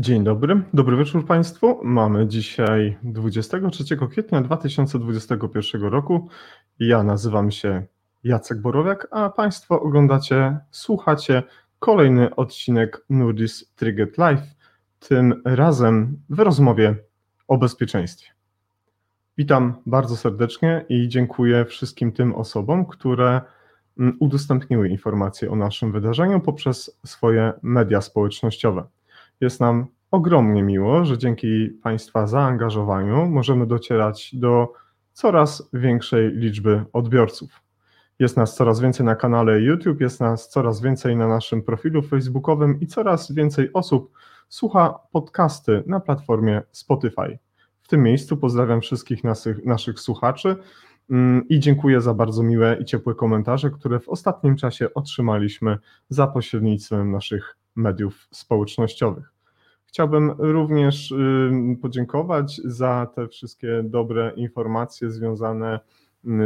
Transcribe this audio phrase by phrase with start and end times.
[0.00, 1.80] Dzień dobry, dobry wieczór Państwu.
[1.84, 6.28] Mamy dzisiaj 23 kwietnia 2021 roku.
[6.78, 7.86] Ja nazywam się
[8.24, 11.42] Jacek Borowiak, a Państwo oglądacie, słuchacie
[11.78, 14.42] kolejny odcinek Nurdis Triggered Live,
[14.98, 16.96] tym razem w rozmowie
[17.48, 18.30] o bezpieczeństwie.
[19.38, 23.40] Witam bardzo serdecznie i dziękuję wszystkim tym osobom, które
[23.98, 28.97] mm, udostępniły informacje o naszym wydarzeniu poprzez swoje media społecznościowe.
[29.40, 34.72] Jest nam ogromnie miło, że dzięki Państwa zaangażowaniu możemy docierać do
[35.12, 37.50] coraz większej liczby odbiorców.
[38.18, 42.80] Jest nas coraz więcej na kanale YouTube, jest nas coraz więcej na naszym profilu facebookowym
[42.80, 44.12] i coraz więcej osób
[44.48, 47.38] słucha podcasty na platformie Spotify.
[47.82, 50.56] W tym miejscu pozdrawiam wszystkich naszych, naszych słuchaczy
[51.48, 55.78] i dziękuję za bardzo miłe i ciepłe komentarze, które w ostatnim czasie otrzymaliśmy
[56.08, 59.32] za pośrednictwem naszych mediów społecznościowych.
[59.86, 61.14] Chciałbym również
[61.82, 65.80] podziękować za te wszystkie dobre informacje związane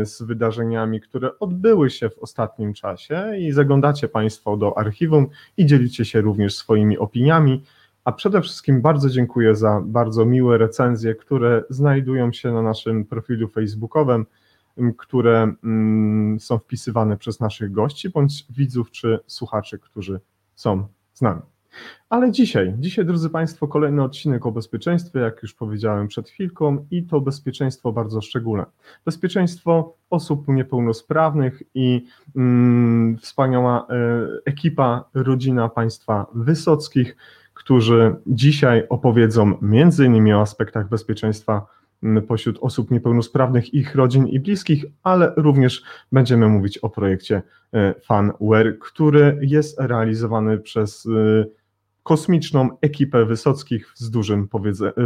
[0.05, 5.27] z wydarzeniami, które odbyły się w ostatnim czasie i zaglądacie Państwo do archiwum
[5.57, 7.63] i dzielicie się również swoimi opiniami.
[8.05, 13.49] A przede wszystkim bardzo dziękuję za bardzo miłe recenzje, które znajdują się na naszym profilu
[13.49, 14.27] facebookowym,
[14.99, 15.55] które
[16.39, 20.21] są wpisywane przez naszych gości bądź widzów czy słuchaczy, którzy
[20.55, 21.43] są z nami.
[22.09, 27.03] Ale dzisiaj, dzisiaj, drodzy Państwo, kolejny odcinek o bezpieczeństwie, jak już powiedziałem przed chwilką, i
[27.03, 28.65] to bezpieczeństwo bardzo szczególne.
[29.05, 32.07] Bezpieczeństwo osób niepełnosprawnych i
[32.37, 33.95] mm, wspaniała e,
[34.45, 37.17] ekipa, rodzina państwa Wysockich,
[37.55, 41.67] którzy dzisiaj opowiedzą między innymi o aspektach bezpieczeństwa
[42.29, 45.83] pośród osób niepełnosprawnych, ich rodzin i bliskich, ale również
[46.13, 47.43] będziemy mówić o projekcie
[47.73, 51.45] e, FunWare, który jest realizowany przez e,
[52.03, 54.49] kosmiczną ekipę Wysockich z dużym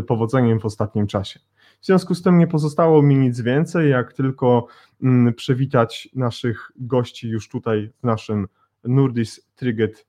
[0.07, 1.41] powodzeniem w ostatnim czasie.
[1.81, 4.67] W związku z tym nie pozostało mi nic więcej, jak tylko
[5.03, 8.49] mm, przywitać naszych gości już tutaj w naszym
[8.85, 10.07] Nurdis Triget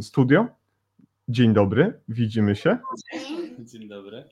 [0.00, 0.46] studio.
[1.28, 2.78] Dzień dobry, widzimy się.
[3.58, 4.24] Dzień dobry.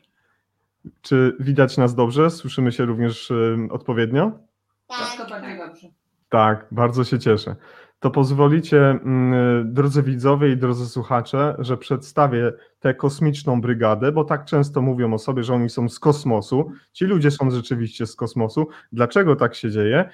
[1.03, 2.31] Czy widać nas dobrze?
[2.31, 3.33] Słyszymy się również
[3.71, 4.33] odpowiednio?
[4.87, 5.89] Tak, bardzo dobrze.
[6.29, 7.57] Tak, bardzo się cieszę
[8.03, 14.45] to pozwolicie, mm, drodzy widzowie i drodzy słuchacze, że przedstawię tę kosmiczną brygadę, bo tak
[14.45, 16.71] często mówią o sobie, że oni są z kosmosu.
[16.93, 18.69] Ci ludzie są rzeczywiście z kosmosu.
[18.93, 20.11] Dlaczego tak się dzieje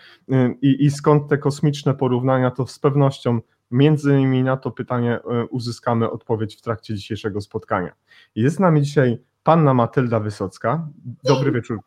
[0.63, 3.41] i, i skąd te kosmiczne porównania, to z pewnością
[3.71, 7.93] między innymi na to pytanie e, uzyskamy odpowiedź w trakcie dzisiejszego spotkania.
[8.35, 9.19] Jest z nami dzisiaj
[9.49, 10.89] panna Matylda Wysocka.
[11.25, 11.79] Dobry wieczór.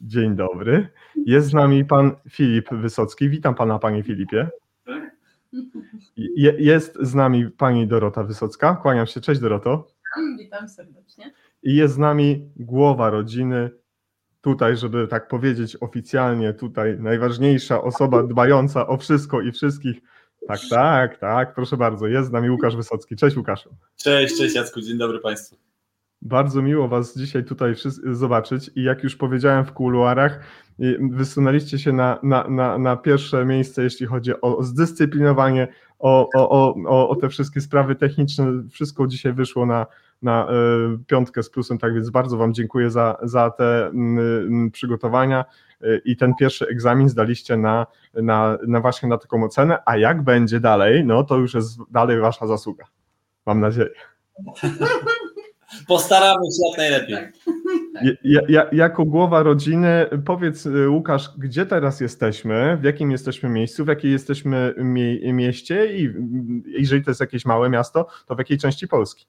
[0.00, 0.88] Dzień dobry.
[1.26, 3.28] Jest z nami pan Filip Wysocki.
[3.28, 4.48] Witam pana, panie Filipie.
[6.16, 8.74] Je, jest z nami pani Dorota Wysocka.
[8.74, 9.20] Kłaniam się.
[9.20, 9.86] Cześć Doroto.
[10.38, 11.32] Witam serdecznie.
[11.62, 13.70] I jest z nami głowa rodziny.
[14.40, 20.00] Tutaj, żeby tak powiedzieć oficjalnie, tutaj najważniejsza osoba dbająca o wszystko i wszystkich.
[20.48, 22.06] Tak, tak, tak, proszę bardzo.
[22.06, 23.16] Jest z nami Łukasz Wysocki.
[23.16, 23.76] Cześć Łukaszu.
[23.96, 25.73] Cześć, cześć Jacku, dzień dobry Państwu.
[26.24, 27.74] Bardzo miło Was dzisiaj tutaj
[28.12, 30.40] zobaczyć i jak już powiedziałem w kuluarach,
[31.10, 35.68] wysunęliście się na, na, na, na pierwsze miejsce, jeśli chodzi o zdyscyplinowanie,
[35.98, 38.46] o, o, o, o te wszystkie sprawy techniczne.
[38.70, 39.86] Wszystko dzisiaj wyszło na,
[40.22, 40.54] na e,
[41.06, 43.92] piątkę z plusem, tak więc bardzo Wam dziękuję za, za te
[44.72, 45.44] przygotowania
[45.80, 50.22] e, i ten pierwszy egzamin zdaliście na, na, na właśnie na taką ocenę, a jak
[50.22, 52.84] będzie dalej, no to już jest dalej Wasza zasługa.
[53.46, 53.90] Mam nadzieję.
[55.86, 57.16] Postaramy się jak najlepiej.
[58.24, 63.84] Ja, ja, jako głowa rodziny, powiedz y, Łukasz, gdzie teraz jesteśmy, w jakim jesteśmy miejscu,
[63.84, 66.10] w jakiej jesteśmy mie mieście i
[66.66, 69.26] jeżeli to jest jakieś małe miasto, to w jakiej części Polski?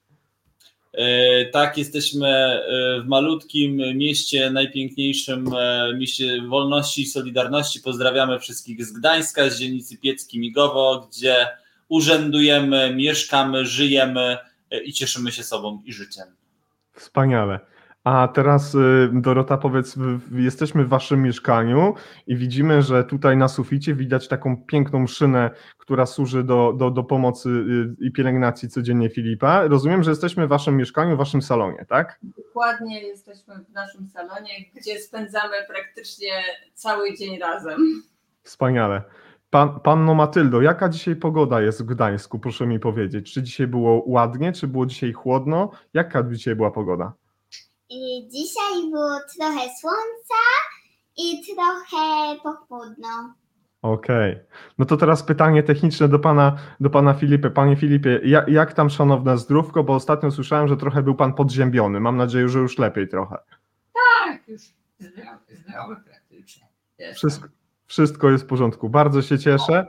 [0.96, 7.80] E, tak, jesteśmy e, w malutkim mieście, najpiękniejszym e, mieście wolności i solidarności.
[7.80, 11.46] Pozdrawiamy wszystkich z Gdańska, z dzielnicy Piecki-Migowo, gdzie
[11.88, 14.36] urzędujemy, mieszkamy, żyjemy
[14.84, 16.24] i cieszymy się sobą i życiem.
[16.92, 17.60] Wspaniale.
[18.06, 19.96] A teraz y, Dorota, powiedz,
[20.32, 21.94] jesteśmy w waszym mieszkaniu
[22.26, 27.04] i widzimy, że tutaj na suficie widać taką piękną szynę, która służy do, do, do
[27.04, 29.68] pomocy y, i pielęgnacji codziennie Filipa.
[29.68, 32.18] Rozumiem, że jesteśmy w waszym mieszkaniu, w waszym salonie, tak?
[32.22, 36.32] Dokładnie, jesteśmy w naszym salonie, gdzie spędzamy praktycznie
[36.74, 38.02] cały dzień razem.
[38.42, 39.02] Wspaniale.
[39.50, 43.32] Pan, panno Matyldo, jaka dzisiaj pogoda jest w Gdańsku, proszę mi powiedzieć?
[43.32, 45.70] Czy dzisiaj było ładnie, czy było dzisiaj chłodno?
[45.94, 47.12] Jaka dzisiaj była pogoda?
[47.90, 50.42] I dzisiaj było trochę słońca
[51.16, 53.34] i trochę pochmurno.
[53.82, 54.38] Okej.
[54.78, 57.50] No to teraz pytanie techniczne do pana, do pana Filipy.
[57.50, 59.84] Panie Filipie, jak, jak tam szanowne zdrówko?
[59.84, 62.00] Bo ostatnio słyszałem, że trochę był pan podziębiony.
[62.00, 63.36] Mam nadzieję, że już lepiej trochę.
[63.94, 64.62] Tak, już
[64.98, 66.66] zdrowy, zdrowy praktycznie.
[67.14, 67.48] Wszystko,
[67.86, 68.88] wszystko jest w porządku.
[68.88, 69.86] Bardzo się cieszę.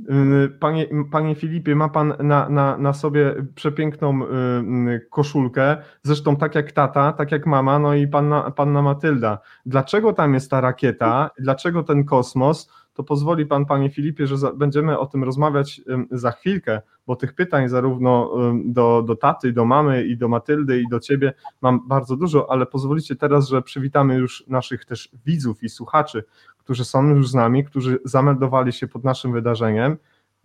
[0.00, 6.54] Yy, Panie, panie Filipie, ma pan na, na, na sobie przepiękną yy, koszulkę, zresztą tak
[6.54, 9.38] jak tata, tak jak mama, no i panna, panna Matylda.
[9.66, 11.30] Dlaczego tam jest ta rakieta?
[11.38, 12.70] Dlaczego ten kosmos?
[12.94, 15.80] To pozwoli pan, panie Filipie, że za, będziemy o tym rozmawiać
[16.10, 20.88] za chwilkę, bo tych pytań zarówno do, do taty, do mamy i do Matyldy i
[20.88, 25.68] do ciebie mam bardzo dużo, ale pozwolicie teraz, że przywitamy już naszych też widzów i
[25.68, 26.24] słuchaczy,
[26.68, 29.96] którzy są już z nami, którzy zameldowali się pod naszym wydarzeniem,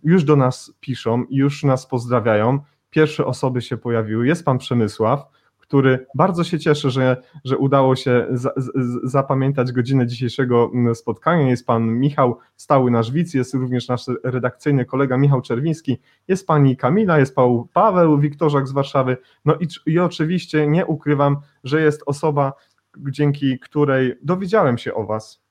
[0.03, 2.59] już do nas piszą, już nas pozdrawiają.
[2.89, 4.27] Pierwsze osoby się pojawiły.
[4.27, 5.25] Jest pan Przemysław,
[5.57, 8.71] który bardzo się cieszy, że, że udało się za, z,
[9.03, 11.49] zapamiętać godzinę dzisiejszego spotkania.
[11.49, 15.97] Jest pan Michał, stały nasz widz, jest również nasz redakcyjny kolega Michał Czerwiński,
[16.27, 19.17] jest pani Kamila, jest pan Paweł Wiktorzak z Warszawy.
[19.45, 22.53] No i, i oczywiście nie ukrywam, że jest osoba,
[22.97, 25.42] dzięki której dowiedziałem się o was,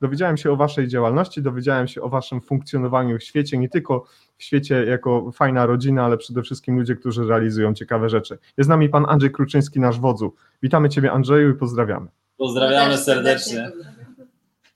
[0.00, 4.04] dowiedziałem się o Waszej działalności, dowiedziałem się o Waszym funkcjonowaniu w świecie, nie tylko
[4.38, 8.38] w świecie jako fajna rodzina, ale przede wszystkim ludzie, którzy realizują ciekawe rzeczy.
[8.56, 10.34] Jest z nami Pan Andrzej Kruczyński, nasz wodzu.
[10.62, 12.06] Witamy Ciebie Andrzeju i pozdrawiamy.
[12.36, 13.72] Pozdrawiamy serdecznie.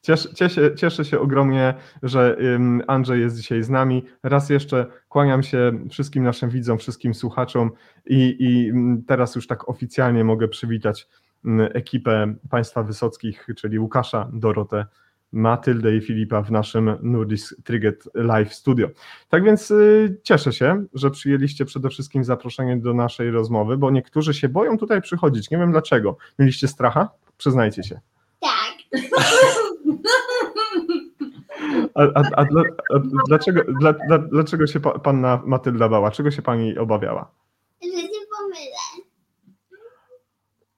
[0.02, 2.36] Cieszę, cieszę, cieszę się ogromnie, że
[2.86, 4.04] Andrzej jest dzisiaj z nami.
[4.22, 7.70] Raz jeszcze kłaniam się wszystkim naszym widzom, wszystkim słuchaczom
[8.06, 8.72] i, i
[9.06, 11.08] teraz już tak oficjalnie mogę przywitać
[11.74, 14.86] ekipę Państwa Wysockich, czyli Łukasza, Dorotę,
[15.32, 18.88] Matyldę i Filipa w naszym Nurdis Triget Live Studio.
[19.28, 24.34] Tak więc y, cieszę się, że przyjęliście przede wszystkim zaproszenie do naszej rozmowy, bo niektórzy
[24.34, 25.50] się boją tutaj przychodzić.
[25.50, 26.16] Nie wiem dlaczego.
[26.38, 27.08] Mieliście stracha?
[27.36, 28.00] Przyznajcie się.
[28.40, 29.00] Tak,
[31.94, 32.42] A, a, a,
[32.94, 32.98] a
[33.28, 36.10] dlaczego, dla, dla, dlaczego się pa, panna Matylda bała?
[36.10, 37.30] Czego się pani obawiała?
[37.82, 39.06] że się pomylę.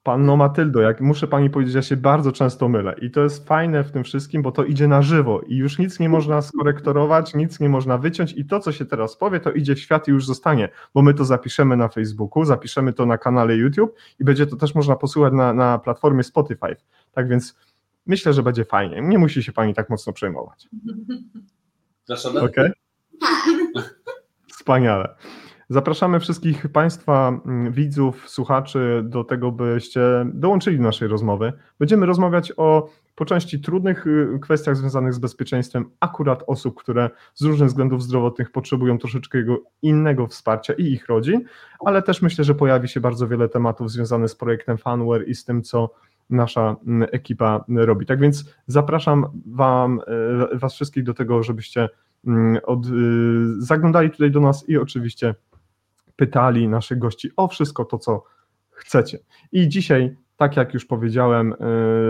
[0.03, 3.83] Panno Matyldo, jak muszę pani powiedzieć, ja się bardzo często mylę i to jest fajne
[3.83, 7.59] w tym wszystkim, bo to idzie na żywo i już nic nie można skorektorować, nic
[7.59, 10.25] nie można wyciąć i to, co się teraz powie, to idzie w świat i już
[10.25, 14.55] zostanie, bo my to zapiszemy na Facebooku, zapiszemy to na kanale YouTube i będzie to
[14.55, 16.75] też można posłuchać na, na platformie Spotify.
[17.11, 17.57] Tak więc
[18.05, 19.01] myślę, że będzie fajnie.
[19.01, 20.69] Nie musi się pani tak mocno przejmować.
[22.05, 22.41] Zaczynamy?
[22.41, 22.71] Okej?
[24.47, 25.15] Wspaniale.
[25.69, 30.01] Zapraszamy wszystkich Państwa, mm, widzów, słuchaczy do tego, byście
[30.33, 31.53] dołączyli do naszej rozmowy.
[31.79, 37.41] Będziemy rozmawiać o po części trudnych y, kwestiach związanych z bezpieczeństwem akurat osób, które z
[37.41, 41.45] różnych względów zdrowotnych potrzebują troszeczkę jego innego wsparcia i ich rodzin,
[41.85, 45.45] ale też myślę, że pojawi się bardzo wiele tematów związanych z projektem Funware i z
[45.45, 45.89] tym, co
[46.29, 48.05] nasza mm, ekipa robi.
[48.05, 50.01] Tak więc zapraszam wam,
[50.53, 51.89] y, Was wszystkich do tego, żebyście
[52.27, 52.89] mm, od, y,
[53.57, 55.35] zaglądali tutaj do nas i oczywiście
[56.15, 58.23] pytali naszych gości o wszystko to, co
[58.71, 59.19] chcecie.
[59.51, 61.53] I dzisiaj, tak jak już powiedziałem,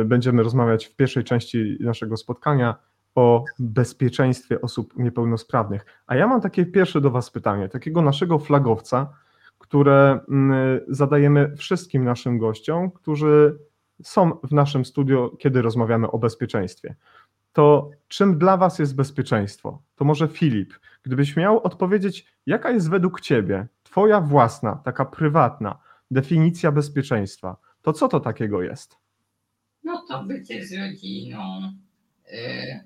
[0.01, 2.75] y, będziemy rozmawiać w pierwszej części naszego spotkania
[3.15, 5.85] o bezpieczeństwie osób niepełnosprawnych.
[6.07, 9.13] A ja mam takie pierwsze do Was pytanie, takiego naszego flagowca,
[9.59, 13.59] które mm, zadajemy wszystkim naszym gościom, którzy
[14.03, 16.95] są w naszym studio, kiedy rozmawiamy o bezpieczeństwie.
[17.53, 19.81] To czym dla Was jest bezpieczeństwo?
[19.95, 25.79] To może Filip, gdybyś miał odpowiedzieć, jaka jest według Ciebie, Twoja własna, taka prywatna
[26.11, 28.97] definicja bezpieczeństwa, to co to takiego jest?
[29.83, 31.73] No to bycie z rodziną,
[32.31, 32.79] y,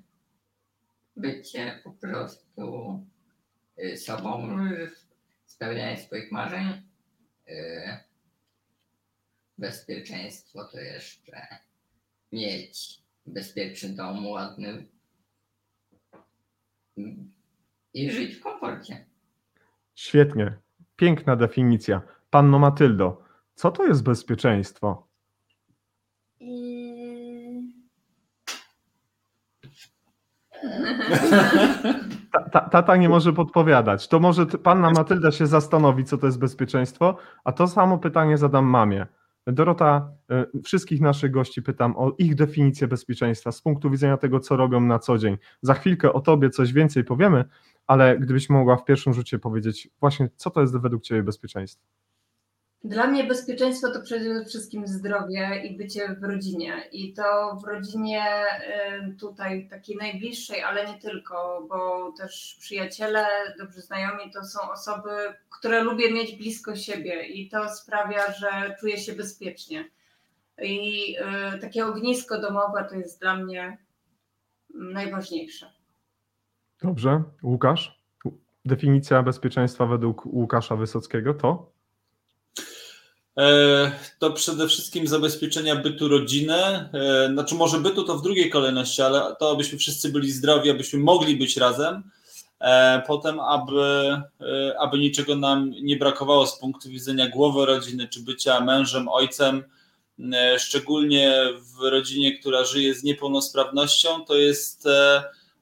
[1.15, 2.99] bycie po prostu
[3.83, 4.57] y, sobą,
[5.45, 6.67] spełnianie swoich marzeń.
[7.47, 7.53] y,
[9.57, 11.47] Bezpieczeństwo to jeszcze
[12.31, 14.85] mieć bezpieczny dom, ładny
[16.97, 17.33] mm,
[17.93, 19.05] i żyć w komforcie.
[19.95, 20.57] Świetnie,
[20.97, 22.01] piękna definicja.
[22.29, 23.21] Panno Matyldo,
[23.55, 25.07] co to jest bezpieczeństwo?
[32.31, 34.07] Ta, ta, tata nie może podpowiadać.
[34.07, 38.65] To może panna Matylda się zastanowi, co to jest bezpieczeństwo, a to samo pytanie zadam
[38.65, 39.05] mamie.
[39.47, 40.11] Dorota,
[40.55, 44.81] y, wszystkich naszych gości pytam o ich definicję bezpieczeństwa z punktu widzenia tego, co robią
[44.81, 45.37] na co dzień.
[45.61, 47.45] Za chwilkę o tobie coś więcej powiemy,
[47.87, 51.85] ale gdybyś mogła w pierwszym rzucie powiedzieć właśnie, co to jest według ciebie bezpieczeństwo?
[52.83, 56.83] Dla mnie bezpieczeństwo to przede wszystkim zdrowie i bycie w rodzinie.
[56.91, 58.23] I to w rodzinie
[59.09, 63.25] y, tutaj takiej najbliższej, ale nie tylko, bo też przyjaciele,
[63.57, 65.09] dobrzy znajomi to są osoby,
[65.49, 69.89] które lubię mieć blisko siebie i to sprawia, że czuję się bezpiecznie.
[70.61, 71.15] I
[71.55, 73.77] y, takie ognisko domowe to jest dla mnie
[74.73, 75.76] najważniejsze.
[76.83, 77.23] Dobrze.
[77.43, 77.97] Łukasz?
[78.65, 81.71] Definicja bezpieczeństwa według Łukasza Wysockiego to?
[83.37, 86.53] E, To przede wszystkim zabezpieczenia bytu rodziny.
[86.55, 90.99] E, Znaczy, może bytu to w drugiej kolejności, ale to, abyśmy wszyscy byli zdrowi, abyśmy
[90.99, 92.03] mogli być razem.
[92.59, 94.21] E, Potem, aby,
[94.79, 99.63] aby niczego nam nie brakowało z punktu widzenia głowy rodziny, czy bycia mężem, ojcem.
[100.57, 104.87] Szczególnie w rodzinie, która żyje z niepełnosprawnością, to jest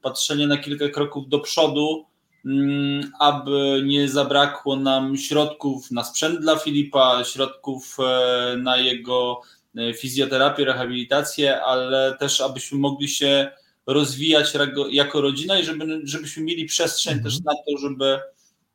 [0.06, 2.06] patrzenie na kilka kroków do przodu,
[2.44, 9.40] mm, aby nie zabrakło nam środków na sprzęt dla Filipa, środków e, na jego
[9.76, 13.50] e, fizjoterapię, rehabilitację, ale też abyśmy mogli się
[13.86, 14.52] rozwijać
[14.90, 17.24] jako rodzina i żeby, żebyśmy mieli przestrzeń Mhm.
[17.24, 18.18] też na to, żeby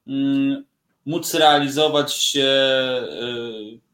[0.07, 0.65] mm,
[1.05, 3.90] móc realizować się e,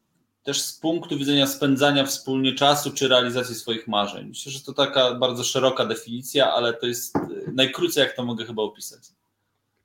[0.48, 4.28] też z punktu widzenia spędzania wspólnie czasu czy realizacji swoich marzeń.
[4.28, 7.20] Myślę, że to taka bardzo szeroka definicja, ale to jest e,
[7.52, 9.00] najkrócej, jak to mogę chyba opisać.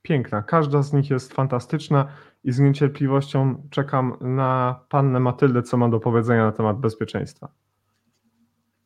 [0.01, 0.41] Piękna.
[0.41, 2.07] Każda z nich jest fantastyczna
[2.43, 7.51] i z niecierpliwością czekam na pannę Matyldę, co ma do powiedzenia na temat bezpieczeństwa.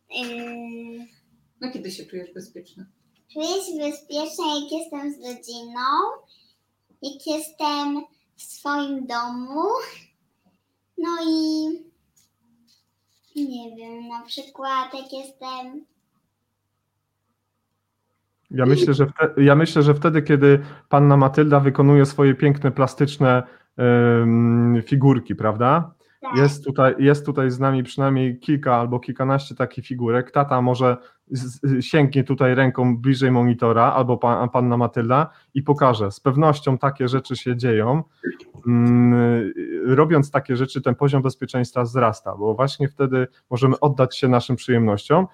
[0.09, 1.05] Yy,
[1.61, 2.85] No kiedy się czujesz bezpieczna?
[3.33, 5.81] czuję się bezpiecznie, jak jestem z rodziną,
[7.01, 8.05] jak jestem
[8.35, 9.63] w swoim domu.
[10.97, 11.67] No i
[13.35, 15.85] nie wiem, na przykład jak jestem.
[18.51, 23.43] Ja myślę, że wte, ja myślę, że wtedy, kiedy panna Matylda wykonuje swoje piękne, plastyczne
[24.85, 25.96] figurki, prawda?
[26.35, 30.31] Jest tutaj, jest tutaj z nami przynajmniej kilka albo kilkanaście takich figurek.
[30.31, 30.97] Tata może
[31.81, 36.11] sięgnie tutaj ręką bliżej monitora albo pa, panna Matylda i pokaże.
[36.11, 38.03] Z pewnością takie rzeczy się dzieją.
[38.67, 39.53] Mm,
[39.85, 45.27] robiąc takie rzeczy, ten poziom bezpieczeństwa wzrasta, bo właśnie wtedy możemy oddać się naszym przyjemnościom.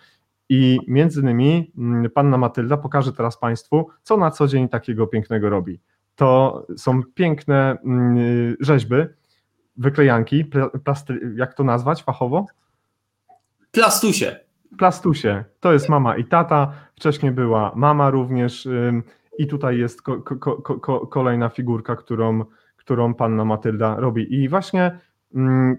[0.49, 5.49] I między innymi mm, panna Matylda pokaże teraz Państwu, co na co dzień takiego pięknego
[5.49, 5.79] robi.
[6.15, 8.95] To są piękne mm, rzeźby,
[9.77, 12.45] wyklejanki, pla- plasty, jak to nazwać fachowo?
[13.71, 14.39] Plastusie.
[14.77, 15.43] Plastusie.
[15.59, 16.73] To jest mama i tata.
[16.95, 18.67] Wcześniej była mama również.
[19.37, 22.45] I tutaj jest ko- ko- ko- ko- kolejna figurka, którą,
[22.77, 24.35] którą panna Matylda robi.
[24.35, 24.99] I właśnie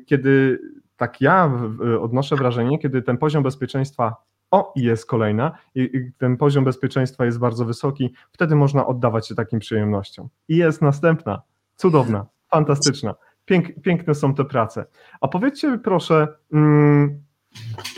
[0.07, 0.59] kiedy
[0.97, 1.53] tak ja
[2.01, 4.17] odnoszę wrażenie, kiedy ten poziom bezpieczeństwa,
[4.51, 9.35] o i jest kolejna, i ten poziom bezpieczeństwa jest bardzo wysoki, wtedy można oddawać się
[9.35, 10.29] takim przyjemnościom.
[10.49, 11.43] I jest następna,
[11.77, 13.15] cudowna, fantastyczna.
[13.45, 14.87] Pięk, piękne są te prace.
[15.21, 17.23] A powiedzcie mi proszę, mm,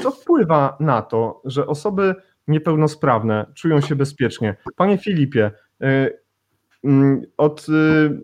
[0.02, 2.14] co wpływa na to, że osoby
[2.48, 4.56] niepełnosprawne czują się bezpiecznie?
[4.76, 5.50] Panie Filipie,
[5.82, 6.18] y,
[6.84, 8.22] mm, od y,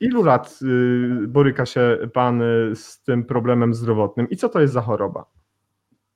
[0.00, 2.42] ilu lat y, boryka się Pan
[2.74, 5.24] z tym problemem zdrowotnym i co to jest za choroba?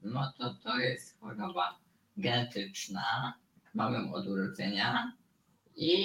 [0.03, 1.79] No to to jest choroba
[2.17, 3.35] genetyczna.
[3.75, 5.13] Mamy ją od urodzenia
[5.77, 6.05] i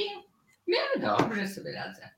[0.67, 2.09] miarę dobrze sobie radzę.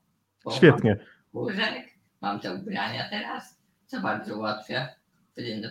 [0.44, 0.98] Bo Świetnie.
[1.32, 4.88] Łóżek, mam te ubrania teraz, co bardzo ułatwia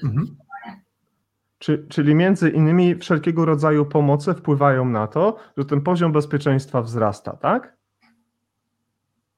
[0.03, 0.37] Mhm.
[1.59, 7.37] Czy, czyli między innymi wszelkiego rodzaju pomoce wpływają na to, że ten poziom bezpieczeństwa wzrasta,
[7.37, 7.77] tak?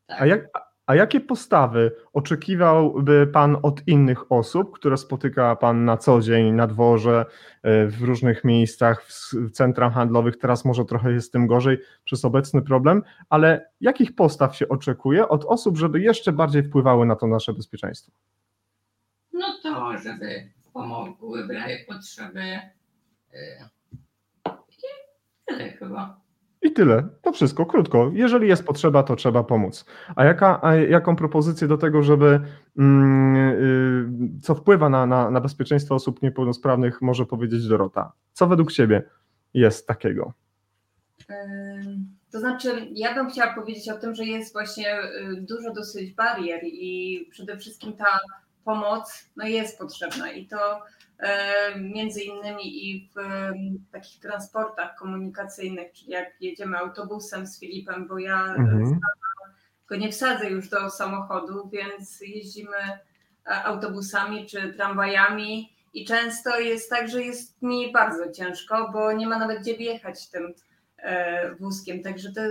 [0.07, 0.21] Tak.
[0.21, 0.47] A, jak,
[0.91, 6.67] a jakie postawy oczekiwałby Pan od innych osób, które spotyka Pan na co dzień na
[6.67, 7.25] dworze,
[7.63, 10.37] e, w różnych miejscach, w centrach handlowych?
[10.37, 15.27] Teraz może trochę jest z tym gorzej przez obecny problem, ale jakich postaw się oczekuje
[15.27, 18.11] od osób, żeby jeszcze bardziej wpływały na to nasze bezpieczeństwo?
[19.33, 22.59] No to, żeby pomogły w potrzeby.
[23.33, 23.39] Yy,
[24.45, 24.81] I
[25.45, 26.21] tyle chyba.
[26.61, 27.07] I tyle.
[27.21, 28.11] To wszystko, krótko.
[28.13, 29.85] Jeżeli jest potrzeba, to trzeba pomóc.
[30.15, 32.39] A, jaka, a jaką propozycję do tego, żeby
[32.77, 33.35] mm,
[34.37, 38.11] y, co wpływa na, na, na bezpieczeństwo osób niepełnosprawnych, może powiedzieć Dorota?
[38.33, 39.03] Co według Ciebie
[39.53, 40.33] jest takiego?
[42.31, 46.59] To znaczy, ja bym chciała powiedzieć o tym, że jest właśnie y, dużo dosyć barier
[46.63, 48.19] i przede wszystkim ta
[48.65, 50.81] pomoc no jest potrzebna i to
[51.79, 58.55] między innymi i w takich transportach komunikacyjnych, czyli jak jedziemy autobusem z Filipem, bo ja
[58.55, 58.99] Mhm.
[59.89, 62.99] go nie wsadzę już do samochodu, więc jeździmy e,
[63.63, 69.37] autobusami czy tramwajami i często jest tak, że jest mi bardzo ciężko, bo nie ma
[69.39, 70.53] nawet gdzie wjechać tym
[70.97, 72.03] e, wózkiem.
[72.03, 72.41] Także to,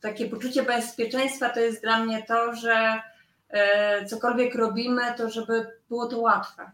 [0.00, 3.02] takie poczucie bezpieczeństwa to jest dla mnie to, że
[3.48, 6.70] e, cokolwiek robimy, to żeby było to łatwe.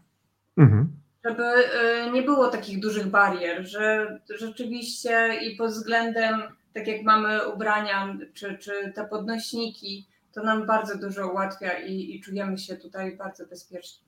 [0.57, 1.00] Mhm.
[1.25, 6.41] Żeby e, nie było takich dużych barier, że rzeczywiście i pod względem,
[6.73, 12.21] tak jak mamy ubrania czy, czy te podnośniki, to nam bardzo dużo ułatwia i, i
[12.21, 14.07] czujemy się tutaj bardzo bezpiecznie.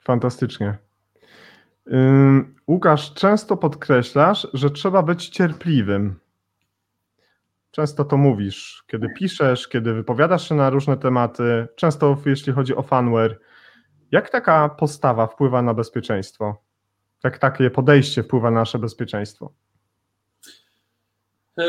[0.00, 0.78] Fantastycznie.
[2.68, 6.20] Łukasz, często podkreślasz, że trzeba być cierpliwym.
[7.70, 12.82] często to mówisz, kiedy piszesz, kiedy wypowiadasz się na różne tematy, często jeśli chodzi o
[12.82, 13.38] fanware.
[14.14, 16.56] Jak taka postawa wpływa na bezpieczeństwo?
[17.24, 19.52] Jak takie podejście wpływa na nasze bezpieczeństwo?
[21.58, 21.64] E,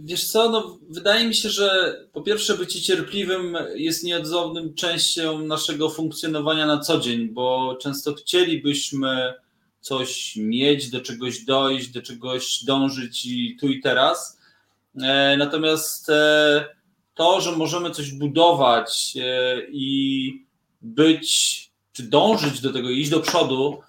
[0.00, 5.90] Wiesz co, no, wydaje mi się, że po pierwsze bycie cierpliwym jest nieodzownym częścią naszego
[5.90, 9.34] funkcjonowania na co dzień, bo często chcielibyśmy
[9.80, 14.40] coś mieć, do czegoś dojść, do czegoś dążyć i tu i teraz.
[15.02, 16.64] E, Natomiast e,
[17.14, 19.16] to, że możemy coś budować
[19.68, 20.46] i
[20.82, 21.65] być,
[21.96, 23.82] czy dążyć do tego, iść do przodu,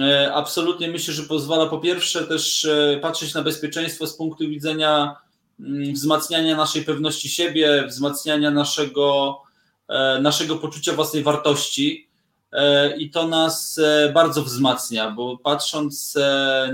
[0.00, 5.16] E, absolutnie myślę, że pozwala po pierwsze też e, patrzeć na bezpieczeństwo z punktu widzenia
[5.60, 9.36] mm, wzmacniania naszej pewności siebie, wzmacniania naszego,
[9.88, 12.08] e, naszego poczucia własnej wartości.
[12.98, 13.80] I to nas
[14.14, 16.14] bardzo wzmacnia, bo patrząc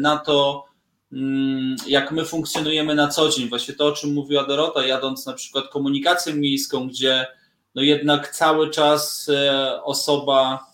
[0.01, 0.65] na to,
[1.13, 5.33] mm, jak my funkcjonujemy na co dzień, właśnie to, o czym mówiła Dorota, jadąc na
[5.33, 7.27] przykład komunikacją miejską, gdzie
[7.75, 9.31] no jednak cały czas
[9.85, 10.70] osoba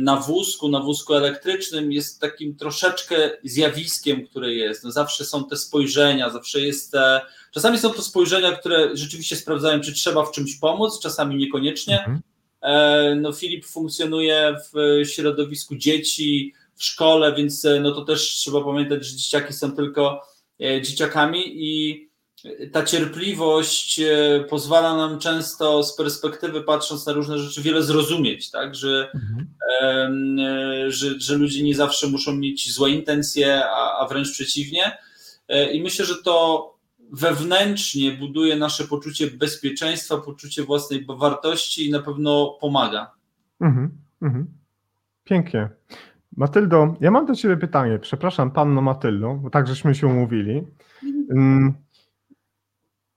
[0.00, 4.84] na wózku, na wózku elektrycznym jest takim troszeczkę zjawiskiem, które jest.
[4.84, 7.20] No zawsze są te spojrzenia, zawsze jest te.
[7.52, 11.98] Czasami są to spojrzenia, które rzeczywiście sprawdzają, czy trzeba w czymś pomóc, czasami niekoniecznie.
[11.98, 12.20] Mhm.
[12.62, 18.64] E, No, Filip funkcjonuje w środowisku dzieci, w szkole, więc e, no to też trzeba
[18.64, 20.22] pamiętać, że dzieciaki są tylko
[20.60, 22.08] e, dzieciakami i
[22.72, 28.74] ta cierpliwość e, pozwala nam często z perspektywy, patrząc na różne rzeczy, wiele zrozumieć, tak?
[28.74, 29.46] Że Mhm.
[30.40, 34.98] e, że, że ludzie nie zawsze muszą mieć złe intencje, a, a wręcz przeciwnie.
[35.48, 36.74] E, I myślę, że to
[37.12, 43.10] wewnętrznie buduje nasze poczucie bezpieczeństwa, poczucie własnej wartości i na pewno pomaga.
[43.60, 43.90] Mhm,
[44.22, 44.46] mhm.
[45.24, 45.68] Pięknie.
[46.36, 47.98] Matyldo, ja mam do Ciebie pytanie.
[47.98, 50.62] Przepraszam, panno Matyldo, bo tak żeśmy się umówili.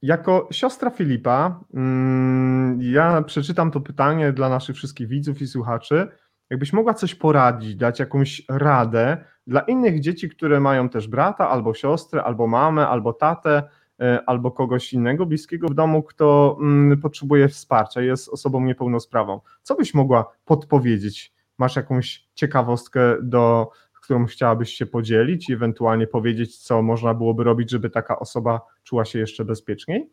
[0.01, 6.07] Jako siostra Filipa, mm, ja przeczytam to pytanie dla naszych wszystkich widzów i słuchaczy.
[6.49, 11.73] Jakbyś mogła coś poradzić, dać jakąś radę dla innych dzieci, które mają też brata, albo
[11.73, 13.63] siostrę, albo mamę, albo tatę,
[14.01, 19.41] e, albo kogoś innego bliskiego w domu, kto mm, potrzebuje wsparcia, jest osobą niepełnosprawną.
[19.61, 21.33] Co byś mogła podpowiedzieć?
[21.57, 23.69] Masz jakąś ciekawostkę, do,
[24.07, 29.05] którą chciałabyś się podzielić i ewentualnie powiedzieć, co można byłoby robić, żeby taka osoba czuła
[29.05, 30.09] się jeszcze bezpieczniej?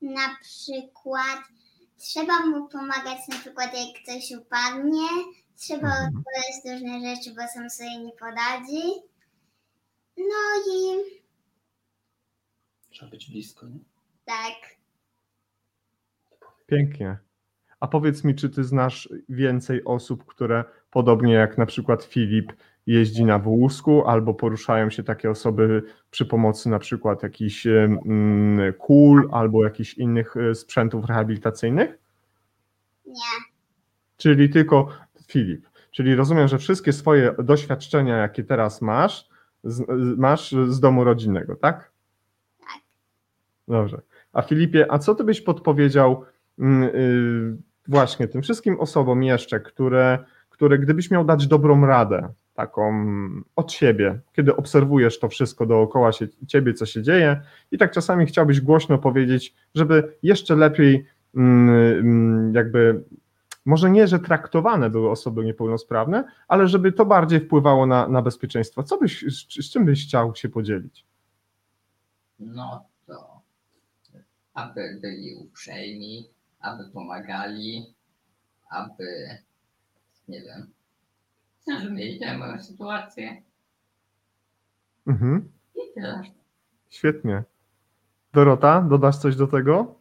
[0.00, 1.38] Na przykład
[1.98, 5.08] trzeba mu pomagać, na przykład jak ktoś upadnie,
[5.56, 6.06] trzeba Mhm.
[6.06, 8.82] odpowiadać różne rzeczy, bo sam sobie nie poradzi.
[10.16, 11.04] No i
[12.90, 13.78] Trzeba być blisko, nie?
[14.24, 14.54] tak,
[16.66, 17.18] Pięknie.
[17.80, 22.52] A powiedz mi, czy ty znasz więcej osób, które podobnie jak na przykład Filip
[22.86, 29.28] jeździ na wózku, albo poruszają się takie osoby przy pomocy na przykład jakichś mm, kul
[29.32, 31.98] albo jakichś innych e, sprzętów rehabilitacyjnych?
[33.06, 33.54] nie,
[34.16, 34.88] Czyli tylko
[35.26, 35.66] Filip.
[35.90, 39.28] Czyli rozumiem, że wszystkie swoje doświadczenia, jakie teraz masz,
[39.64, 41.92] z, masz z domu rodzinnego, tak?
[42.60, 42.82] Tak.
[43.68, 44.00] Dobrze.
[44.32, 46.24] A Filipie, a co ty byś podpowiedział
[46.58, 47.56] mm, y,
[47.88, 50.18] właśnie tym wszystkim osobom jeszcze, które,
[50.50, 53.06] które gdybyś miał dać dobrą radę, taką
[53.56, 57.40] od siebie, kiedy obserwujesz to wszystko dookoła się, ciebie, co się dzieje
[57.70, 63.04] i tak czasami chciałbyś głośno powiedzieć, żeby jeszcze lepiej mm, mm, jakby
[63.64, 68.82] może nie, że traktowane były osoby niepełnosprawne, ale żeby to bardziej wpływało na, na bezpieczeństwo.
[68.82, 71.06] Co byś, z, z czym byś chciał się podzielić?
[72.38, 73.34] No to
[74.54, 77.94] aby byli uprzejmi, aby pomagali,
[78.68, 79.38] aby
[80.28, 80.72] nie wiem,
[81.66, 83.42] zrozumieli tę moją sytuację
[85.06, 86.22] Mhm, i tyle.
[86.90, 87.42] świetnie.
[88.32, 89.94] Dorota, dodasz coś do tego?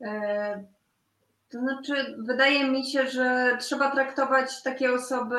[0.00, 0.64] E,
[1.52, 5.36] To znaczy, wydaje mi się, że trzeba traktować takie osoby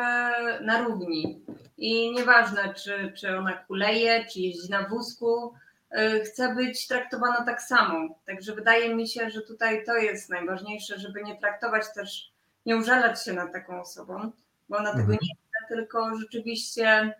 [0.61, 1.41] na równi.
[1.77, 5.53] I nieważne, czy, czy ona kuleje, czy jeździ na wózku,
[5.91, 8.19] e, chce być traktowana tak samo.
[8.25, 12.32] Także wydaje mi się, że tutaj to jest najważniejsze, żeby nie traktować też,
[12.65, 14.31] nie użalać się nad taką osobą,
[14.69, 15.19] bo ona tego Mhm.
[15.21, 17.13] nie chce, tylko rzeczywiście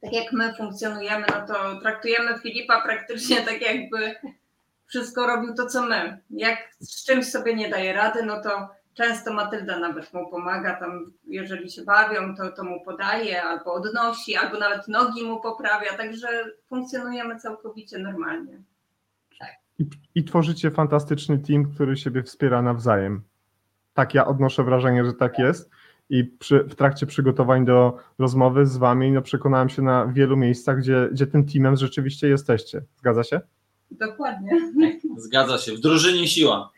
[0.00, 4.14] tak jak my funkcjonujemy, no to traktujemy Filipa praktycznie tak jakby
[4.86, 6.18] wszystko robił to, co my.
[6.30, 11.12] Jak z czymś sobie nie daje rady, no to często Matylda nawet mu pomaga, tam
[11.26, 16.28] jeżeli się bawią, to, to mu podaje, albo odnosi, albo nawet nogi mu poprawia, także
[16.68, 18.62] funkcjonujemy całkowicie normalnie.
[19.78, 23.22] I, I tworzycie fantastyczny team, który siebie wspiera nawzajem.
[23.94, 25.70] Tak, ja odnoszę wrażenie, że tak jest.
[26.10, 30.78] i przy, w trakcie przygotowań do rozmowy z wami no, przekonałem się na wielu miejscach,
[30.78, 32.82] gdzie, gdzie tym teamem rzeczywiście jesteście.
[32.96, 33.40] Zgadza się?
[33.90, 34.50] Dokładnie.
[35.16, 35.72] Zgadza się.
[35.72, 36.70] W drużynie siła.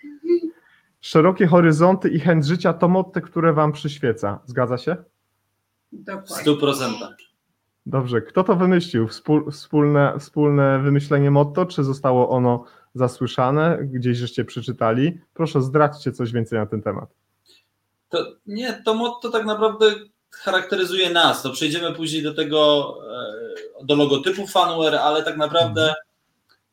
[1.01, 4.41] Szerokie horyzonty i chęć życia to motto, które wam przyświeca.
[4.47, 4.97] Zgadza się?
[5.93, 6.53] W Dokładnie.
[6.53, 7.15] 100%.
[7.87, 8.23] Dobrze.
[8.23, 9.09] Kto to wymyślił?
[9.09, 13.79] Wspól, wspólne, wspólne wymyślenie motto, czy zostało ono zasłyszane?
[13.83, 15.21] Gdzieś żeście przeczytali?
[15.35, 17.11] Proszę zdradźcie coś więcej na ten temat.
[18.09, 19.95] To, nie, to motto tak naprawdę
[20.31, 21.45] charakteryzuje nas.
[21.45, 22.95] No przejdziemy później do tego,
[23.81, 25.95] e, do logotypu Fanware, ale tak naprawdę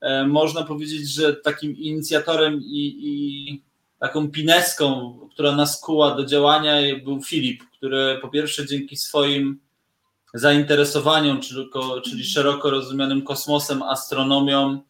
[0.02, 3.64] e, można powiedzieć, że takim inicjatorem i, i
[4.00, 9.60] taką pineską, która nas kuła do działania był Filip, który po pierwsze dzięki swoim
[10.34, 11.70] zainteresowaniom, czyli,
[12.04, 14.82] czyli szeroko rozumianym kosmosem, astronomią,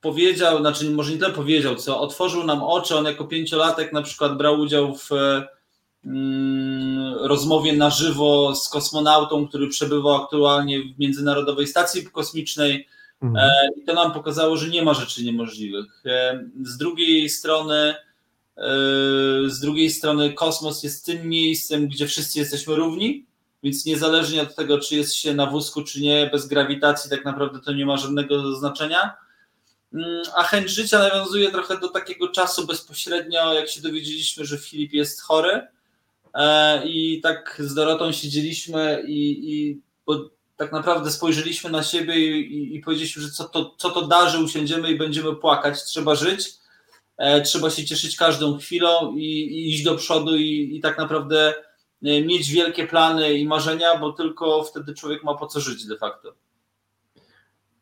[0.00, 2.96] powiedział, znaczy może nie tyle powiedział, co otworzył nam oczy.
[2.96, 5.10] On jako pięciolatek na przykład brał udział w
[6.04, 12.88] mm, rozmowie na żywo z kosmonautą, który przebywał aktualnie w Międzynarodowej Stacji Kosmicznej.
[13.22, 13.50] Mhm.
[13.50, 16.02] E, I to nam pokazało, że nie ma rzeczy niemożliwych.
[16.06, 17.94] E, Z drugiej strony, e,
[19.46, 23.26] z drugiej strony kosmos jest tym miejscem, gdzie wszyscy jesteśmy równi,
[23.64, 27.60] więc niezależnie od tego, czy jest się na wózku, czy nie, bez grawitacji tak naprawdę
[27.60, 29.16] to nie ma żadnego znaczenia.
[29.94, 34.92] Mm, A chęć życia nawiązuje trochę do takiego czasu bezpośrednio, jak się dowiedzieliśmy, że Filip
[34.92, 35.66] jest chory.
[36.34, 42.54] E, I tak z Dorotą siedzieliśmy i, i bo tak naprawdę spojrzeliśmy na siebie i,
[42.54, 45.84] i, i powiedzieliśmy, że co to, co to da, że usiądziemy i będziemy płakać.
[45.84, 46.50] Trzeba żyć,
[47.16, 51.54] e, trzeba się cieszyć każdą chwilą i, i iść do przodu i, tak naprawdę
[52.02, 56.34] mieć wielkie plany i marzenia, bo tylko wtedy człowiek ma po co żyć de facto.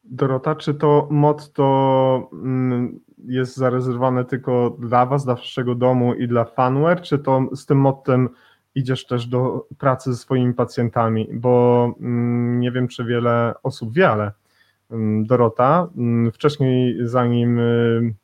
[0.04, 6.44] Dorota, czy to motto mm, jest zarezerwowane tylko dla Was, dla Waszego domu i dla
[6.44, 8.28] Fanware, czy to z tym mottem
[8.74, 11.28] idziesz też do pracy ze swoimi pacjentami?
[11.32, 14.32] Bo mm, nie wiem, czy wiele osób wie, ale
[14.90, 15.88] mm, Dorota,
[16.32, 18.14] wcześniej zanim y,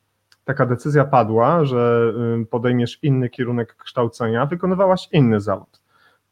[0.45, 5.78] taka decyzja padła, że y, podejmiesz inny kierunek kształcenia, wykonywałaś inny zawód.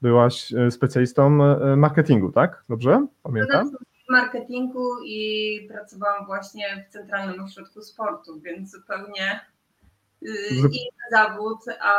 [0.02, 1.40] Byłaś y, specjalistą
[1.74, 2.64] y, marketingu, tak?
[2.70, 3.08] Dobrze?
[3.24, 3.72] Pamiętam?
[4.08, 9.40] w marketingu i pracowałam właśnie w Centralnym Ośrodku Sportu, więc zupełnie
[10.24, 11.96] y, inny zawód, a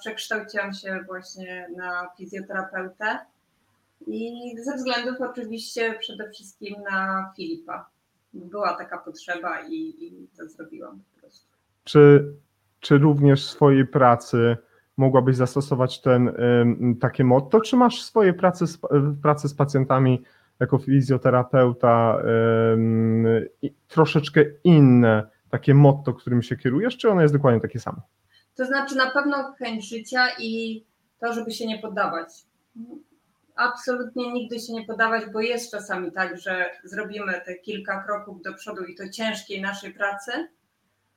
[0.00, 3.18] przekształciłam się właśnie na fizjoterapeutę
[4.06, 4.32] i
[4.64, 7.90] ze względów oczywiście przede wszystkim na Filipa.
[8.34, 11.46] Była taka potrzeba i, i to zrobiłam po prostu.
[11.84, 12.32] Czy,
[12.80, 14.56] czy również w swojej pracy
[14.96, 16.32] mogłabyś zastosować ten,
[17.00, 18.78] takie motto, czy masz swoje prace z,
[19.22, 20.22] prace z pacjentami
[20.60, 22.22] jako fizjoterapeuta
[23.88, 28.02] troszeczkę inne takie motto, którym się kierujesz, czy ono jest dokładnie takie samo?
[28.56, 30.84] To znaczy na pewno chęć życia i
[31.20, 32.28] to, żeby się nie poddawać.
[33.56, 38.54] Absolutnie nigdy się nie poddawać, bo jest czasami tak, że zrobimy te kilka kroków do
[38.54, 40.32] przodu i to ciężkiej naszej pracy,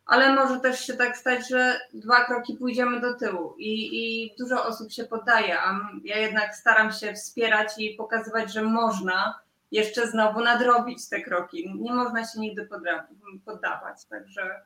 [0.05, 4.65] ale może też się tak stać, że dwa kroki pójdziemy do tyłu i, i dużo
[4.65, 9.39] osób się poddaje, a ja jednak staram się wspierać i pokazywać, że można
[9.71, 11.73] jeszcze znowu nadrobić te kroki.
[11.79, 12.69] Nie można się nigdy
[13.45, 14.61] poddawać, także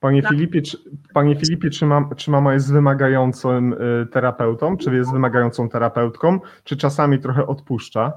[0.00, 0.22] Panie.
[0.22, 0.78] Filipie, czy,
[1.14, 6.76] panie Filipie, czy, mam, czy mama jest wymagającym y, terapeutą, czy jest wymagającą terapeutką, czy
[6.76, 8.12] czasami trochę odpuszcza?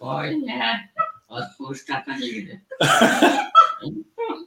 [0.00, 0.88] Oj nie,
[1.28, 2.60] odpuszcza to nigdy.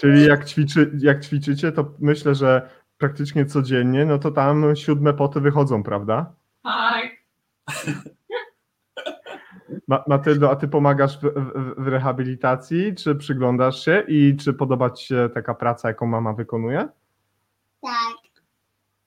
[0.00, 5.40] Czyli jak, ćwiczy, jak ćwiczycie, to myślę, że praktycznie codziennie, no to tam siódme poty
[5.40, 6.32] wychodzą, prawda?
[6.62, 7.06] Tak,
[9.88, 14.90] Ma, Matyldo, a ty pomagasz w, w, w rehabilitacji, czy przyglądasz się i czy podoba
[14.90, 16.88] ci się taka praca, jaką mama wykonuje?
[17.82, 18.16] Tak,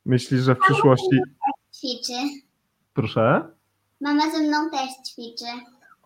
[0.05, 1.19] Myślisz, że w przyszłości...
[1.75, 2.13] ćwiczy.
[2.93, 3.47] Proszę?
[4.01, 5.45] Mama ze mną też ćwiczy.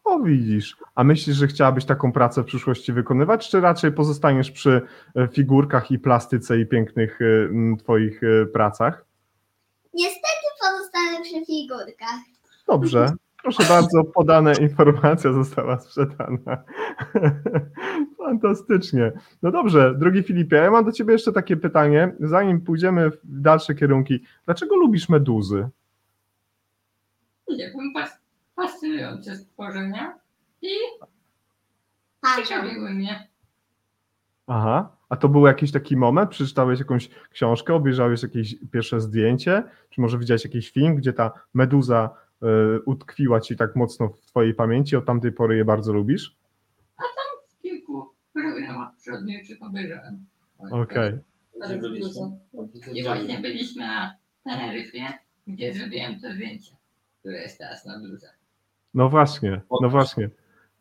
[0.08, 0.78] O, widzisz.
[0.96, 4.82] A myślisz, że chciałabyś taką pracę w przyszłości wykonywać, czy raczej pozostaniesz przy
[5.16, 9.06] e, figurkach i plastyce i pięknych e, m, twoich e, pracach?
[9.94, 12.20] Niestety pozostanę przy figurkach.
[12.68, 13.12] Dobrze.
[13.42, 16.64] Proszę bardzo, podana informacja została sprzedana.
[18.18, 19.12] Fantastycznie.
[19.42, 23.76] No dobrze, drogi Filipie, ja mam do ciebie jeszcze takie pytanie, zanim pójdziemy w dalsze
[23.76, 24.24] kierunki.
[24.46, 25.70] Dlaczego lubisz meduzy?
[27.50, 28.17] nie wiem, fas-
[28.62, 30.20] fascynujące stworzenia
[30.62, 30.70] i
[32.22, 32.44] Patrzą.
[32.44, 33.28] ciekawiły mnie.
[34.48, 34.98] Aha.
[35.10, 36.30] A to był jakiś taki moment?
[36.30, 42.10] Przeczytałeś jakąś książkę, obejrzałeś jakieś pierwsze zdjęcie, czy może widziałeś jakiś film, gdzie ta meduza
[42.44, 42.46] y,
[42.86, 46.36] utkwiła ci tak mocno w twojej pamięci, od tamtej pory je bardzo lubisz?
[47.50, 50.26] W kilku programach przyrodniczych obejrzałem.
[50.72, 51.14] Okej.
[51.66, 52.40] Gdzie byliśmy?
[52.94, 55.06] I właśnie byliśmy na Teneryfie,
[55.48, 56.76] gdzie zrobiłem to zdjęcie,
[57.20, 58.37] które jest teraz na bluzach.
[58.98, 60.30] No właśnie, no właśnie.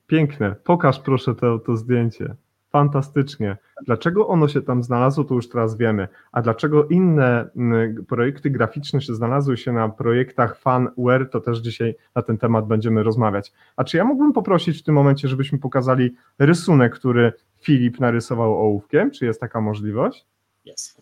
[0.06, 0.54] Piękne.
[0.64, 2.34] Pokaż proszę to, to zdjęcie.
[2.70, 3.56] Fantastycznie.
[3.86, 6.08] Dlaczego ono się tam znalazło, to już teraz wiemy.
[6.32, 7.50] A dlaczego inne
[8.08, 13.02] projekty graficzne się znalazły się na projektach Fanware, to też dzisiaj na ten temat będziemy
[13.02, 13.52] rozmawiać.
[13.76, 19.10] A czy ja mógłbym poprosić w tym momencie, żebyśmy pokazali rysunek, który Filip narysował ołówkiem?
[19.10, 20.26] Czy jest taka możliwość?
[20.64, 21.00] Jest.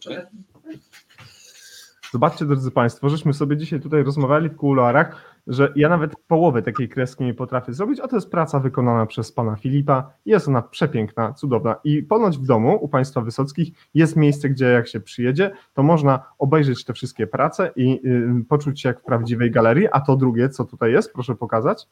[2.13, 6.89] Zobaczcie, drodzy Państwo, żeśmy sobie dzisiaj tutaj rozmawiali w kuluarach, że ja nawet połowy takiej
[6.89, 10.11] kreski nie potrafię zrobić, a to jest praca wykonana przez pana Filipa.
[10.27, 14.89] Jest ona przepiękna, cudowna i ponoć w domu u Państwa Wysockich jest miejsce, gdzie jak
[14.89, 19.51] się przyjedzie, to można obejrzeć te wszystkie prace i y, poczuć się jak w prawdziwej
[19.51, 19.89] galerii.
[19.93, 21.87] A to drugie, co tutaj jest, proszę pokazać.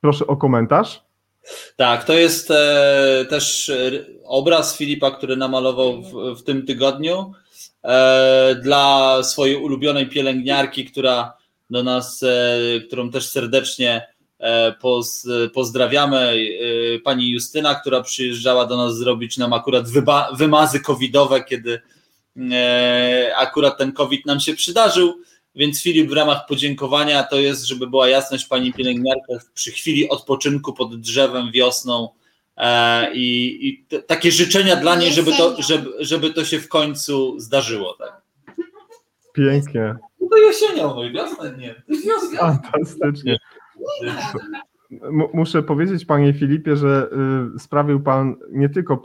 [0.00, 1.08] Proszę o komentarz.
[1.76, 3.90] Tak, to jest e, też e,
[4.24, 7.32] obraz Filipa, który namalował w, w tym tygodniu
[8.62, 11.38] dla swojej ulubionej pielęgniarki, która
[11.70, 14.06] do nas, e, którą też serdecznie
[14.38, 19.84] e, poz, pozdrawiamy, e, pani Justyna, która przyjeżdżała do nas zrobić nam akurat
[20.32, 21.80] wymazy covidowe, kiedy
[22.52, 25.14] e, akurat ten covid nam się przydarzył.
[25.54, 30.72] Więc Filip w ramach podziękowania to jest, żeby była jasność, pani pielęgniarka przy chwili odpoczynku
[30.72, 32.18] pod drzewem wiosną e,
[33.14, 37.40] i, i t- takie życzenia dla niej, żeby to, żeby, żeby to się w końcu
[37.40, 37.94] zdarzyło.
[37.98, 38.22] Tak?
[39.32, 41.82] Pięknie, No to jesienią, no i wiosnę nie.
[42.38, 43.38] Fantastycznie.
[45.34, 47.08] Muszę powiedzieć, panie Filipie, że
[47.56, 49.02] y, sprawił pan nie tylko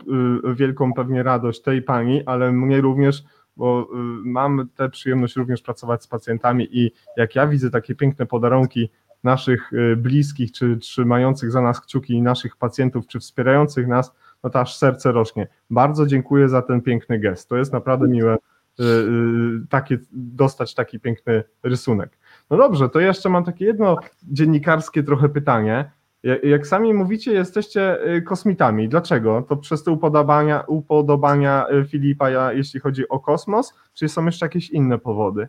[0.50, 3.24] y, wielką pewnie radość tej pani, ale mnie również,
[3.58, 8.26] bo y, mam tę przyjemność również pracować z pacjentami i jak ja widzę takie piękne
[8.26, 8.89] podarunki
[9.23, 14.59] naszych y, bliskich, czy trzymających za nas kciuki naszych pacjentów, czy wspierających nas, no to
[14.59, 15.47] aż serce rośnie.
[15.69, 17.49] Bardzo dziękuję za ten piękny gest.
[17.49, 22.17] To jest naprawdę miłe y, y, takie, dostać taki piękny rysunek.
[22.49, 25.91] No dobrze, to jeszcze mam takie jedno dziennikarskie trochę pytanie.
[26.23, 28.89] Ja- Jak sami mówicie, jesteście kosmitami.
[28.89, 29.41] Dlaczego?
[29.49, 34.97] To przez te upodobania, upodobania Filipa, jeśli chodzi o kosmos, czy są jeszcze jakieś inne
[34.97, 35.47] powody?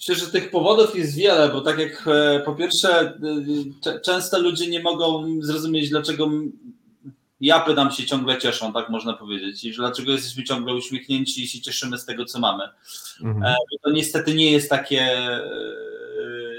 [0.00, 3.00] Myślę, że tych powodów jest wiele, bo tak jak e, po pierwsze,
[3.86, 6.30] e, często ludzie nie mogą zrozumieć, dlaczego
[7.40, 11.60] japy nam się ciągle cieszą, tak można powiedzieć, i dlaczego jesteśmy ciągle uśmiechnięci i się
[11.60, 12.64] cieszymy z tego, co mamy.
[13.22, 13.44] Mhm.
[13.44, 15.16] E, To niestety nie jest takie,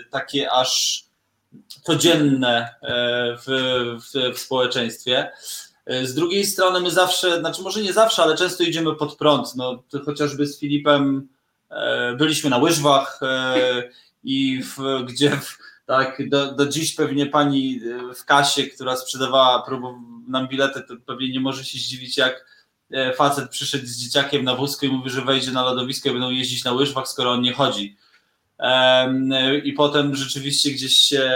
[0.10, 1.04] takie aż
[1.84, 2.75] codzienne
[3.45, 5.32] w, w, w społeczeństwie.
[6.04, 9.56] Z drugiej strony my zawsze, znaczy może nie zawsze, ale często idziemy pod prąd.
[9.56, 11.27] No, to chociażby z Filipem
[12.17, 13.89] byliśmy na łyżwach e,
[14.23, 17.81] i w, gdzie w, tak, do, do dziś pewnie pani
[18.12, 19.65] e, w kasie, która sprzedawała
[20.27, 22.45] nam bilety, to pewnie nie może się zdziwić, jak
[22.91, 26.29] e, facet przyszedł z dzieciakiem na wózku i mówi, że wejdzie na lodowisko i będą
[26.29, 27.97] jeździć na łyżwach, skoro on nie chodzi.
[29.63, 31.32] I potem rzeczywiście gdzieś się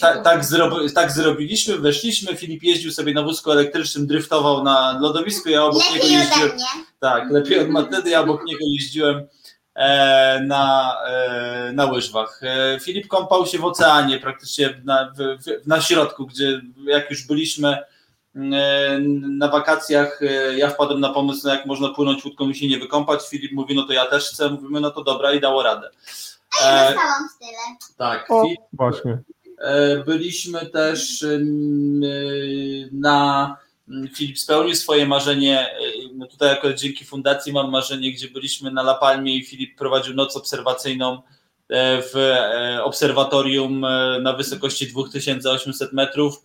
[0.00, 5.48] ta, tak, zrobi, tak zrobiliśmy, weszliśmy, Filip jeździł sobie na wózku elektrycznym, driftował na lodowisku,
[5.48, 6.48] ja obok niego Lepiej jeździłem.
[6.48, 6.84] ode mnie.
[7.00, 9.26] Tak, lepiej od Matedy, ja obok niego jeździłem
[9.74, 12.40] e, na, e, na łyżwach.
[12.42, 17.78] E, Filip kąpał się w oceanie, praktycznie na, w, na środku, gdzie jak już byliśmy
[19.38, 22.78] na wakacjach, e, ja wpadłem na pomysł, no jak można płynąć łódką i się nie
[22.78, 23.20] wykąpać.
[23.28, 24.50] Filip mówi, no to ja też chcę.
[24.50, 25.90] Mówimy, no to dobra i dało radę.
[26.62, 27.94] Ja E, dostałam tyle.
[27.96, 29.18] tak, O, Filip właśnie.
[29.58, 31.24] E, Byliśmy też
[32.92, 33.56] na.
[34.16, 35.68] Filip spełnił swoje marzenie.
[36.14, 40.14] No tutaj, jako dzięki fundacji, mam marzenie, gdzie byliśmy na La Palmie i Filip prowadził
[40.14, 41.22] noc obserwacyjną
[42.12, 42.36] w
[42.82, 43.80] obserwatorium
[44.22, 46.42] na wysokości 2800 metrów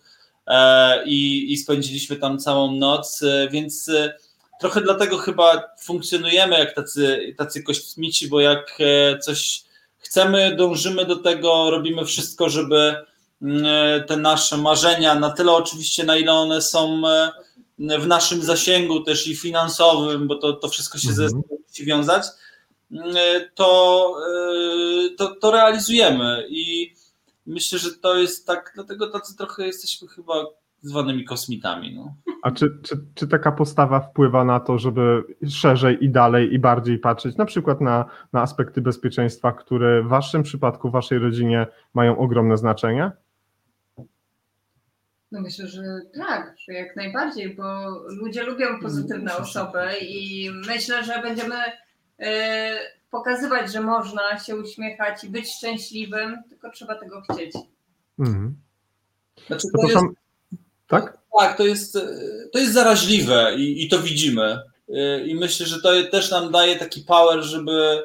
[1.06, 4.14] i, i spędziliśmy tam całą noc, e, więc e,
[4.60, 9.62] trochę dlatego chyba funkcjonujemy jak tacy, tacy kosmici, bo jak e, coś
[9.98, 12.94] chcemy, dążymy do tego, robimy wszystko, żeby
[13.42, 13.64] mm,
[14.06, 17.30] te nasze marzenia, na tyle oczywiście, na ile one są e,
[17.78, 21.42] w naszym zasięgu też i finansowym, bo to, to wszystko się ze Mhm.
[21.42, 22.24] sobą musi wiązać,
[22.92, 23.14] mm,
[23.54, 26.94] to, e, to, to realizujemy i
[27.46, 30.34] myślę, że to jest tak, dlatego tacy trochę jesteśmy chyba
[30.82, 31.94] zwanymi kosmitami.
[31.94, 32.14] No.
[32.42, 36.98] A czy, czy, czy taka postawa wpływa na to, żeby szerzej i dalej i bardziej
[36.98, 42.18] patrzeć na przykład na, na aspekty bezpieczeństwa, które w waszym przypadku, w waszej rodzinie mają
[42.18, 43.10] ogromne znaczenie?
[45.32, 45.82] No myślę, że
[46.16, 47.64] tak, że jak najbardziej, bo
[48.08, 51.56] ludzie lubią pozytywne osoby i myślę, że będziemy
[52.18, 52.74] e,
[53.12, 57.52] pokazywać, że można się uśmiechać i być szczęśliwym, tylko trzeba tego chcieć.
[58.18, 58.56] Mhm.
[59.46, 60.14] Znaczy, to jest, Przepraszam,
[60.88, 61.18] tak?
[61.38, 61.98] tak, to jest,
[62.52, 64.58] to jest zaraźliwe i, i to widzimy.
[64.88, 68.02] y, i myślę, że to też nam daje taki power, żeby,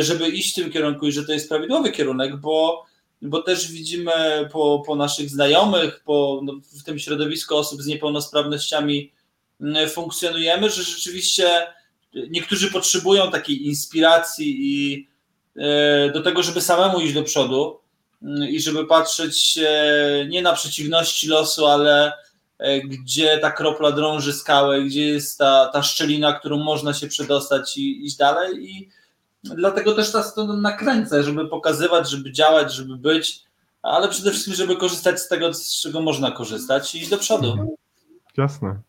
[0.00, 2.86] żeby iść w tym kierunku i że to jest prawidłowy kierunek, bo,
[3.22, 9.12] bo też widzimy po, po naszych znajomych, po, no, w tym środowisku osób z niepełnosprawnościami
[9.60, 11.66] y, funkcjonujemy, że rzeczywiście
[12.14, 15.08] niektórzy potrzebują takiej inspiracji i
[15.56, 17.80] y, do tego, żeby samemu iść do przodu
[18.48, 22.12] i żeby patrzeć e, nie na przeciwności losu, ale
[22.58, 27.78] e, gdzie ta kropla drąży skałę, gdzie jest ta, ta szczelina, którą można się przedostać
[27.78, 28.70] i iść dalej.
[28.70, 28.88] I
[29.42, 33.42] dlatego też ta strona nakręcę, żeby pokazywać, żeby działać, żeby być,
[33.82, 37.76] ale przede wszystkim, żeby korzystać z tego, z czego można korzystać i iść do przodu.
[38.36, 38.80] Jasne.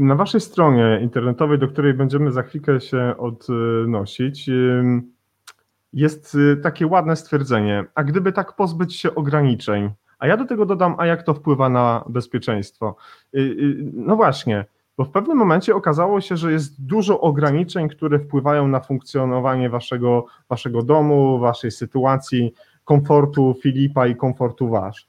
[0.00, 4.50] Na waszej stronie internetowej, do której będziemy za chwilkę się odnosić,
[5.92, 10.66] jest y, takie ładne stwierdzenie, a gdyby tak pozbyć się ograniczeń, a ja do tego
[10.66, 12.96] dodam, a jak to wpływa na bezpieczeństwo?
[13.34, 14.64] Y, y, No właśnie,
[14.96, 20.26] bo w pewnym momencie okazało się, że jest dużo ograniczeń, które wpływają na funkcjonowanie waszego,
[20.48, 25.08] waszego domu, waszej sytuacji, komfortu Filipa i komfortu wasz.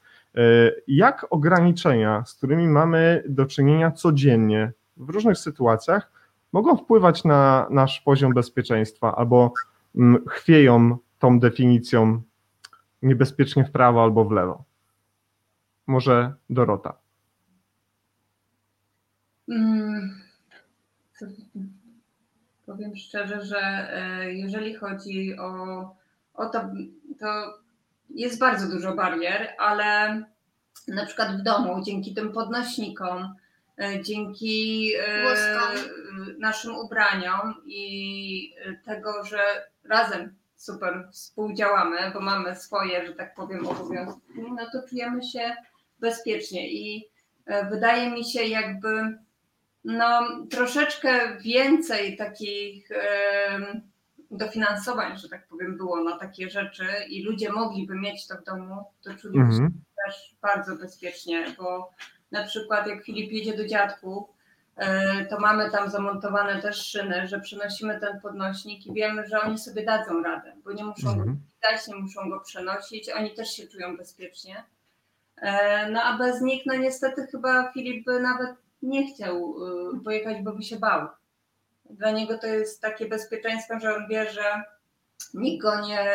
[0.88, 4.72] Jak ograniczenia, z którymi mamy do czynienia codziennie
[5.02, 6.12] w różnych sytuacjach,
[6.52, 9.54] mogą wpływać na nasz poziom bezpieczeństwa albo
[9.96, 12.22] mm, chwieją tą definicją
[13.02, 14.64] niebezpiecznie w prawo albo w lewo?
[15.88, 16.94] Może Dorota.
[19.50, 20.22] Mm,
[21.20, 21.26] co-
[22.66, 25.82] Powiem szczerze, że e, jeżeli chodzi o,
[26.34, 26.62] o to,
[27.20, 27.60] to
[28.10, 30.22] jest bardzo dużo barier, ale
[30.88, 33.36] na przykład w domu, dzięki tym podnośnikom,
[34.04, 35.92] dzięki e, Włoskom.
[36.40, 38.54] naszym ubraniom i
[38.86, 39.40] tego, że
[39.84, 44.22] razem super współdziałamy, bo mamy swoje, że tak powiem, obowiązki,
[44.58, 45.56] no to czujemy się
[46.00, 47.10] bezpiecznie i
[47.46, 49.18] e, wydaje mi się jakby
[49.84, 52.90] no, troszeczkę więcej takich
[54.32, 58.84] dofinansowań, że tak powiem, było na takie rzeczy i ludzie mogliby mieć to w domu,
[59.04, 59.72] to czuliby się Mhm.
[60.06, 61.92] też bardzo bezpiecznie, bo
[62.32, 64.28] na przykład jak Filip jedzie do dziadków,
[64.76, 69.58] e, to mamy tam zamontowane też szyny, że przenosimy ten podnośnik i wiemy, że oni
[69.58, 71.38] sobie dadzą radę, bo nie muszą go Mhm.
[71.62, 74.64] dać, nie muszą go przenosić, oni też się czują bezpiecznie.
[75.38, 78.50] E, No a bez nich, no niestety chyba Filip by nawet
[78.82, 79.56] nie chciał
[79.98, 81.08] y, pojechać, bo by się bał.
[81.90, 84.64] Dla niego to jest takie bezpieczeństwo, że on wie, że
[85.34, 86.06] nikt go nie,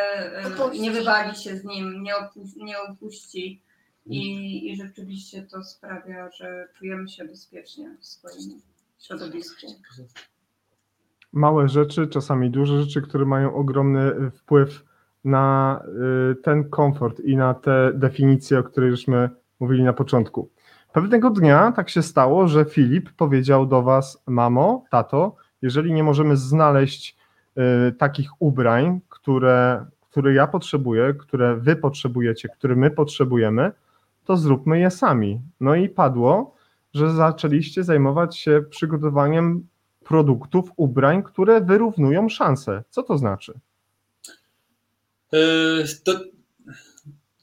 [0.46, 0.80] Opuści.
[0.82, 3.62] nie wywali się z nim, nie, opu- nie opuści
[4.06, 8.60] i, i rzeczywiście to sprawia, że czujemy się bezpiecznie w swoim
[8.98, 9.66] środowisku.
[11.32, 14.84] Małe rzeczy, czasami duże rzeczy, które mają ogromny wpływ
[15.24, 15.82] na
[16.32, 20.50] y, ten komfort i na te definicje, o których żeśmy mówili na początku.
[20.92, 26.36] Pewnego dnia tak się stało, że Filip powiedział do was, mamo, tato, jeżeli nie możemy
[26.36, 27.16] znaleźć
[27.88, 33.72] y, takich ubrań, które, które ja potrzebuję, które wy potrzebujecie, które my potrzebujemy,
[34.26, 35.40] to zróbmy je sami.
[35.60, 36.54] No i padło,
[36.94, 39.66] że zaczęliście zajmować się przygotowaniem
[40.04, 42.84] produktów, ubrań, które wyrównują szanse.
[42.90, 43.52] Co to znaczy?
[45.32, 46.12] Yy, To,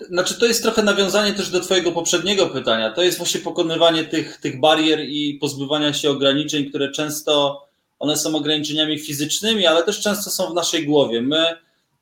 [0.09, 2.91] znaczy, to jest trochę nawiązanie też do Twojego poprzedniego pytania.
[2.91, 7.63] To jest właśnie pokonywanie tych, tych barier i pozbywania się ograniczeń, które często
[7.99, 11.21] one są ograniczeniami fizycznymi, ale też często są w naszej głowie.
[11.21, 11.45] My,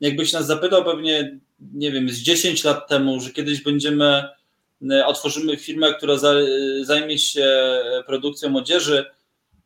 [0.02, 1.40] jakbyś nas zapytał pewnie,
[1.74, 4.30] nie wiem, z 10 lat temu, że kiedyś będziemy, e,
[5.06, 6.34] otworzymy firmę, która za,
[6.82, 9.06] zajmie się produkcją odzieży,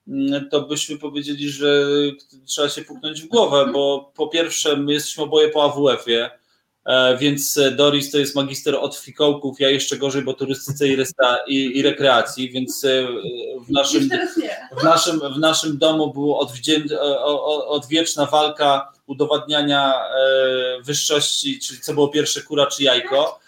[0.07, 1.85] mm, to byśmy powiedzieli, że
[2.45, 6.29] trzeba się puknąć w głowę, bo po pierwsze, my jesteśmy oboje po AWF-ie,
[6.85, 11.37] e, więc Doris to jest magister od fikołków, ja jeszcze gorzej, bo turystyce i, resta,
[11.47, 13.07] i, i rekreacji, więc e,
[13.67, 14.09] w naszym,
[14.79, 16.39] w naszym, w naszym domu była
[17.67, 23.39] odwieczna walka udowadniania e, wyższości, czyli co było pierwsze, kura czy jajko.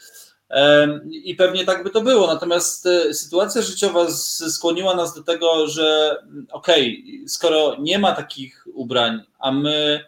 [1.11, 2.27] I pewnie tak by to było.
[2.27, 4.11] Natomiast e, sytuacja życiowa
[4.49, 6.17] skłoniła nas do tego, że
[6.51, 10.03] okej, skoro nie ma takich ubrań, a my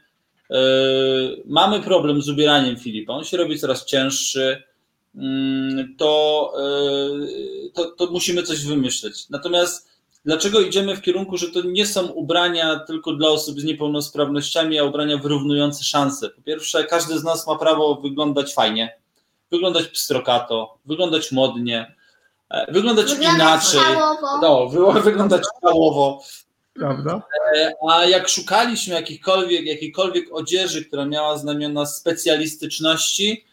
[0.50, 0.56] e,
[1.46, 4.64] mamy problem z ubieraniem Filipa, on się robi coraz cięższy,
[5.16, 9.30] mm, to, e, to, to musimy coś wymyśleć.
[9.30, 9.90] Natomiast
[10.26, 14.84] dlaczego idziemy w kierunku, że to nie są ubrania tylko dla osób z niepełnosprawnościami, a
[14.84, 16.30] ubrania wyrównujące szanse?
[16.30, 18.99] Po pierwsze, każdy z nas ma prawo wyglądać fajnie,
[19.52, 21.96] wyglądać pstrokato, wyglądać modnie,
[22.50, 23.36] e, wyglądać Wyglądać
[23.74, 23.80] inaczej.
[23.96, 24.40] całowo.
[24.42, 26.22] No, wy- wyglądać całowo.
[26.74, 27.22] Prawda?
[27.58, 33.46] E, A jak szukaliśmy jakichkolwiek, jakiejkolwiek odzieży, która miała znamiona specjalistyczności,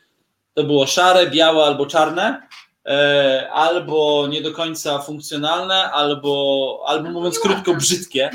[0.55, 2.43] to było szare, białe albo czarne.
[2.87, 8.31] e, albo nie do końca funkcjonalne, albo, albo mówiąc krótko, brzydkie.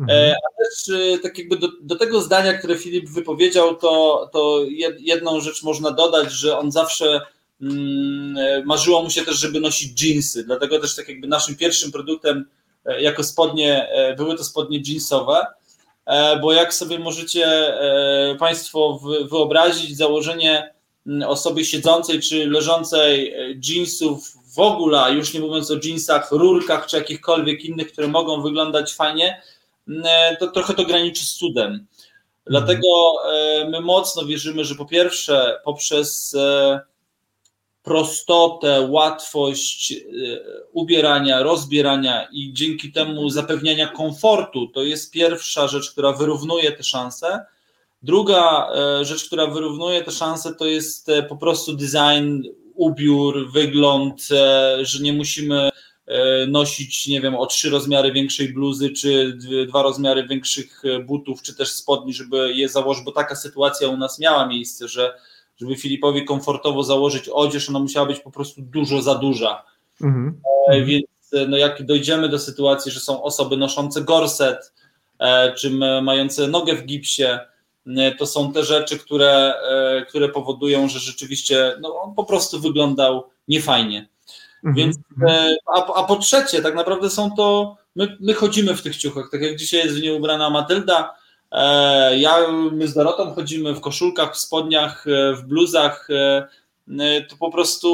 [0.00, 0.18] Mhm.
[0.18, 4.60] E, A też e, tak jakby do, do tego zdania, które Filip wypowiedział, to, to
[4.80, 7.20] jed- jedną rzecz można dodać, że on zawsze
[7.62, 10.44] mm, e, marzyło mu się też, żeby nosić jeansy.
[10.44, 12.48] Dlatego też tak jakby naszym pierwszym produktem
[13.00, 15.46] jako spodnie były to spodnie jeansowe,
[16.42, 17.72] bo jak sobie możecie
[18.38, 20.74] Państwo wy- wyobrazić założenie
[21.06, 23.34] mm, osoby siedzącej czy leżącej
[23.68, 28.94] jeansów w ogóle, już nie mówiąc o jeansach, rurkach czy jakichkolwiek innych, które mogą wyglądać
[28.94, 29.42] fajnie,
[30.40, 31.86] to trochę to graniczy z cudem.
[32.46, 32.86] Dlatego
[33.32, 36.80] e, my mocno wierzymy, że po pierwsze poprzez e,
[37.82, 39.96] prostotę, łatwość e,
[40.72, 47.46] ubierania, rozbierania i dzięki temu zapewniania komfortu, to jest pierwsza rzecz, która wyrównuje te szanse.
[48.02, 52.42] Druga e, rzecz, która wyrównuje te szanse, to jest e, po prostu design,
[52.74, 55.72] ubiór, wygląd, e, że nie musimy e,
[56.48, 59.38] nosić, nie wiem, o trzy rozmiary większej bluzy, czy
[59.68, 63.96] dwa rozmiary większych e, butów, czy też spodni, żeby je założyć, bo taka sytuacja u
[63.96, 65.14] nas miała miejsce, że
[65.56, 69.64] żeby Filipowi komfortowo założyć odzież, ona musiała być po prostu dużo za duża.
[70.00, 70.40] Mhm.
[70.68, 74.72] E, Więc e, no jak dojdziemy do sytuacji, że są osoby noszące gorset,
[75.18, 75.70] e, czy
[76.02, 77.24] mające nogę w gipsie,
[77.86, 82.60] e, to są te rzeczy, które, e, które powodują, że rzeczywiście no, on po prostu
[82.60, 84.08] wyglądał niefajnie.
[84.64, 84.74] Mhm.
[84.74, 84.96] Więc,
[85.28, 89.28] e, a, a po trzecie, tak naprawdę są to, my, my chodzimy w tych ciuchach,
[89.32, 91.14] tak jak dzisiaj jest w nie ubrana Matylda,
[91.52, 92.36] e, ja,
[92.72, 96.48] my z Dorotą chodzimy w koszulkach, w spodniach, e, w bluzach, e,
[97.00, 97.88] e, to po prostu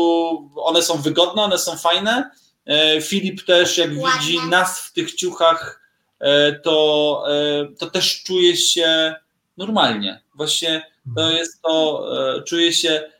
[0.56, 2.30] one są wygodne, one są fajne.
[2.66, 4.20] E, Filip też, jak Ładne.
[4.20, 5.80] widzi nas w tych ciuchach,
[6.20, 9.14] e, to, e, to też czuje się
[9.56, 10.20] normalnie.
[10.34, 10.86] Właśnie
[11.16, 12.04] to jest to,
[12.36, 13.10] e, czuje się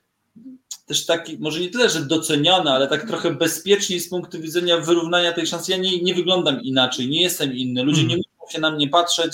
[0.87, 5.33] też taki, może nie tyle, że doceniony, ale tak trochę bezpieczniej z punktu widzenia wyrównania
[5.33, 5.73] tej szansy.
[5.73, 7.83] Ja nie, nie wyglądam inaczej, nie jestem inny.
[7.83, 8.19] Ludzie Mhm.
[8.21, 9.33] nie muszą się na mnie patrzeć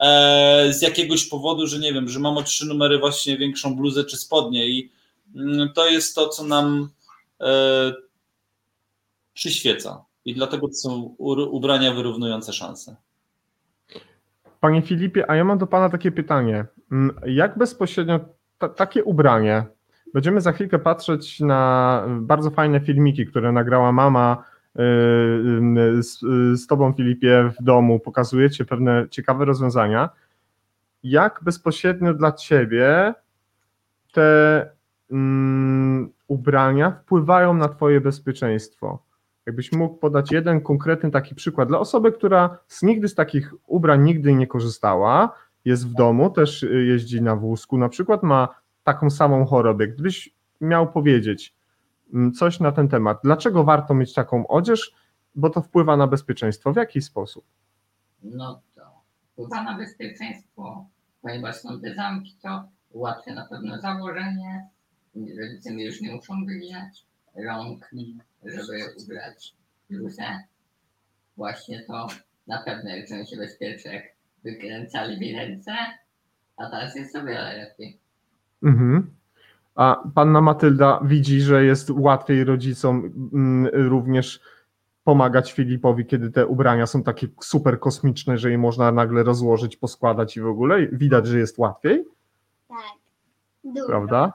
[0.00, 4.04] e, z jakiegoś powodu, że nie wiem, że mam o trzy numery właśnie większą bluzę
[4.04, 4.90] czy spodnie i
[5.36, 6.88] mm, to jest to, co nam
[7.40, 7.92] e,
[9.34, 10.04] przyświeca.
[10.24, 11.14] I dlatego to są
[11.50, 12.96] ubrania wyrównujące szanse.
[14.60, 16.66] Panie Filipie, a ja mam do Pana takie pytanie.
[16.92, 18.20] Mm, Jak bezpośrednio
[18.58, 19.64] ta, takie ubranie,
[20.14, 24.44] będziemy za chwilkę patrzeć na bardzo fajne filmiki, które nagrała mama
[24.74, 24.84] yy,
[25.76, 26.20] yy, z,
[26.60, 30.10] z Tobą, Filipie, w domu, pokazujecie pewne ciekawe rozwiązania.
[31.02, 33.14] Jak bezpośrednio dla Ciebie
[34.12, 34.70] te
[35.10, 39.02] mm, ubrania wpływają na Twoje bezpieczeństwo?
[39.46, 44.02] Jakbyś mógł podać jeden konkretny taki przykład dla osoby, która z nigdy z takich ubrań
[44.02, 45.34] nigdy nie korzystała,
[45.64, 49.88] jest w domu, też y, jeździ na wózku, na przykład ma taką samą chorobę.
[49.88, 51.54] Gdybyś miał powiedzieć
[52.14, 54.94] mm, coś na ten temat, dlaczego warto mieć taką odzież,
[55.34, 57.44] bo to wpływa na bezpieczeństwo, w jaki sposób?
[58.22, 58.82] No to
[59.32, 60.86] wpływa na bezpieczeństwo,
[61.22, 64.68] ponieważ są te zamki, to ułatwia na pewno założenie.
[65.40, 67.06] Rodzice mi już nie muszą wyginać
[67.46, 67.90] rąk,
[68.44, 69.54] żeby ubrać
[69.90, 70.24] bluzę.
[71.36, 72.06] Właśnie to
[72.46, 74.04] na pewno jak czuję się bezpiecznie, jak
[74.44, 75.72] wykręcali mi ręce,
[76.56, 78.03] a teraz jest o wiele lepiej.
[78.62, 79.10] Mhm.
[79.74, 84.40] A panna Matylda widzi, że jest łatwiej rodzicom mm, również
[85.04, 90.36] pomagać Filipowi, kiedy te ubrania są takie super kosmiczne, że je można nagle rozłożyć, poskładać
[90.36, 92.04] i w ogóle widać, że jest łatwiej,
[92.68, 92.78] Tak.
[93.64, 93.86] Dużo.
[93.86, 94.32] prawda?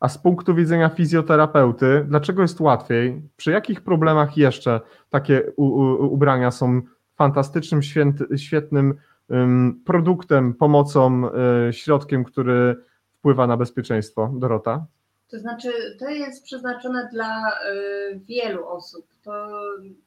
[0.00, 3.22] A z punktu widzenia fizjoterapeuty, dlaczego jest łatwiej?
[3.36, 4.80] Przy jakich problemach jeszcze
[5.10, 6.82] takie u, u, ubrania są
[7.16, 8.94] fantastycznym, święty, świetnym
[9.30, 11.22] ym, produktem, pomocą,
[11.68, 12.76] y, środkiem, który
[13.20, 14.30] wpływa na bezpieczeństwo?
[14.34, 14.86] Dorota?
[15.30, 19.06] To znaczy, to jest przeznaczone dla y, wielu osób.
[19.22, 19.48] To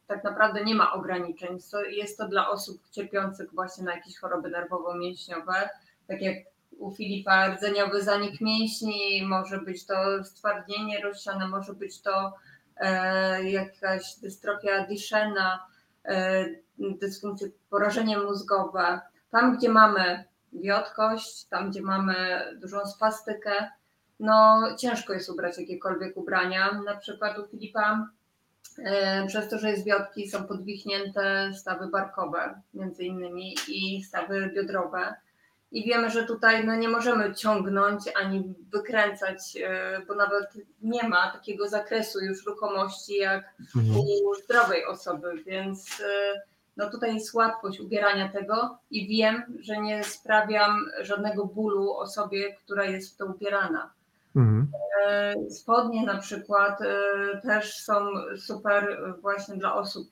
[0.07, 1.57] tak naprawdę nie ma ograniczeń.
[1.91, 5.69] Jest to dla osób cierpiących właśnie na jakieś choroby nerwowo-mięśniowe,
[6.07, 6.37] tak jak
[6.79, 12.33] u Filipa rdzeniowy zanik mięśni, może być to stwardnienie rozsiane, może być to
[12.77, 15.59] e, jakaś dystrofia Duchenne,
[16.05, 16.45] e,
[16.79, 19.01] dysfunkcje, porażenie mózgowe.
[19.31, 20.23] Tam, gdzie mamy
[20.55, 22.15] wiotkość, tam, gdzie mamy
[22.61, 23.69] dużą spastykę,
[24.19, 26.81] no ciężko jest ubrać jakiekolwiek ubrania.
[26.85, 28.07] Na przykład u Filipa
[28.85, 35.15] e, przez to, że jest wiotki, są podwichnięte stawy barkowe między innymi i stawy biodrowe.
[35.71, 41.31] I wiemy, że tutaj no, nie możemy ciągnąć ani wykręcać, e, bo nawet nie ma
[41.31, 43.55] takiego zakresu już ruchomości jak
[44.25, 46.41] u zdrowej osoby, więc e,
[46.77, 52.85] no tutaj jest łatwość ubierania tego i wiem, że nie sprawiam żadnego bólu osobie, która
[52.85, 53.93] jest w to ubierana.
[54.35, 54.67] Mhm.
[55.07, 58.05] E, Spodnie na przykład e, też są
[58.37, 60.07] super właśnie dla osób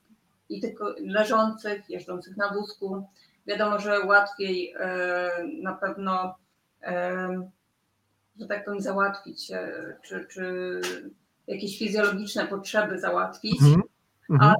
[0.49, 3.07] i tylko leżących, jeżdżących na wózku.
[3.47, 5.29] Wiadomo, że łatwiej e,
[5.61, 6.35] na pewno,
[6.83, 7.49] e,
[8.39, 10.81] że tak powiem, załatwić, e, czy, czy
[11.47, 13.61] jakieś fizjologiczne potrzeby załatwić.
[13.61, 13.81] Mhm.
[14.29, 14.51] Mhm.
[14.51, 14.55] E,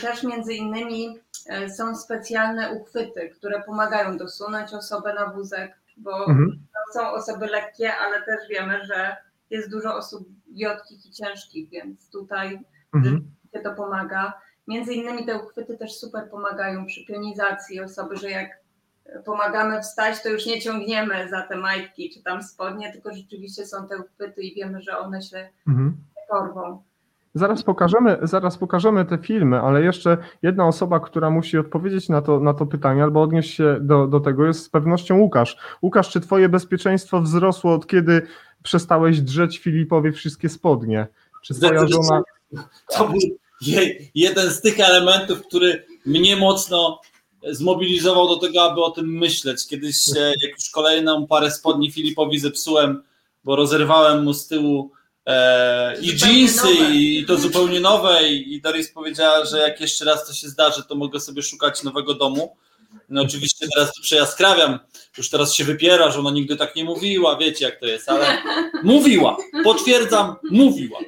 [0.00, 1.18] Też między innymi
[1.48, 6.66] e, są specjalne uchwyty, które pomagają dosunąć osobę na wózek, bo Mhm.
[6.94, 9.16] są osoby lekkie, ale też wiemy, że
[9.50, 12.60] jest dużo osób wiotkich i ciężkich, więc tutaj
[12.94, 13.30] Mhm.
[13.54, 14.32] się to pomaga.
[14.68, 18.60] Między innymi te uchwyty też super pomagają przy pionizacji osoby, że jak
[19.24, 23.88] pomagamy wstać, to już nie ciągniemy za te majtki czy tam spodnie, tylko rzeczywiście są
[23.88, 25.96] te uchwyty i wiemy, że one się Mhm.
[26.28, 26.82] porwą.
[27.34, 32.40] Zaraz pokażemy, zaraz pokażemy te filmy, ale jeszcze jedna osoba, która musi odpowiedzieć na to,
[32.40, 35.56] na to pytanie albo odnieść się do, do tego jest z pewnością Łukasz.
[35.82, 38.26] Łukasz, czy twoje bezpieczeństwo wzrosło od kiedy
[38.62, 41.06] przestałeś drzeć Filipowi wszystkie spodnie?
[41.42, 42.22] Czy twoja żona...
[42.96, 43.18] To był
[43.60, 47.00] je, jeden z tych elementów, który mnie mocno
[47.50, 49.66] zmobilizował do tego, aby o tym myśleć.
[49.66, 53.02] Kiedyś, e, jak już kolejną parę spodni Filipowi zepsułem,
[53.44, 54.90] bo rozerwałem mu z tyłu
[56.00, 56.94] i Zupełnie jeansy, nowe.
[56.94, 60.82] i to zupełnie nowe, i, i Doris powiedziała, że jak jeszcze raz to się zdarzy,
[60.88, 62.56] to mogę sobie szukać nowego domu.
[63.08, 64.78] No oczywiście teraz to przejaskrawiam,
[65.18, 68.42] już teraz się wypiera, że ona nigdy tak nie mówiła, wiecie jak to jest, ale
[68.82, 70.98] mówiła, potwierdzam, mówiła.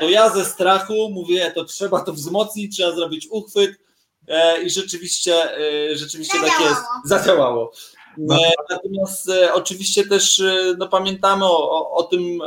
[0.00, 3.84] To ja ze strachu mówię, to trzeba to wzmocnić, trzeba zrobić uchwyt.
[4.28, 7.72] E, i rzeczywiście, e, rzeczywiście tak jest, zadziałało.
[8.18, 12.38] E, natomiast e, oczywiście też e, no, pamiętamy o, o, tym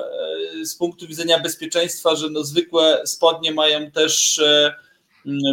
[0.63, 4.41] z punktu widzenia bezpieczeństwa, że no, zwykłe spodnie mają też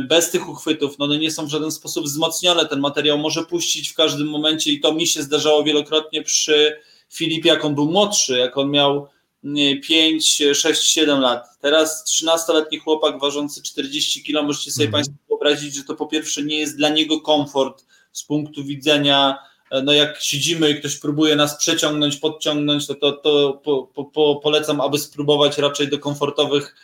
[0.08, 3.88] bez tych uchwytów, no one nie są w żaden sposób wzmocnione, ten materiał może puścić
[3.88, 8.38] w każdym momencie i to mi się zdarzało wielokrotnie przy Filipie, jak on był młodszy,
[8.38, 9.08] jak on miał
[9.44, 11.58] nie, 5, 6, 7 lat.
[11.60, 14.92] Teraz 13-letni chłopak ważący 40 kg, możecie sobie Mhm.
[14.92, 19.38] Państwo wyobrazić, że to po pierwsze nie jest dla niego komfort z punktu widzenia,
[19.82, 24.40] no jak siedzimy i ktoś próbuje nas przeciągnąć, podciągnąć, to, to, to po, po, po,
[24.42, 26.74] polecam, aby spróbować raczej do komfortowych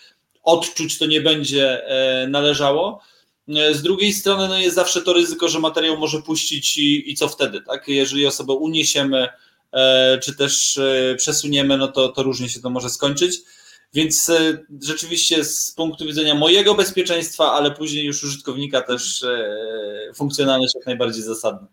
[0.42, 3.00] odczuć to nie będzie e, należało.
[3.48, 7.14] E, Z drugiej strony no jest zawsze to ryzyko, że materiał może puścić i, i
[7.14, 7.88] co wtedy, tak?
[7.88, 9.28] Jeżeli osobę uniesiemy,
[9.72, 13.40] e, czy też e, przesuniemy, no to, to różnie się to może skończyć.
[13.94, 20.74] Więc e, rzeczywiście z punktu widzenia mojego bezpieczeństwa, ale później już użytkownika też e, funkcjonalność
[20.74, 21.66] jak najbardziej zasadna.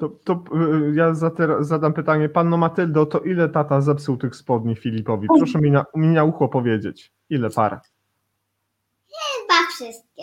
[0.00, 2.28] To, to y, ja za teraz zadam pytanie.
[2.28, 5.28] Panno Matyldo, to ile tata zepsuł tych spodni Filipowi?
[5.38, 7.12] Proszę mi na, mi na ucho powiedzieć.
[7.30, 7.80] Ile par?
[9.08, 10.22] Chyba wszystkie.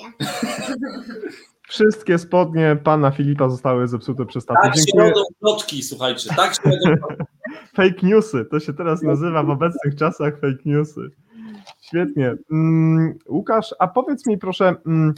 [1.68, 4.60] Wszystkie spodnie pana Filipa zostały zepsute przez tatę.
[4.64, 5.10] Tak się Dziękuję.
[5.10, 6.62] robią plotki, słuchajcie, tak się.
[7.78, 11.02] Fake newsy, to się teraz nazywa w obecnych czasach fake newsy.
[11.82, 12.36] Świetnie.
[12.52, 15.14] Mm, Łukasz, a powiedz mi proszę, mm,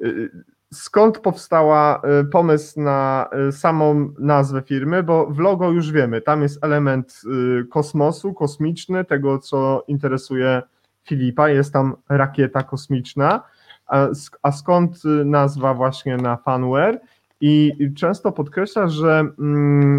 [0.00, 0.30] y,
[0.72, 6.42] skąd powstała y, pomysł na y, samą nazwę firmy, bo w logo już wiemy, tam
[6.42, 7.20] jest element
[7.60, 10.62] y, kosmosu, kosmiczny, tego co interesuje
[11.04, 13.42] Filipa, jest tam rakieta kosmiczna,
[13.86, 17.00] a, sk- a skąd nazwa właśnie na fanware?
[17.40, 19.96] I często podkreślasz, że mm,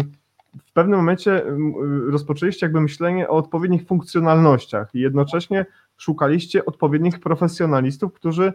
[0.66, 1.42] w pewnym momencie
[2.10, 5.66] rozpoczęliście jakby myślenie o odpowiednich funkcjonalnościach i jednocześnie
[5.96, 8.52] szukaliście odpowiednich profesjonalistów, którzy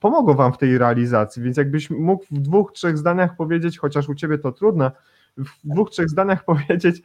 [0.00, 1.42] pomogą wam w tej realizacji.
[1.42, 4.90] Więc jakbyś mógł w dwóch, trzech zdaniach powiedzieć, chociaż u ciebie to trudne,
[5.36, 7.02] w dwóch, trzech zdaniach powiedzieć,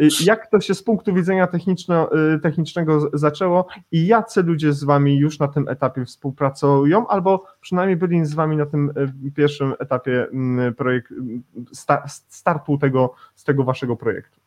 [0.00, 5.18] y, jak to się z punktu widzenia y, technicznego zaczęło i jacy ludzie z wami
[5.18, 8.92] już na tym etapie współpracują, albo przynajmniej byli z wami na tym
[9.26, 11.12] y, pierwszym etapie mm, projekt,
[11.72, 14.43] sta, startu tego, z tego waszego projektu.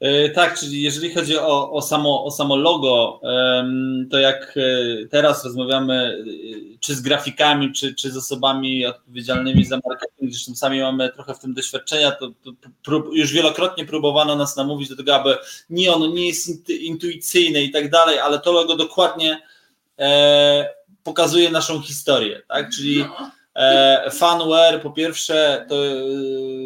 [0.00, 3.20] E, Tak, czyli jeżeli chodzi o, o, samo, o samo logo,
[4.10, 5.94] to jak e, teraz rozmawiamy
[6.74, 11.34] e, czy z grafikami, czy, czy z osobami odpowiedzialnymi za marketing, zresztą sami mamy trochę
[11.34, 12.52] w tym doświadczenia, to, to
[12.84, 15.36] prób, już wielokrotnie próbowano nas namówić do tego, aby
[15.70, 19.42] nie, ono nie jest intu- intuicyjne i tak dalej, ale to logo dokładnie
[19.98, 20.68] e,
[21.02, 23.30] pokazuje naszą historię, tak, czyli No.
[23.54, 25.90] E, Fanwear po pierwsze to e,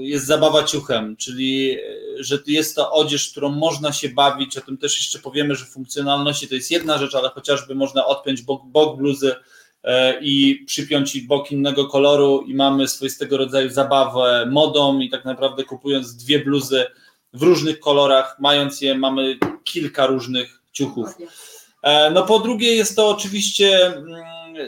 [0.03, 1.78] jest zabawa ciuchem, czyli e,
[2.18, 6.49] że jest to odzież, którą można się bawić, o tym też jeszcze powiemy, że funkcjonalności
[6.49, 9.34] to jest jedna rzecz, ale chociażby można odpiąć bok, bok bluzy
[10.20, 16.16] i przypiąć bok innego koloru i mamy swoistego rodzaju zabawę modą i tak naprawdę kupując
[16.16, 16.86] dwie bluzy
[17.32, 21.09] w różnych kolorach, mając je mamy kilka różnych ciuchów.
[22.14, 24.16] No po drugie jest to oczywiście mm,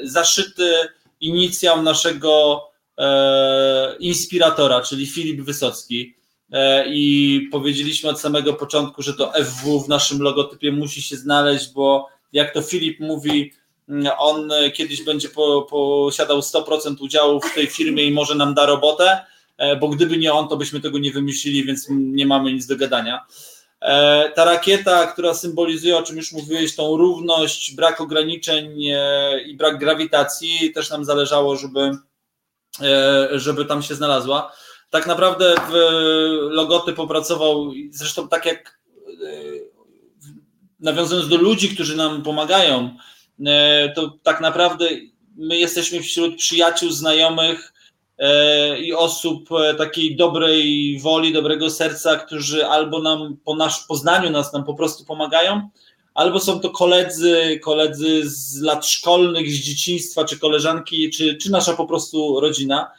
[0.02, 0.88] zaszyty
[1.20, 2.62] inicjał naszego
[2.98, 6.14] e, inspiratora, czyli Filip Wysocki.
[6.52, 11.72] e, i powiedzieliśmy od samego początku, że to FW w naszym logotypie musi się znaleźć,
[11.72, 13.52] bo jak to Filip mówi,
[13.88, 18.66] mm, on kiedyś będzie po, posiadał 100% udziału w tej firmie i może nam da
[18.66, 19.24] robotę,
[19.56, 22.76] e, bo gdyby nie on, to byśmy tego nie wymyślili, więc nie mamy nic do
[22.76, 23.26] gadania.
[23.80, 29.56] E, ta rakieta, która symbolizuje, o czym już mówiłeś, tą równość, brak ograniczeń e, i
[29.56, 31.90] brak grawitacji, też nam zależało, żeby,
[32.82, 34.52] e, żeby tam się znalazła.
[34.90, 35.74] Tak naprawdę w
[36.50, 38.80] logotyp opracował, zresztą tak jak
[40.80, 42.96] nawiązując do ludzi, którzy nam pomagają,
[43.94, 44.88] to tak naprawdę
[45.36, 47.72] my jesteśmy wśród przyjaciół, znajomych,
[48.80, 54.52] i osób e, takiej dobrej woli, dobrego serca, którzy albo nam po nasz poznaniu nas
[54.52, 55.68] nam po prostu pomagają,
[56.14, 61.72] albo są to koledzy, koledzy z lat szkolnych, z dzieciństwa, czy koleżanki, czy, czy nasza
[61.72, 62.90] po prostu rodzina.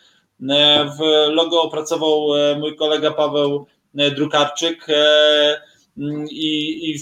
[0.49, 0.99] E, w
[1.33, 2.27] logo opracował
[2.59, 3.65] mój kolega Paweł
[4.15, 4.87] Drukarczyk
[6.29, 6.99] i, i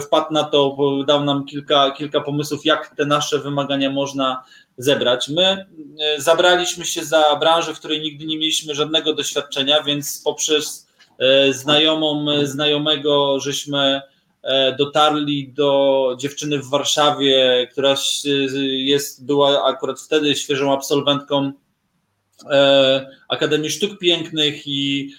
[0.00, 4.44] wpadł na to, dał nam kilka, kilka pomysłów, jak te nasze wymagania można
[4.78, 5.28] zebrać.
[5.28, 5.42] My
[6.00, 11.52] e, zabraliśmy się za branżę, w której nigdy nie mieliśmy żadnego doświadczenia, więc poprzez e,
[11.52, 14.00] znajomą, znajomego, żeśmy
[14.42, 17.94] e, dotarli do dziewczyny w Warszawie, która
[18.62, 21.52] jest, była akurat wtedy świeżą absolwentką
[23.28, 25.14] Akademii Sztuk Pięknych i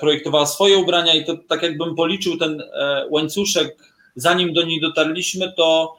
[0.00, 2.62] projektowała swoje ubrania i to tak jakbym policzył ten
[3.10, 3.76] łańcuszek,
[4.16, 5.96] zanim do niej dotarliśmy, to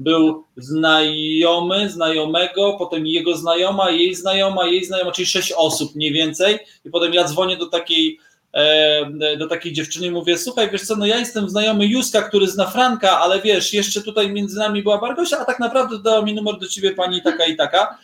[0.00, 6.58] był znajomy, znajomego, potem jego znajoma, jej znajoma, jej znajoma, czyli sześć osób mniej więcej.
[6.84, 8.18] I potem ja dzwonię do takiej,
[8.52, 12.46] e, do takiej dziewczyny i mówię, słuchaj, wiesz co, no ja jestem znajomy Józka, który
[12.46, 16.34] zna Franka, ale wiesz, jeszcze tutaj między nami była Bargosia, a tak naprawdę dała mi
[16.34, 17.98] numer do ciebie pani taka i taka.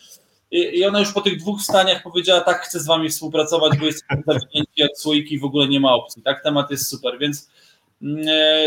[0.51, 4.05] I ona już po tych dwóch staniach powiedziała, tak, chcę z wami współpracować, bo jest
[4.26, 6.22] zawinięci jak słoiki, w ogóle nie ma opcji.
[6.22, 7.49] Tak, temat jest super, więc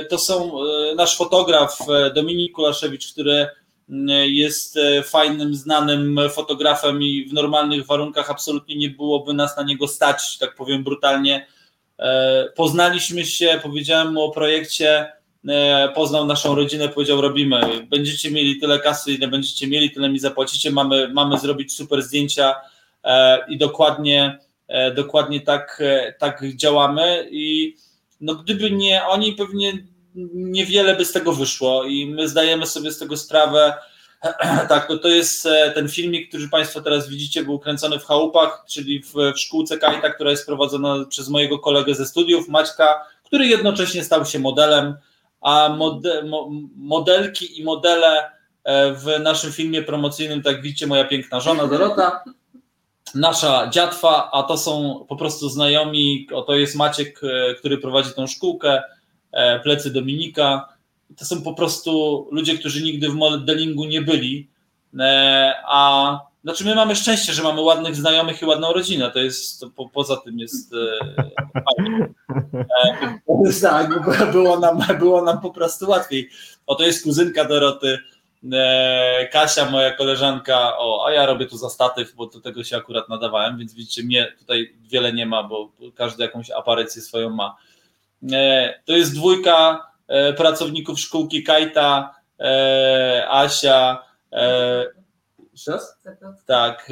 [0.09, 3.47] to są e, nasz fotograf e, Dominik Kulaszewicz, który
[4.25, 10.38] jest fajnym, znanym fotografem i w normalnych warunkach absolutnie nie byłoby nas na niego stać,
[10.38, 11.47] tak powiem brutalnie.
[12.55, 15.11] Poznaliśmy się, powiedziałem mu o projekcie,
[15.95, 20.71] poznał naszą rodzinę, powiedział robimy, będziecie mieli tyle kasy, ile będziecie mieli, tyle mi zapłacicie,
[20.71, 22.55] mamy, mamy zrobić super zdjęcia
[23.47, 24.39] i dokładnie,
[24.95, 25.84] dokładnie tak,
[26.19, 27.75] tak działamy i
[28.22, 29.74] no gdyby nie oni, pewnie
[30.34, 33.74] niewiele by z tego wyszło i my zdajemy sobie z tego sprawę.
[34.70, 38.63] Tak, no to jest e, ten filmik, który Państwo teraz widzicie, był kręcony w chałupach,
[38.70, 43.47] czyli w, w szkółce Kajta, która jest prowadzona przez mojego kolegę ze studiów, Maćka, który
[43.47, 44.95] jednocześnie stał się modelem,
[45.41, 48.32] a mode, mo, modelki i modele
[48.63, 52.24] e, w naszym filmie promocyjnym, tak widzicie, moja piękna żona Dorota,
[53.16, 58.28] nasza dziatwa, a to są po prostu znajomi, to jest Maciek, e, który prowadzi tą
[58.28, 58.82] szkółkę,
[59.32, 60.70] e, plecy Dominika.
[61.18, 64.49] To są po prostu ludzie, którzy nigdy w modelingu nie byli,
[64.99, 69.60] e, a znaczy my mamy szczęście, że mamy ładnych znajomych i ładną rodzinę, to jest,
[69.60, 70.72] to po, poza tym jest
[71.53, 72.14] fajnie.
[73.62, 76.30] tak, było nam, było nam po prostu łatwiej.
[76.66, 78.18] Oto jest kuzynka Doroty, E,
[79.31, 83.09] Kasia, moja koleżanka, o, a ja robię tu za statyw, bo do tego się akurat
[83.09, 87.55] nadawałem, więc widzicie, mnie tutaj wiele nie ma, bo każdy jakąś aparycję swoją ma.
[88.31, 92.15] E, to jest dwójka e, pracowników szkółki Kajta,
[93.29, 94.03] Asia,
[96.45, 96.91] tak,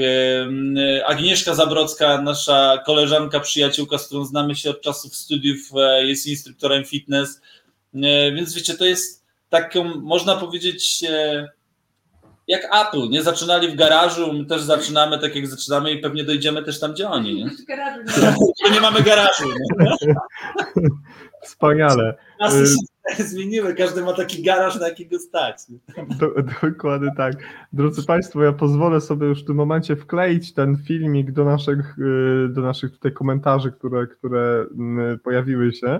[1.06, 5.60] Agnieszka Zabrocka, nasza koleżanka, przyjaciółka, z którą znamy się od czasów studiów,
[6.00, 7.42] jest instruktorem fitness,
[8.36, 11.48] więc wiecie, to jest taką, można powiedzieć, e,
[12.48, 13.24] jak Apple, nie?
[13.24, 17.10] Zaczynali w garażu, my też zaczynamy tak jak zaczynamy i pewnie dojdziemy też tam, gdzie
[17.10, 17.50] oni, nie?
[17.50, 18.02] W garażu
[18.66, 20.16] nie, nie mamy garażu, nie?
[21.44, 22.18] Wspaniale.
[23.18, 25.58] Się zmieniły, każdy ma taki garaż, na jakiego stać.
[26.20, 26.28] Do,
[26.62, 27.36] dokładnie tak.
[27.74, 32.50] Drodzy Państwo, ja pozwolę sobie już w tym momencie wkleić ten filmik do naszych, y,
[32.50, 36.00] do naszych tutaj komentarzy, które, które mm, pojawiły się.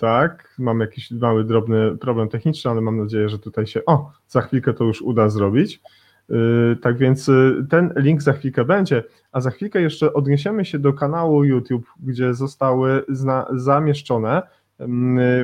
[0.00, 3.84] Tak, mam jakiś mały, drobny problem techniczny, ale mam nadzieję, że tutaj się.
[3.84, 5.80] O, za chwilkę to już uda zrobić.
[6.28, 10.78] Yy, tak więc yy, ten link za chwilkę będzie, a za chwilkę jeszcze odniesiemy się
[10.78, 13.04] do kanału YouTube, gdzie zostały
[13.52, 14.42] zamieszczone
[14.78, 14.86] yy,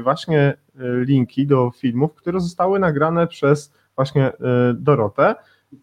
[0.03, 4.33] właśnie linki do filmów, które zostały nagrane przez właśnie
[4.75, 5.35] Dorotę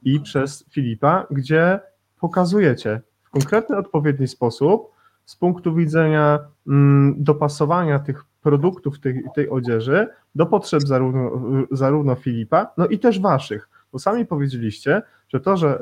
[0.04, 1.80] i przez Filipa, gdzie
[2.20, 4.92] pokazujecie w konkretny, odpowiedni sposób
[5.26, 12.68] z punktu widzenia mm, dopasowania tych produktów tej, tej odzieży do potrzeb zarówno, zarówno Filipa,
[12.78, 13.70] no i też waszych.
[13.92, 15.80] Bo sami powiedzieliście, że to, że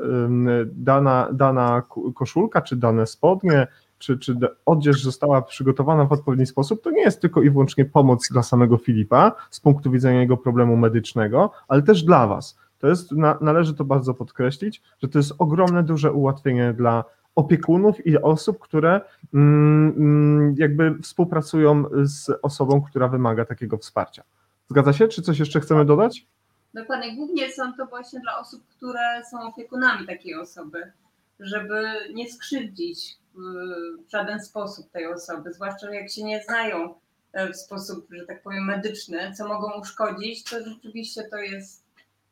[0.64, 1.82] dana, dana
[2.14, 3.66] koszulka, czy dane spodnie,
[3.98, 8.28] czy, czy odzież została przygotowana w odpowiedni sposób, to nie jest tylko i wyłącznie pomoc
[8.32, 12.58] dla samego Filipa z punktu widzenia jego problemu medycznego, ale też dla Was.
[12.78, 17.04] To jest, na, należy to bardzo podkreślić, że to jest ogromne, duże ułatwienie dla
[17.40, 19.00] opiekunów i osób, które
[19.34, 24.22] mm, mm, jakby współpracują z osobą, która wymaga takiego wsparcia.
[24.68, 25.08] Zgadza się?
[25.08, 26.26] Czy coś jeszcze chcemy dodać?
[26.74, 30.92] Dokładnie, głównie są to właśnie dla osób, które są opiekunami takiej osoby,
[31.40, 31.82] żeby
[32.14, 36.94] nie skrzywdzić w- żaden sposób tej osoby, zwłaszcza jak się nie znają
[37.32, 41.84] e, w sposób, że tak powiem, medyczny, co mogą uszkodzić, to rzeczywiście to jest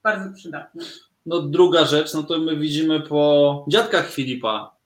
[0.02, 0.84] bardzo przydatne.
[1.26, 4.77] No druga rzecz, no to my widzimy po dziadkach Filipa,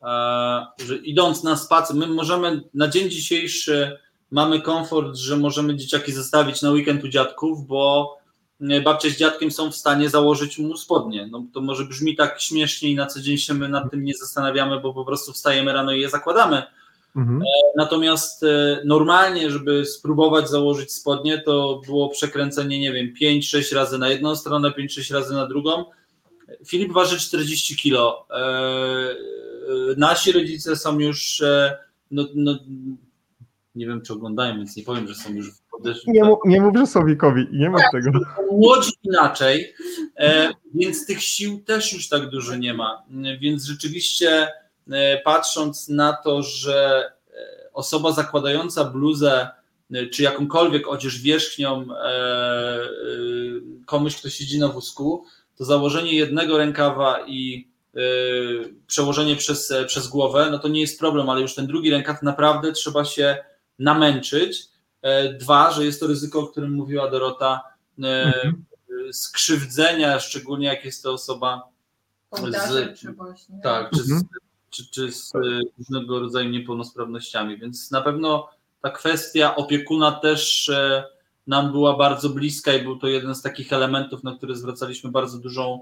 [0.87, 3.99] że idąc na spacer, my możemy na dzień dzisiejszy
[4.33, 8.17] mamy komfort, że możemy dzieciaki zostawić na weekend u dziadków, bo
[8.61, 11.29] e, babcia z dziadkiem są w stanie założyć mu spodnie.
[11.31, 14.15] No to może brzmi tak śmiesznie i na co dzień się my nad tym nie
[14.15, 16.63] zastanawiamy, bo po prostu wstajemy rano i je zakładamy.
[17.17, 17.43] Mhm.
[17.77, 24.09] Natomiast e, normalnie, żeby spróbować założyć spodnie, to było przekręcenie, nie wiem, 5-6 razy na
[24.09, 25.85] jedną stronę, 5-6 razy na drugą.
[26.67, 28.27] Filip waży 40 kilo.
[29.93, 31.79] E, Nasi rodzice są już, e,
[32.11, 32.59] no, no,
[33.75, 36.15] nie wiem czy oglądają, więc nie powiem, że są już w podeszłym.
[36.15, 38.11] Nie, mów, nie mów Rzesowikowi, nie mów tego.
[38.51, 39.75] Łodzi inaczej,
[40.17, 43.03] e, więc tych sił też już tak dużo nie ma.
[43.41, 44.49] Więc rzeczywiście
[44.91, 47.11] e, patrząc na to, że
[47.73, 49.49] osoba zakładająca bluzę
[50.13, 51.87] czy jakąkolwiek odzież wierzchnią
[53.87, 55.25] komuś, kto siedzi na wózku,
[55.57, 57.69] to założenie jednego rękawa i
[58.87, 62.23] przełożenie przez, e, przez głowę, no to nie jest problem, ale już ten drugi rękaw
[62.23, 63.45] naprawdę trzeba się
[63.79, 64.63] namęczyć.
[65.03, 67.61] E, Dwa, że jest to ryzyko, o którym mówiła Dorota,
[68.03, 68.65] e, Mhm.
[69.13, 71.69] skrzywdzenia, szczególnie jak jest to osoba
[72.51, 73.61] Z- czy właśnie.
[73.63, 74.29] tak, czy, z, Mhm.
[74.71, 75.33] czy, czy z
[75.79, 77.59] różnego rodzaju niepełnosprawnościami.
[77.59, 78.49] Więc na pewno
[78.83, 80.71] ta kwestia opiekuna też
[81.47, 85.39] nam była bardzo bliska i był to jeden z takich elementów, na które zwracaliśmy bardzo
[85.39, 85.81] dużą,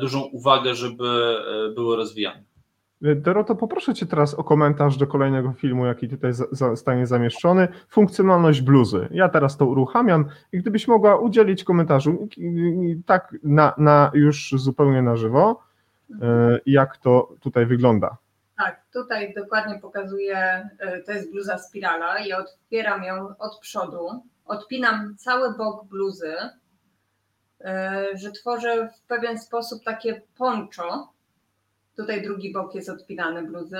[0.00, 1.04] dużą uwagę, żeby
[1.70, 2.42] e, były rozwijane.
[3.00, 7.68] Doroto, poproszę Cię teraz o komentarz do kolejnego filmu, jaki tutaj za- zostanie zamieszczony.
[7.88, 9.08] Funkcjonalność bluzy.
[9.10, 12.28] Ja teraz to uruchamiam i gdybyś mogła udzielić komentarzu
[13.06, 15.60] tak na, na już zupełnie na żywo,
[16.22, 18.16] e, jak to tutaj wygląda.
[18.58, 20.68] Tak, tutaj dokładnie pokazuję,
[21.06, 24.08] to jest bluza spirala i otwieram ją od przodu,
[24.46, 26.34] odpinam cały bok bluzy,
[28.14, 31.12] że tworzę w pewien sposób takie poncho.
[31.96, 33.78] Tutaj drugi bok jest odpinany bluzy.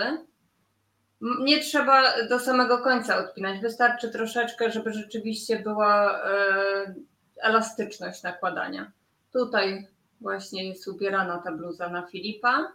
[1.20, 6.94] Nie trzeba do samego końca odpinać, wystarczy troszeczkę, żeby rzeczywiście była y,
[7.36, 8.92] elastyczność nakładania.
[9.32, 9.86] Tutaj
[10.20, 12.72] właśnie jest ubierana ta bluza na Filipa.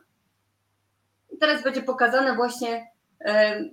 [1.31, 2.87] I teraz będzie pokazane właśnie,
[3.25, 3.63] e,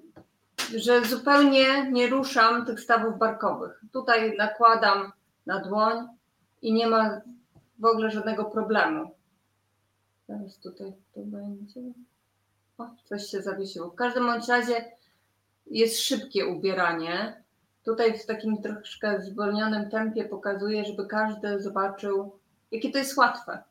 [0.76, 3.80] że zupełnie nie ruszam tych stawów barkowych.
[3.92, 5.12] Tutaj nakładam
[5.46, 6.17] na dłoń
[6.62, 7.20] i nie ma
[7.78, 9.10] w ogóle żadnego problemu.
[10.26, 11.80] Teraz tutaj to będzie.
[12.78, 13.90] O, coś się zawiesiło.
[13.90, 14.92] W każdym bądź razie
[15.66, 17.42] jest szybkie ubieranie.
[17.84, 22.38] Tutaj w takim troszkę zwolnionym tempie pokazuję, żeby każdy zobaczył,
[22.70, 23.62] jakie to jest łatwe.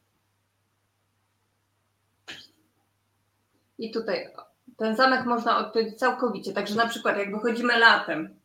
[3.77, 4.33] I tutaj
[4.77, 6.53] ten zamek można odpiąć całkowicie.
[6.53, 8.36] Także na przykład jak wychodzimy latem,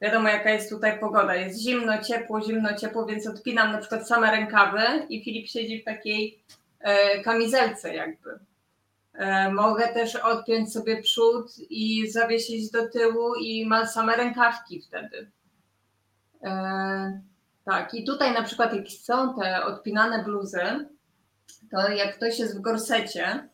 [0.00, 4.30] wiadomo jaka jest tutaj pogoda, jest zimno, ciepło, zimno, ciepło, więc odpinam na przykład same
[4.30, 6.42] rękawy i Filip siedzi w takiej
[6.80, 8.38] e, kamizelce jakby.
[9.14, 15.30] E, mogę też odpiąć sobie przód i zawiesić do tyłu i ma same rękawki wtedy.
[16.44, 17.20] E,
[17.64, 20.88] tak, i tutaj na przykład jak są te odpinane bluzy,
[21.70, 23.48] to jak ktoś jest w gorsecie,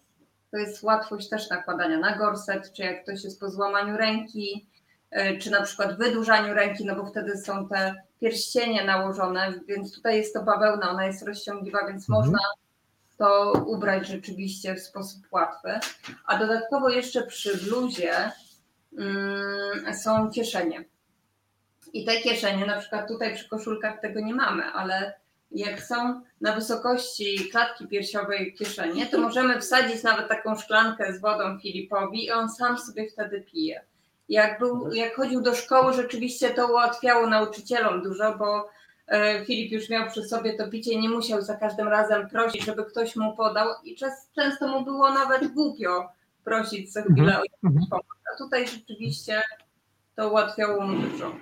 [0.51, 4.66] to jest łatwość też nakładania na gorset, czy jak ktoś jest po złamaniu ręki,
[5.41, 10.35] czy na przykład wydłużaniu ręki, no bo wtedy są te pierścienie nałożone, więc tutaj jest
[10.35, 12.27] to bawełna, ona jest rozciągliwa, więc Mhm.
[12.27, 12.39] można
[13.19, 15.71] to ubrać rzeczywiście w sposób łatwy.
[16.27, 18.15] A dodatkowo jeszcze przy bluzie
[18.99, 20.85] mm, są kieszenie.
[21.93, 25.15] I te kieszenie, na przykład tutaj przy koszulkach tego nie mamy, ale
[25.51, 31.59] jak są na wysokości klatki piersiowej kieszenie, to możemy wsadzić nawet taką szklankę z wodą
[31.59, 33.85] Filipowi i on sam sobie wtedy pije.
[34.29, 38.68] Jak, był, jak chodził do szkoły, rzeczywiście to ułatwiało nauczycielom dużo, bo
[39.09, 42.85] e, Filip już miał przy sobie to picie nie musiał za każdym razem prosić, żeby
[42.85, 46.09] ktoś mu podał i czas, często mu było nawet głupio
[46.45, 47.45] prosić co chwilę o Mhm.
[47.62, 48.07] jakąś pomoc.
[48.35, 49.43] A tutaj rzeczywiście
[50.16, 51.33] to ułatwiało mu dużo.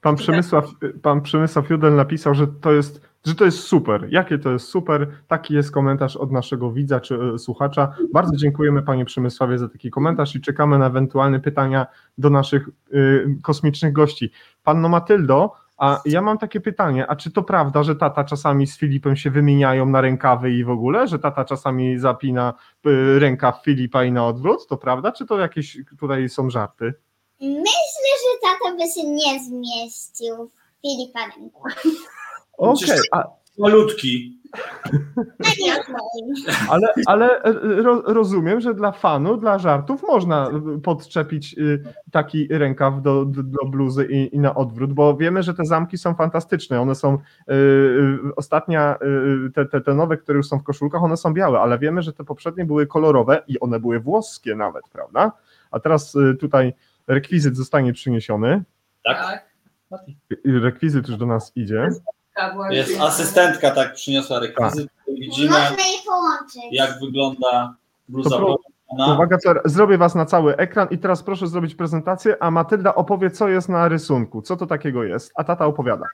[0.00, 0.64] Pan Przemysław,
[1.02, 4.06] pan Przemysław Judel napisał, że to jest że to jest super.
[4.10, 5.06] Jakie to jest super?
[5.28, 7.94] Taki jest komentarz od naszego widza czy e, słuchacza.
[8.12, 11.86] Bardzo dziękujemy Panie Przemysławie za taki komentarz i czekamy na ewentualne pytania
[12.18, 14.30] do naszych y, kosmicznych gości.
[14.64, 18.78] Panno Matyldo, a ja mam takie pytanie, a czy to prawda, że tata czasami z
[18.78, 22.54] Filipem się wymieniają na rękawy i w ogóle, że tata czasami zapina
[22.86, 24.66] y, rękaw Filipa i na odwrót?
[24.66, 26.94] To prawda, czy to jakieś tutaj są żarty?
[27.40, 31.62] Myślę, że tata by się nie zmieścił w Filipa ręku.
[32.60, 32.98] Okej,
[33.58, 34.40] Malutki.
[35.60, 36.56] Nie w moim.
[36.70, 37.52] Ale, ale e,
[37.82, 40.50] ro, rozumiem, że dla fanu, dla żartów można
[40.82, 45.54] podczepić y, taki rękaw do, do, do bluzy i, i na odwrót, bo wiemy, że
[45.54, 46.80] te zamki są fantastyczne.
[46.80, 47.18] One są
[47.50, 48.98] y, ostatnia,
[49.46, 52.02] y, te, te, te nowe, które już są w koszulkach, one są białe, ale wiemy,
[52.02, 55.32] że te poprzednie były kolorowe i one były włoskie nawet, prawda?
[55.70, 56.72] A teraz y, tutaj
[57.06, 58.62] rekwizyt zostanie przyniesiony.
[59.04, 59.50] Tak?
[60.32, 61.88] Y, Rekwizyt już do nas idzie.
[62.52, 64.88] Była Jest asystentka, tak, przyniosła rekwizyt.
[65.08, 66.62] Widzimy, Można je połączyć.
[66.72, 67.74] jak wygląda
[68.08, 69.14] bluza To pro- połączona.
[69.14, 73.30] Uwaga, co, zrobię was na cały ekran i teraz proszę zrobić prezentację, a Matylda opowie,
[73.30, 76.06] co jest na rysunku, co to takiego jest, a tata opowiada.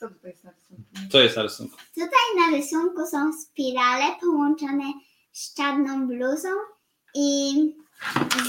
[0.00, 0.80] Co tutaj jest napisane?
[1.12, 1.76] Co jest na rysunku?
[1.94, 4.84] Tutaj na rysunku są spirale połączone
[5.32, 6.48] z czarną bluzą
[7.14, 7.54] i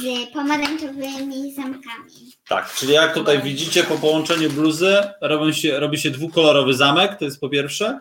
[0.01, 2.11] z pomarańczowymi zamkami.
[2.47, 7.25] Tak, czyli jak tutaj widzicie po połączeniu bluzy robi się, robi się dwukolorowy zamek, to
[7.25, 7.99] jest po pierwsze.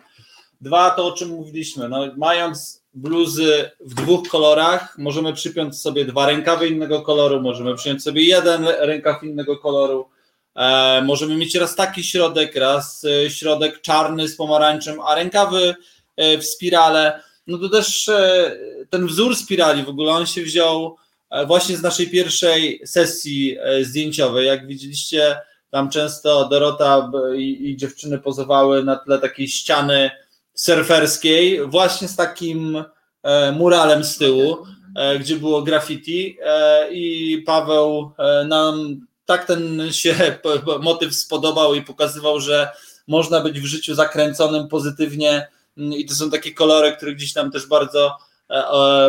[0.61, 6.27] Dwa, to o czym mówiliśmy, no, mając bluzy w dwóch kolorach, możemy przypiąć sobie dwa
[6.27, 10.09] rękawy innego koloru, możemy przyjąć sobie jeden rękaw innego koloru,
[10.55, 15.75] e, możemy mieć raz taki środek, raz e, środek czarny z pomarańczem, a rękawy
[16.17, 18.57] e, w spirale, no to też e,
[18.91, 20.97] ten wzór spirali w ogóle, on się wziął
[21.47, 24.47] właśnie z naszej pierwszej sesji e, zdjęciowej.
[24.47, 25.37] Jak widzieliście,
[25.70, 30.11] tam często Dorota i, i dziewczyny pozowały na tle takiej ściany
[30.55, 32.85] surferskiej, właśnie z takim
[33.22, 34.57] e, muralem z tyłu,
[34.97, 40.39] e, gdzie było graffiti e, i Paweł e, nam tak ten się
[40.80, 42.68] motyw spodobał i pokazywał, że
[43.07, 47.51] można być w życiu zakręconym pozytywnie mm, i to są takie kolory, które gdzieś nam
[47.51, 48.34] też bardzo e, e,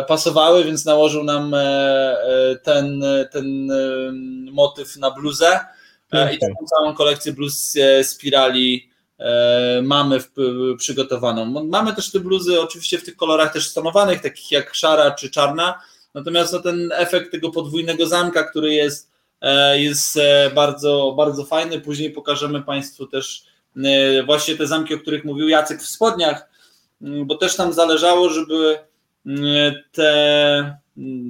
[0.08, 3.76] pasowały, więc nałożył nam e, e, ten, ten e,
[4.52, 5.60] motyw na bluzę
[6.12, 10.20] e, i taką całą kolekcję bluz e, spirali e, mamy
[10.78, 11.44] przygotowaną.
[11.64, 15.80] Mamy też te bluzy oczywiście w tych kolorach też stonowanych, takich jak szara czy czarna,
[16.14, 19.10] natomiast no, ten efekt tego podwójnego zamka, który jest,
[19.40, 21.80] e, jest e, bardzo, bardzo fajny.
[21.80, 23.44] Później pokażemy Państwu też
[23.84, 26.48] e, właśnie te zamki, o których mówił Jacek w spodniach,
[27.00, 28.78] bo też nam zależało, żeby
[29.92, 30.78] te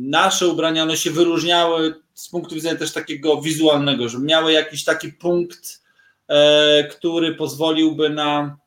[0.08, 5.12] nasze ubrania one się wyróżniały z punktu widzenia też takiego wizualnego, żeby miały jakiś taki
[5.12, 5.82] punkt,
[6.28, 8.58] e, który pozwoliłby na,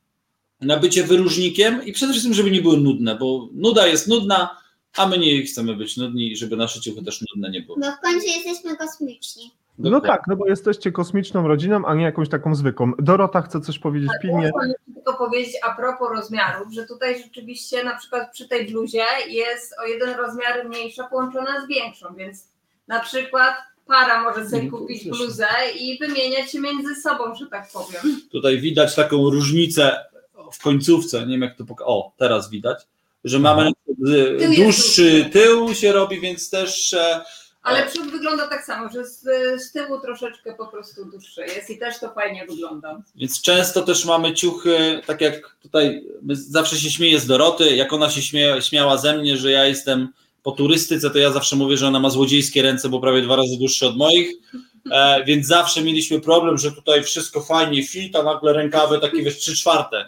[0.61, 4.57] na bycie wyróżnikiem i przede wszystkim, żeby nie były nudne, bo nuda jest nudna,
[4.95, 7.79] a my nie chcemy być nudni, żeby nasze ciuchy też nudne nie były.
[7.79, 9.51] Bo w końcu jesteśmy kosmiczni.
[9.79, 12.91] No tak, no bo jesteście kosmiczną rodziną, a nie jakąś taką zwykłą.
[12.99, 14.43] Dorota chce coś powiedzieć pilnie.
[14.43, 19.03] Ja chciałam tylko powiedzieć a propos rozmiarów, że tutaj rzeczywiście na przykład przy tej bluzie
[19.27, 22.47] jest o jeden rozmiar mniejsza połączona z większą, więc
[22.87, 23.55] na przykład
[23.87, 25.47] para może sobie kupić bluzę
[25.79, 28.21] i wymieniać się między sobą, że tak powiem.
[28.31, 30.05] Tutaj widać taką różnicę
[30.53, 32.87] w końcówce, nie wiem jak to pokazać, o teraz widać,
[33.23, 35.29] że mamy dłuższy dłuższy.
[35.33, 37.21] tył się robi, więc też e,
[37.63, 39.21] Ale przód wygląda tak samo, że z,
[39.61, 43.01] z tyłu troszeczkę po prostu dłuższy jest i też to fajnie wygląda.
[43.15, 47.93] Więc często też mamy ciuchy, tak jak tutaj my zawsze się śmieję z Doroty, jak
[47.93, 50.09] ona się śmieja, śmiała ze mnie, że ja jestem
[50.43, 53.57] po turystyce, to ja zawsze mówię, że ona ma złodziejskie ręce, bo prawie dwa razy
[53.57, 54.29] dłuższe od moich.
[54.91, 59.37] E, więc zawsze mieliśmy problem, że tutaj wszystko fajnie fit, a nagle rękawy takie wiesz,
[59.37, 60.05] trzy czwarte.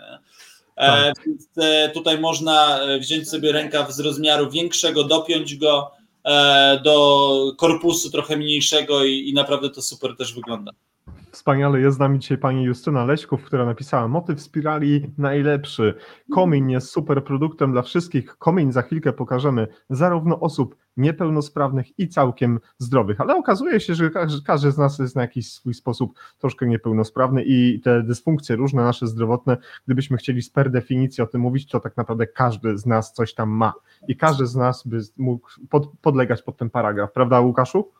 [0.77, 5.91] E, więc e, tutaj można e, wziąć sobie rękaw z rozmiaru większego, dopiąć go
[6.83, 10.71] do korpusu trochę mniejszego i, i naprawdę to super też wygląda.
[11.31, 15.93] Wspaniale jest z nami dzisiaj pani Justyna Leśków, która napisała motyw spirali najlepszy.
[16.31, 18.37] Komin jest super produktem dla wszystkich.
[18.37, 24.09] Komin za chwilkę pokażemy zarówno osób niepełnosprawnych i całkiem zdrowych, ale okazuje się, że
[24.45, 29.07] każdy, z nas jest na jakiś swój sposób troszkę niepełnosprawny i te dysfunkcje różne nasze
[29.07, 33.33] zdrowotne, gdybyśmy chcieli per definicji o tym mówić, to tak naprawdę każdy z nas coś
[33.33, 33.73] tam ma
[34.07, 37.91] i każdy z nas by mógł pod, podlegać pod ten paragraf, prawda Łukaszu?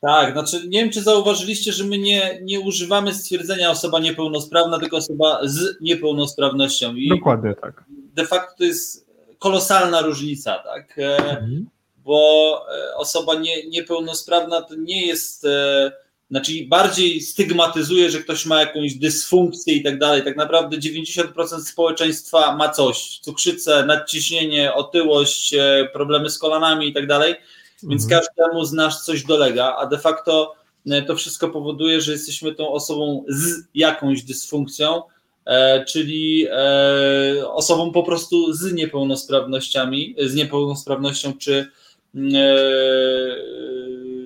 [0.00, 4.96] Tak, znaczy nie wiem, czy zauważyliście, że my nie, nie używamy stwierdzenia osoba niepełnosprawna, tylko
[4.96, 6.94] osoba z niepełnosprawnością.
[6.94, 7.84] I Dokładnie tak.
[8.14, 10.98] de facto to jest kolosalna różnica, tak?
[10.98, 11.66] E, Mhm.
[12.04, 15.92] Bo e, osoba nie, niepełnosprawna to nie jest e,
[16.30, 20.24] znaczy bardziej stygmatyzuje, że ktoś ma jakąś dysfunkcję i tak dalej.
[20.24, 25.54] Tak naprawdę 90% społeczeństwa ma coś, cukrzycę, nadciśnienie, otyłość,
[25.92, 27.34] problemy z kolanami i tak dalej,
[27.82, 28.20] więc Mhm.
[28.20, 30.54] każdemu z nas coś dolega, a de facto
[30.86, 35.02] e, to wszystko powoduje, że jesteśmy tą osobą z jakąś dysfunkcją,
[35.44, 41.70] e, czyli e, osobą po prostu z niepełnosprawnościami, z niepełnosprawnością czy
[42.14, 42.32] mm,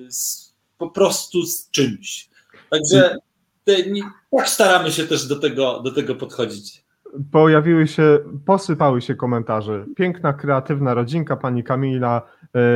[0.09, 2.29] z, po prostu z czymś.
[2.69, 3.17] Także
[4.37, 6.83] tak staramy się też do tego, do tego podchodzić.
[7.31, 9.85] Pojawiły się, posypały się komentarze.
[9.95, 12.21] Piękna, kreatywna rodzinka, pani Kamila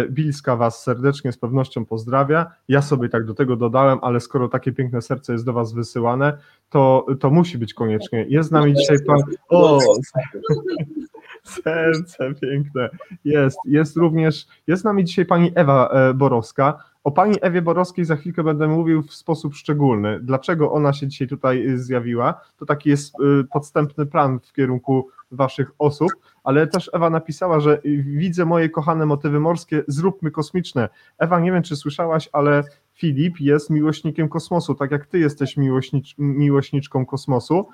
[0.10, 2.52] Bilska was serdecznie z pewnością pozdrawia.
[2.68, 6.38] Ja sobie tak do tego dodałem, ale skoro takie piękne serce jest do was wysyłane,
[6.70, 8.26] to, to musi być koniecznie.
[8.30, 9.20] Jest z nami dzisiaj pan...
[9.50, 9.80] O,
[11.50, 12.90] serce piękne.
[13.26, 16.84] Jest, jest również, jest z nami dzisiaj pani Ewa e, Borowska.
[17.08, 20.20] O pani Ewie Borowskiej za chwilkę będę mówił w sposób szczególny.
[20.20, 22.42] Dlaczego ona się dzisiaj tutaj y, zjawiła?
[22.58, 26.10] To taki jest y, podstępny plan w kierunku waszych osób,
[26.44, 30.90] ale też Ewa napisała, że widzę moje kochane motywy morskie, zróbmy kosmiczne.
[31.18, 36.16] Ewa, nie wiem czy słyszałaś, ale Filip jest miłośnikiem kosmosu, tak jak ty jesteś miłośnicz,
[36.18, 37.68] miłośniczką kosmosu.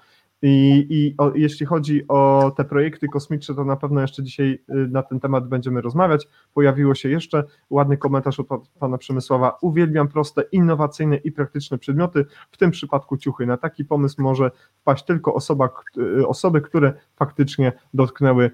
[0.46, 4.74] I, i o, jeśli chodzi o te projekty kosmiczne, to na pewno jeszcze dzisiaj y,
[4.76, 6.28] na ten temat będziemy rozmawiać.
[6.54, 9.58] Pojawiło się jeszcze ładny komentarz od pa- pana Przemysława.
[9.62, 13.46] Uwielbiam proste, innowacyjne i praktyczne przedmioty, w tym przypadku ciuchy.
[13.46, 18.52] Na taki pomysł może wpaść tylko osoba, y, osoby, które faktycznie dotknęły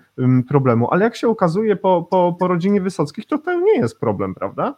[0.47, 0.87] problemu.
[0.93, 4.75] Ale jak się okazuje po, po, po rodzinie Wysockich, to to nie jest problem, prawda?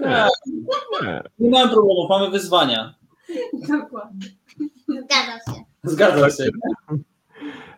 [0.00, 0.26] Nie,
[1.02, 1.22] Nie.
[1.38, 2.94] nie mamy problemu, mamy wyzwania.
[3.68, 4.26] Dokładnie.
[4.88, 5.62] Zgadza się.
[5.84, 6.44] Zgadza się.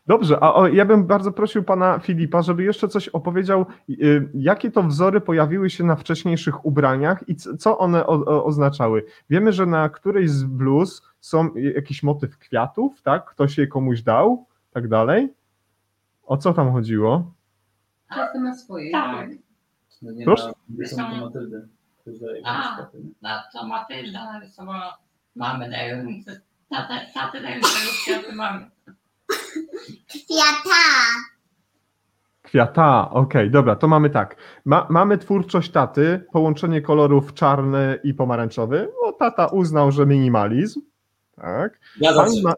[0.07, 4.71] Dobrze, a o, ja bym bardzo prosił pana Filipa, żeby jeszcze coś opowiedział, y, jakie
[4.71, 9.05] to wzory pojawiły się na wcześniejszych ubraniach i c- co one o, o, oznaczały.
[9.31, 13.25] Wiemy, że na którejś z bluz są jakiś motyw kwiatów, tak?
[13.31, 15.35] Ktoś je komuś dał, tak dalej.
[16.23, 17.33] O co tam chodziło?
[18.09, 18.93] Każdy ma swoje.
[18.93, 19.31] Tak.
[20.03, 20.47] No nie Proszę?
[20.47, 21.69] ma rysunku Matyldy.
[22.01, 22.87] Ktoś daje A.
[23.53, 24.99] co Matylda narysowała
[25.37, 26.41] mamy dające,
[26.71, 27.69] tata, taty dające
[28.03, 28.71] kwiaty mamy.
[30.09, 30.85] Kwiata.
[32.43, 34.37] Kwiata, okej, dobra, to mamy tak.
[34.65, 38.89] Ma, mamy twórczość taty, połączenie kolorów czarny i pomarańczowy.
[39.05, 40.81] No, tata uznał, że minimalizm.
[41.37, 41.81] Tak.
[41.97, 42.43] Zgadza Pani się.
[42.43, 42.55] Ma,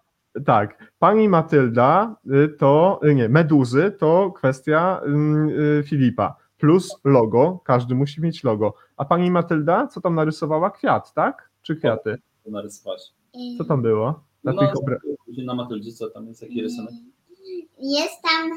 [0.47, 6.37] tak, pani Matylda y, to, y, nie, meduzy to kwestia ym, y, Filipa.
[6.59, 8.75] Plus logo, każdy musi mieć logo.
[8.97, 10.71] A pani Matylda, co tam narysowała?
[10.71, 11.51] Kwiat, tak?
[11.63, 12.19] Czy kwiaty?
[12.45, 13.20] To narysować.
[13.59, 14.21] Co tam było?
[14.45, 14.99] Na No, tych obra-
[15.45, 16.93] na Matyldzie, co tam jest, jaki rysunek?
[17.79, 18.51] Jest tam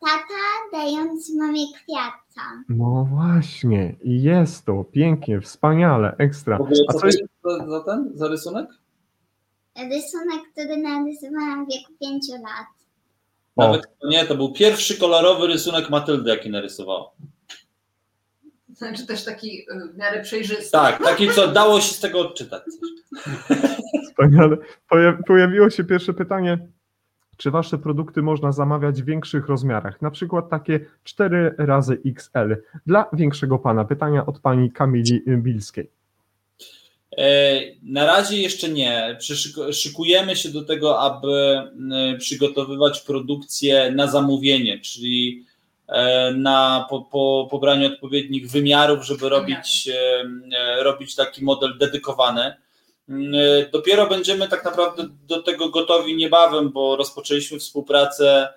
[0.00, 0.42] tata
[0.72, 2.64] dający mamie kwiata.
[2.68, 6.58] No właśnie, i jest to, pięknie, wspaniale, ekstra.
[6.58, 8.68] W ogóle A co co to jest, jest za, za ten, za rysunek?
[9.76, 12.66] Rysunek, który narysowałam w wieku 5 lat.
[13.56, 13.62] O.
[13.62, 17.10] Nawet nie, to był pierwszy kolorowy rysunek Matyldy, jaki narysowała.
[18.80, 20.70] Znaczy też taki y, w miarę przejrzysty.
[20.72, 22.62] Tak, taki, co dało się z tego odczytać.
[24.10, 24.56] Wspaniale.
[24.90, 26.58] Poja- Pojawiło się pierwsze pytanie.
[27.36, 30.02] Czy wasze produkty można zamawiać w większych rozmiarach?
[30.02, 32.56] Na przykład takie 4 razy XL.
[32.86, 33.84] Dla większego pana.
[33.84, 35.90] Pytania od pani Kamili Bilskiej.
[37.18, 39.18] E, Na razie jeszcze nie.
[39.72, 45.44] Szykujemy się do tego, aby m, przygotowywać produkcję na zamówienie, czyli
[46.34, 50.24] na, po, po pobraniu odpowiednich wymiarów, żeby robić, e,
[50.58, 52.54] e, robić taki model dedykowany.
[53.08, 58.48] Mm, e, Dopiero będziemy tak naprawdę do tego gotowi niebawem, bo rozpoczęliśmy współpracę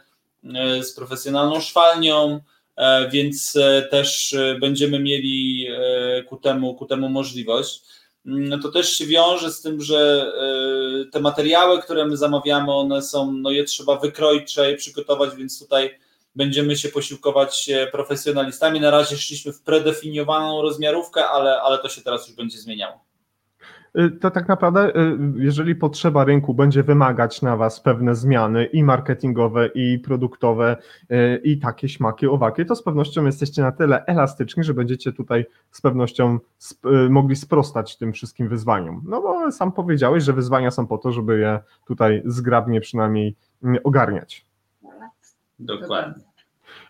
[0.55, 2.39] e, z profesjonalną szwalnią,
[2.75, 7.81] e, więc e, też e, będziemy mieli e, ku temu, ku temu możliwość.
[8.25, 10.31] Mm, to też się wiąże z tym, że
[11.07, 15.36] e, te materiały, które my zamawiamy, one są, no je trzeba wykroić, trzeba je przygotować,
[15.36, 16.02] więc tutaj
[16.36, 18.79] będziemy się posiłkować e, profesjonalistami.
[18.79, 23.03] Na razie szliśmy w predefiniowaną rozmiarówkę, ale, ale to się teraz już będzie zmieniało.
[23.99, 28.84] Y, To tak naprawdę, y, jeżeli potrzeba rynku będzie wymagać na was pewne zmiany i
[28.84, 30.77] marketingowe, i produktowe,
[31.43, 35.81] i takie śmaki, owakie, to z pewnością jesteście na tyle elastyczni, że będziecie tutaj z
[35.81, 39.03] pewnością sp- mogli sprostać tym wszystkim wyzwaniom.
[39.07, 43.79] No bo sam powiedziałeś, że wyzwania są po to, żeby je tutaj zgrabnie przynajmniej mm,
[43.84, 44.45] ogarniać.
[45.66, 46.24] Dokładnie.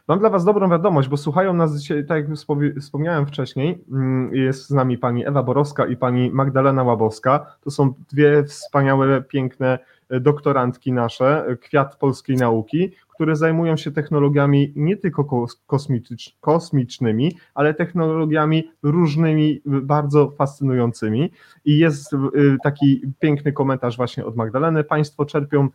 [0.08, 2.38] Mam dla Was dobrą wiadomość, bo słuchają nas dzisiaj, tak jak
[2.82, 7.56] wspomniałem wcześniej, mm, jest z nami pani Ewa Borowska i pani Magdalena Łabowska.
[7.62, 13.92] To są dwie wspaniałe, piękne e, doktorantki nasze, e, kwiat polskiej nauki, które zajmują się
[13.92, 21.32] technologiami nie tylko kos- kosmitycz, kosmicznymi, ale technologiami różnymi, bardzo fascynującymi.
[21.66, 22.18] I jest y,
[22.64, 24.84] taki piękny komentarz właśnie od Magdaleny.
[24.84, 25.70] Państwo czerpią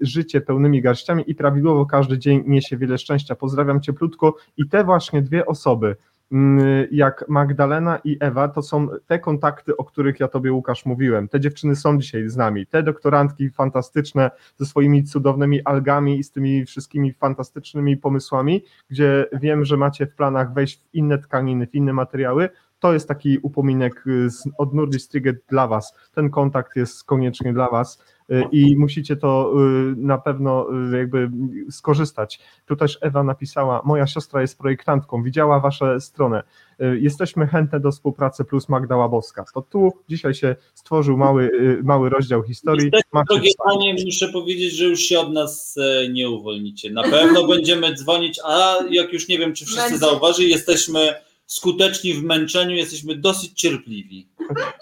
[0.00, 3.34] życie pełnymi garściami i prawidłowo każdy dzień niesie wiele szczęścia.
[3.34, 5.96] Pozdrawiam cieplutko i te właśnie dwie osoby,
[6.32, 11.28] mm, jak Magdalena i Ewa, to są te kontakty, o których ja tobie Łukasz mówiłem.
[11.28, 12.66] Te dziewczyny są dzisiaj z nami.
[12.66, 19.64] Te doktorantki fantastyczne ze swoimi cudownymi algami i z tymi wszystkimi fantastycznymi pomysłami, gdzie wiem,
[19.64, 22.48] że macie w planach wejść w inne tkaniny, w inne materiały.
[22.84, 25.08] To jest taki upominek y, od Nordic
[25.48, 25.94] dla Was.
[26.14, 28.13] Ten kontakt jest koniecznie dla Was y,
[28.52, 29.52] i musicie to
[29.92, 31.30] y, na pewno y, jakby
[31.70, 32.40] skorzystać.
[32.66, 36.42] Tu też Ewa napisała, moja siostra jest projektantką, widziała Wasze stronę.
[36.80, 39.44] Y, Jesteśmy chętne do współpracy plus Magda Łabowska.
[39.54, 42.90] To tu dzisiaj się stworzył mały, y, mały rozdział historii.
[42.92, 46.90] Niestety, drogie panie, muszę powiedzieć, że już się od nas e, nie uwolnicie.
[46.90, 51.14] Na pewno będziemy dzwonić, a jak już nie wiem, czy wszyscy zauważyli, jesteśmy
[51.54, 54.28] skuteczni w męczeniu, jesteśmy dosyć cierpliwi.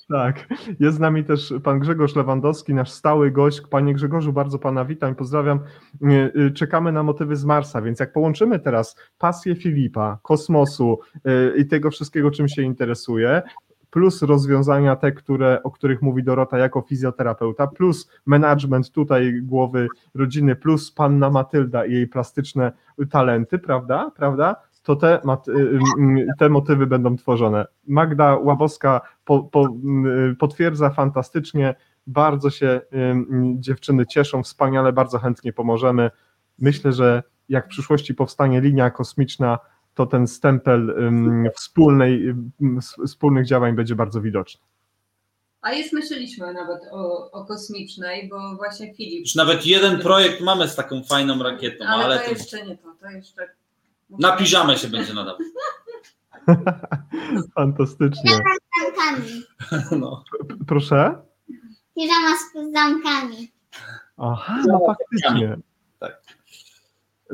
[0.09, 0.49] Tak,
[0.81, 3.61] jest z nami też pan Grzegorz Lewandowski, nasz stały gość.
[3.71, 5.61] Panie Grzegorzu, bardzo pana witam i pozdrawiam.
[6.37, 11.67] Y, Czekamy na motywy z Marsa, więc jak połączymy teraz pasję Filipa, kosmosu y, i
[11.67, 13.43] tego wszystkiego, czym się interesuje,
[13.91, 20.57] plus rozwiązania te, które, o których mówi Dorota jako fizjoterapeuta, plus management tutaj głowy rodziny,
[20.57, 22.73] plus panna Matylda i jej plastyczne
[23.11, 24.11] talenty, prawda?
[24.17, 24.57] Prawda?
[24.83, 27.67] To te, y, y, te motywy będą tworzone.
[27.87, 29.69] Magda Łabowska po, po,
[30.31, 31.75] y, potwierdza fantastycznie,
[32.07, 32.81] bardzo się
[33.55, 36.11] dziewczyny cieszą, wspaniale, bardzo chętnie pomożemy.
[36.59, 39.59] Myślę, że jak w przyszłości powstanie linia kosmiczna,
[39.95, 40.95] to ten stempel
[41.55, 42.35] wspólnej,
[43.07, 44.65] wspólnych działań będzie bardzo widoczny.
[45.63, 49.21] A jest myśleliśmy nawet o, o kosmicznej, bo właśnie Filip.
[49.21, 52.79] Już nawet jeden projekt mamy z taką fajną rakietą, ale, ale to to jeszcze nie
[52.79, 53.49] to, to jeszcze.
[54.19, 55.41] Na piżamę się będzie nadawał.
[57.55, 58.31] Fantastycznie.
[58.31, 59.43] Zamkami.
[60.01, 60.25] No.
[60.67, 61.23] Proszę?
[61.95, 63.53] Piżama z zamkami.
[64.17, 65.57] Aha, no faktycznie.
[65.99, 66.23] Tak.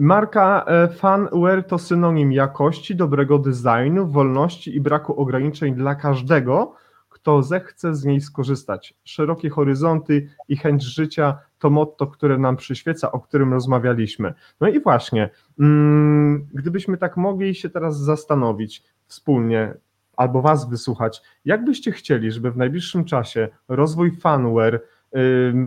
[0.00, 6.74] Marka e, Fanware to synonim jakości, dobrego designu, wolności i braku ograniczeń dla każdego,
[7.08, 8.94] kto zechce z niej skorzystać.
[9.04, 14.34] Szerokie horyzonty i chęć życia to motto, które nam przyświeca, o którym rozmawialiśmy.
[14.60, 15.30] No i właśnie,
[15.60, 19.74] mm, gdybyśmy tak mogli się teraz zastanowić wspólnie,
[20.16, 24.82] albo Was wysłuchać, jak byście chcieli, żeby w najbliższym czasie rozwój Fanware,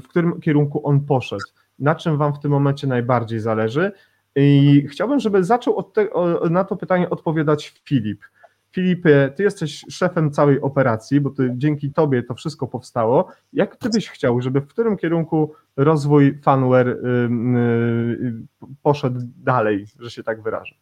[0.04, 1.44] w którym kierunku on poszedł,
[1.80, 3.92] na czym Wam w tym momencie najbardziej zależy?
[4.36, 6.08] I chciałbym, żeby zaczął te,
[6.50, 8.24] na to pytanie odpowiadać Filip.
[8.72, 13.32] Filipie, ty jesteś szefem całej operacji, bo ty, dzięki tobie to wszystko powstało.
[13.54, 18.34] Jak ty byś chciał, żeby w którym kierunku rozwój fanware y, y,
[18.84, 20.76] poszedł dalej, że się tak wyrażę?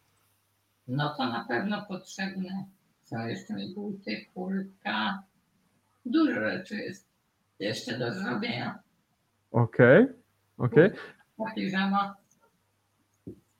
[0.88, 2.66] No to na pewno potrzebne
[3.04, 5.24] są jeszcze mi buty, kurtka.
[6.06, 7.08] Dużo rzeczy jest
[7.60, 8.80] jeszcze do zrobienia.
[9.52, 10.08] Okej,
[10.58, 10.92] okej,
[11.38, 12.16] Ta piżama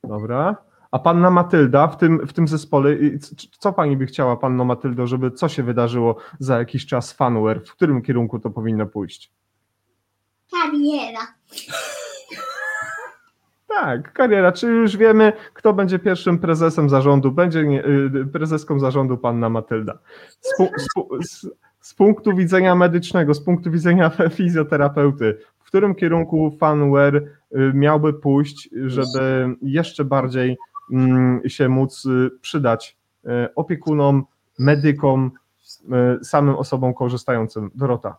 [0.04, 0.56] dobra.
[0.92, 3.20] A panna Matylda w tym, w tym zespole, y,
[3.60, 7.62] co pani by chciała, panno Matyldo, żeby co się wydarzyło za jakiś czas fanware?
[7.66, 9.32] W którym kierunku to powinno pójść?
[10.52, 11.20] Kariera.
[13.68, 17.32] Tak, kariera, czyli już wiemy, kto będzie pierwszym prezesem zarządu.
[17.32, 20.00] Będzie nie- y, prezeską zarządu panna Matylda.
[20.42, 21.48] Z, pu, z, pu- z,
[21.80, 27.28] z punktu widzenia medycznego, z punktu widzenia fizjoterapeuty, w którym kierunku fanware y,
[27.74, 30.58] miałby pójść, żeby jeszcze bardziej
[31.48, 34.26] się móc y, przydać y, opiekunom,
[34.60, 35.32] medykom,
[36.22, 37.72] y, samym osobom korzystającym.
[37.76, 38.18] Dorota.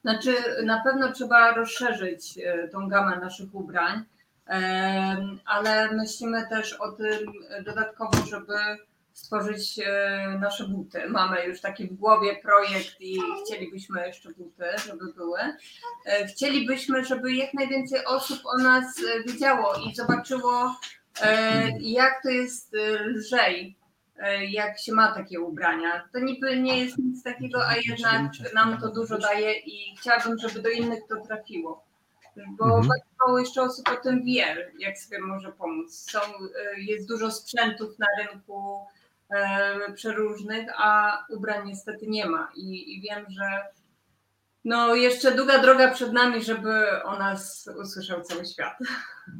[0.00, 2.38] Znaczy, na pewno trzeba rozszerzyć
[2.72, 4.04] tą gamę naszych ubrań,
[5.46, 7.32] ale myślimy też o tym
[7.64, 8.54] dodatkowo, żeby
[9.12, 9.80] stworzyć
[10.40, 11.08] nasze buty.
[11.08, 15.38] Mamy już taki w głowie projekt i chcielibyśmy jeszcze buty, żeby były.
[16.06, 20.74] E, Chcielibyśmy, żeby jak najwięcej osób o nas wiedziało i zobaczyło,
[21.80, 23.76] jak to jest e, lżej,
[24.18, 26.08] e, jak się ma takie ubrania.
[26.12, 30.62] To niby nie jest nic takiego, a jednak nam to dużo daje i chciałabym, żeby
[30.62, 31.84] do innych to trafiło.
[32.58, 32.88] Bo Mhm.
[32.88, 36.10] bardzo mało jeszcze osób o tym wie, jak sobie może pomóc.
[36.10, 38.78] Są, e, jest dużo sprzętów na rynku
[39.30, 42.48] e, przeróżnych, a ubrań niestety nie ma.
[42.56, 43.44] I, I wiem, że
[44.68, 48.78] no jeszcze długa droga przed nami, żeby o nas usłyszał cały świat.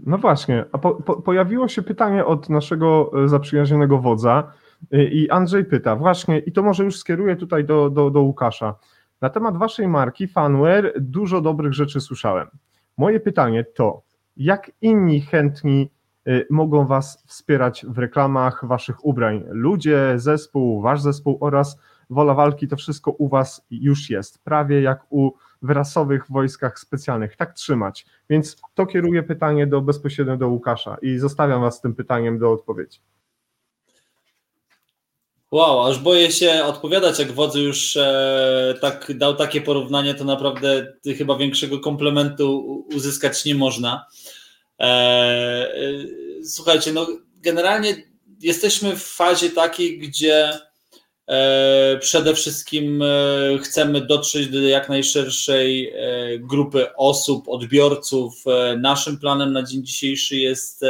[0.06, 4.52] No właśnie, a po, po, pojawiło się pytanie od naszego e, zaprzyjaźnionego wodza
[4.92, 8.74] e, i Andrzej pyta, właśnie, i to może już skieruję tutaj do, do, do Łukasza.
[9.20, 12.48] Na temat waszej marki Fanware dużo dobrych rzeczy słyszałem.
[12.96, 14.02] Moje pytanie to,
[14.36, 15.90] jak inni chętni
[16.28, 19.44] y, mogą Was wspierać w reklamach Waszych ubrań.
[19.48, 21.78] Ludzie, zespół, Wasz zespół oraz
[22.10, 25.30] Wola Walki, to wszystko u Was już jest, prawie jak u
[25.62, 27.36] w rasowych wojskach specjalnych.
[27.36, 28.06] Tak trzymać.
[28.30, 32.52] Więc to kieruję pytanie do, bezpośrednio do Łukasza i zostawiam Was z tym pytaniem do
[32.52, 32.98] odpowiedzi.
[35.50, 40.92] Wow, aż boję się odpowiadać, jak wodzy już e, tak dał takie porównanie, to naprawdę
[41.18, 44.06] chyba większego komplementu uzyskać nie można.
[44.80, 45.70] E, e,
[46.44, 47.06] słuchajcie, no
[47.36, 47.94] generalnie
[48.40, 50.52] jesteśmy w fazie takiej, gdzie
[52.00, 58.44] przede wszystkim e, chcemy dotrzeć do jak najszerszej e, grupy osób, odbiorców.
[58.78, 60.84] Naszym planem na dzień dzisiejszy jest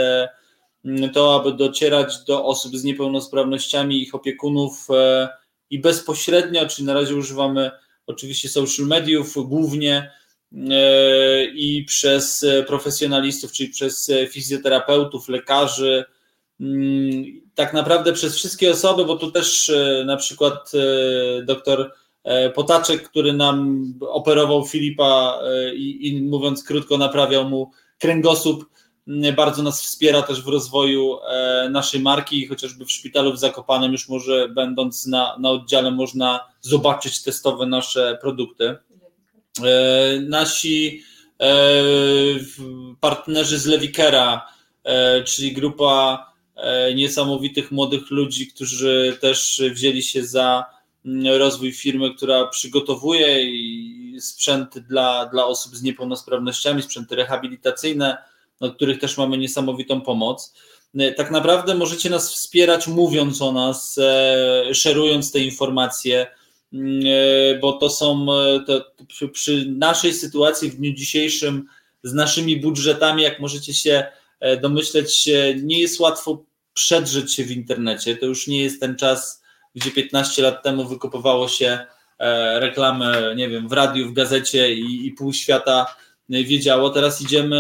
[1.15, 5.29] to, aby docierać do osób z niepełnosprawnościami, ich opiekunów e,
[5.71, 7.71] i bezpośrednio, czyli na razie używamy
[8.07, 10.11] oczywiście social mediów głównie
[10.71, 16.05] e, i przez profesjonalistów, czyli przez fizjoterapeutów, lekarzy,
[17.55, 20.73] tak naprawdę przez wszystkie osoby, bo tu też e, na przykład
[21.45, 21.93] doktor
[22.55, 25.41] Potaczek, który nam operował Filipa
[25.75, 28.65] i, i mówiąc krótko, naprawiał mu kręgosłup,
[29.37, 34.09] bardzo nas wspiera też w rozwoju e, naszej marki, chociażby w szpitalu w Zakopanem już
[34.09, 38.77] może będąc na, na oddziale można zobaczyć testowe nasze produkty.
[39.65, 41.03] E, nasi
[41.41, 41.53] e,
[43.01, 44.47] partnerzy z Lewikera,
[45.25, 46.27] czyli grupa
[46.95, 50.65] niesamowitych młodych ludzi, którzy też wzięli się za
[51.39, 53.39] rozwój firmy, która przygotowuje
[54.21, 58.19] sprzęty dla, dla osób z niepełnosprawnościami, sprzęty rehabilitacyjne,
[58.61, 60.55] od których też mamy niesamowitą pomoc.
[60.99, 66.27] E, tak naprawdę możecie nas wspierać, mówiąc o nas, e, szerując te informacje,
[66.73, 68.27] mm, e, bo to są
[68.67, 68.85] to,
[69.33, 71.67] przy naszej sytuacji w dniu dzisiejszym,
[72.03, 74.07] z naszymi budżetami, jak możecie się
[74.63, 75.29] domyśleć,
[75.63, 76.45] nie jest łatwo
[76.79, 78.17] przedrzeć się w internecie.
[78.17, 79.43] To już nie jest ten czas,
[79.75, 81.87] gdzie 15 lat temu wykupowało się
[82.55, 85.87] reklamy, nie wiem, w radiu, w gazecie i, i pół świata
[86.29, 86.91] wiedziało.
[86.91, 87.57] Teraz idziemy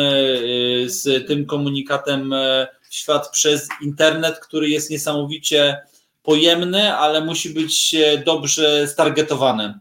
[0.84, 5.80] y, z tym komunikatem y, w świat przez internet, który jest niesamowicie
[6.22, 7.96] pojemny, ale musi być
[8.26, 9.78] dobrze stargetowany.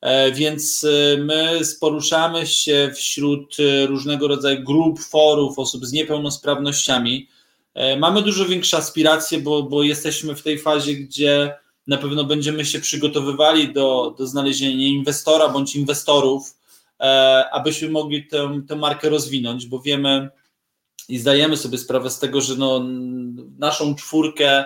[0.00, 0.86] E, więc
[1.18, 7.28] my poruszamy się wśród różnego rodzaju grup, forów, osób z niepełnosprawnościami.
[7.74, 11.54] E, mamy dużo większe aspiracje, bo, bo jesteśmy w tej fazie, gdzie
[11.86, 16.62] na pewno będziemy się przygotowywali do, do znalezienia inwestora bądź inwestorów,
[17.02, 20.28] E, abyśmy mogli tę, tę markę rozwinąć, bo wiemy
[21.08, 22.84] i zdajemy sobie sprawę z tego, że no,
[23.58, 24.64] naszą czwórkę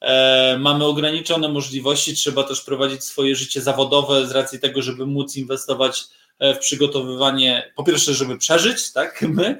[0.00, 5.36] e, mamy ograniczone możliwości, trzeba też prowadzić swoje życie zawodowe z racji tego, żeby móc
[5.36, 6.04] inwestować
[6.40, 9.58] w przygotowywanie, po pierwsze, żeby przeżyć, tak, my,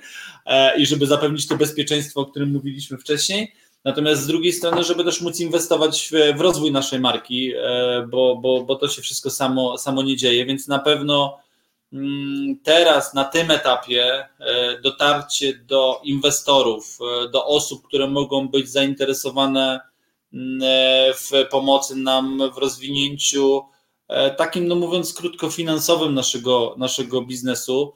[0.78, 3.52] i żeby zapewnić to bezpieczeństwo, o którym mówiliśmy wcześniej,
[3.84, 7.52] natomiast z drugiej strony, żeby też móc inwestować w, w rozwój naszej marki,
[8.08, 11.38] bo, bo, bo to się wszystko samo, samo nie dzieje, więc na pewno
[11.92, 18.68] Mm, teraz na tym etapie e, dotarcie do inwestorów, e, do osób, które mogą być
[18.68, 19.80] zainteresowane
[20.32, 23.62] mm, e, w pomocy nam w rozwinięciu
[24.36, 27.92] takim, no mówiąc krótko, finansowym naszego, naszego biznesu,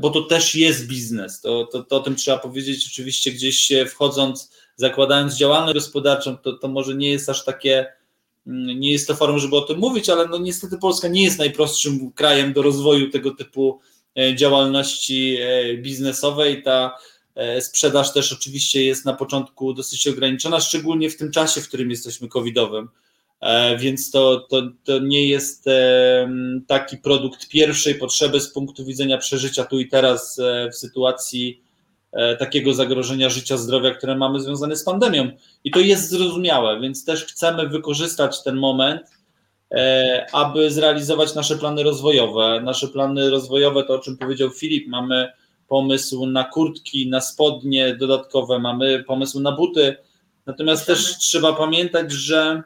[0.00, 1.40] bo to też jest biznes.
[1.40, 6.68] To, to, to o tym trzeba powiedzieć oczywiście gdzieś wchodząc, zakładając działalność gospodarczą, to, to
[6.68, 7.86] może nie jest aż takie
[8.48, 12.12] nie jest to forum, żeby o tym mówić, ale no niestety Polska nie jest najprostszym
[12.12, 13.80] krajem do rozwoju tego typu
[14.18, 16.62] e, działalności e, biznesowej.
[16.62, 16.98] Ta
[17.34, 21.90] e, sprzedaż też oczywiście jest na początku dosyć ograniczona, szczególnie w tym czasie, w którym
[21.90, 22.88] jesteśmy covidowym.
[23.78, 25.64] Więc to, to, to nie jest
[26.66, 30.40] taki produkt pierwszej potrzeby z punktu widzenia przeżycia tu i teraz
[30.72, 31.62] w sytuacji
[32.12, 35.30] E, takiego zagrożenia życia, zdrowia, które mamy związane z pandemią.
[35.64, 39.02] I to jest zrozumiałe, więc też chcemy wykorzystać ten moment,
[39.70, 42.60] e, aby zrealizować nasze plany rozwojowe.
[42.64, 45.32] Nasze plany rozwojowe to, o czym powiedział Filip, mamy
[45.68, 49.96] pomysł na kurtki, na spodnie dodatkowe, mamy pomysł na buty.
[50.46, 52.62] Natomiast też trzeba pamiętać, że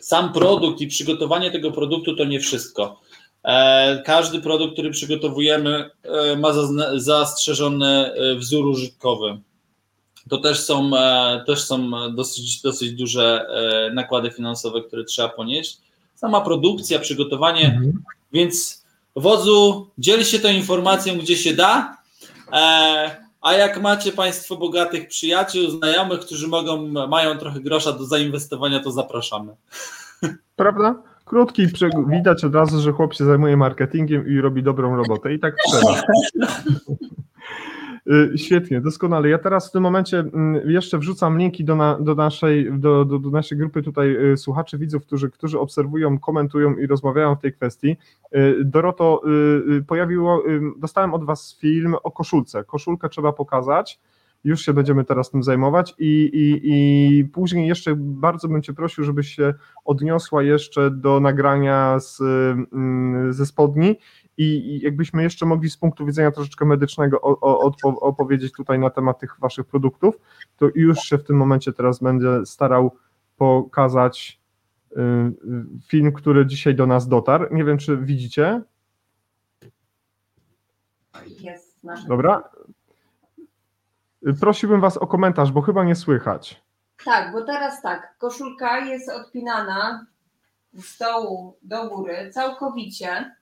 [0.00, 3.00] sam produkt i przygotowanie tego produktu to nie wszystko.
[3.44, 6.52] E, każdy produkt, który przygotowujemy, e, ma
[6.94, 9.40] zastrzeżony e, wzór użytkowy.
[10.28, 10.90] To też są,
[11.46, 13.46] też są dosyć, dosyć duże
[13.94, 15.78] nakłady finansowe, które trzeba ponieść.
[16.14, 18.02] Sama produkcja, przygotowanie, mhm.
[18.32, 18.84] więc
[19.16, 21.96] wodzu dziel się tą informacją, gdzie się da.
[23.40, 28.92] A jak macie Państwo bogatych przyjaciół, znajomych, którzy mogą, mają trochę grosza do zainwestowania, to
[28.92, 29.52] zapraszamy.
[30.56, 31.02] Prawda?
[31.24, 31.66] Krótki,
[32.08, 36.02] widać od razu, że chłop się zajmuje marketingiem i robi dobrą robotę i tak trzeba.
[38.06, 39.28] Y, Świetnie, doskonale.
[39.28, 43.18] Ja teraz w tym momencie mm, jeszcze wrzucam linki do, na, do, naszej, do, do,
[43.18, 47.52] do naszej grupy tutaj y, słuchaczy, widzów, którzy, którzy obserwują, komentują i rozmawiają w tej
[47.52, 47.96] kwestii.
[48.36, 49.22] Y, Doroto,
[49.86, 50.42] pojawiło,
[50.78, 52.64] dostałem od Was film o koszulce.
[52.64, 54.00] Koszulkę trzeba pokazać.
[54.44, 59.04] Już się będziemy teraz tym zajmować i, i, i później jeszcze bardzo bym Cię prosił,
[59.04, 59.54] żebyś się
[59.84, 63.96] odniosła jeszcze do nagrania z, mm, ze spodni
[64.40, 68.90] i i jakbyśmy jeszcze mogli z punktu widzenia troszeczkę medycznego o, o, opowiedzieć tutaj na
[68.90, 70.18] temat tych waszych produktów,
[70.56, 72.96] to już się w tym momencie teraz będę starał
[73.36, 74.40] pokazać
[74.92, 75.32] y, y,
[75.88, 77.54] film, który dzisiaj do nas dotarł.
[77.54, 78.62] Nie wiem, czy widzicie.
[81.40, 81.80] Jest.
[82.08, 82.50] Dobra.
[84.40, 86.62] Prosiłbym was o komentarz, bo chyba nie słychać.
[87.04, 90.06] Tak, bo teraz tak, koszulka jest odpinana
[90.74, 93.39] z dołu do góry całkowicie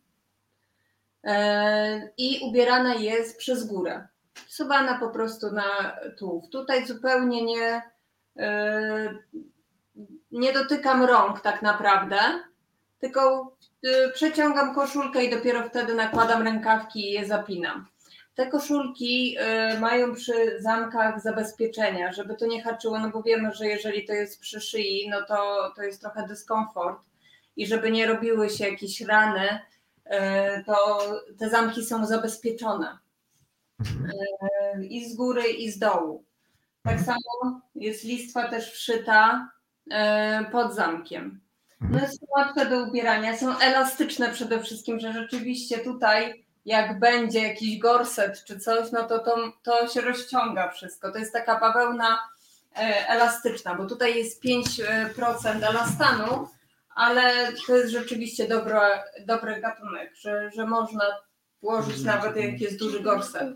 [2.19, 4.09] i ubierana jest przez górę.
[4.35, 6.51] Wsuwana po prostu na tułów.
[6.51, 7.83] Tutaj zupełnie nie,
[8.37, 9.15] e,
[10.33, 12.17] nie dotykam rąk tak naprawdę,
[12.99, 13.53] tylko
[13.85, 17.87] e, przeciągam koszulkę i dopiero wtedy nakładam rękawki i je zapinam.
[18.35, 19.37] Te koszulki
[19.81, 24.41] mają przy zamkach zabezpieczenia, żeby to nie haczyło, no bo wiemy, że jeżeli to jest
[24.41, 26.99] przy szyi, no to, to jest trochę dyskomfort
[27.57, 29.61] i żeby nie robiły się jakieś rany,
[30.67, 30.99] to
[31.39, 32.99] te zamki są zabezpieczone
[33.81, 36.25] Y, i z góry i z dołu.
[36.83, 39.51] Tak samo jest listwa też wszyta
[39.87, 39.91] y,
[40.53, 41.41] pod zamkiem.
[41.81, 47.79] No są łatwe do ubierania, są elastyczne przede wszystkim, że rzeczywiście tutaj jak będzie jakiś
[47.79, 51.13] gorset czy coś, no to to, to się rozciąga wszystko.
[51.13, 52.19] To jest taka bawełna
[52.77, 56.49] e, elastyczna, bo tutaj jest 5% elastanu,
[56.99, 58.81] ale to jest rzeczywiście dobro,
[59.27, 61.05] dobry gatunek, że, że można
[61.63, 63.49] włożyć nawet jak jest duży gorset.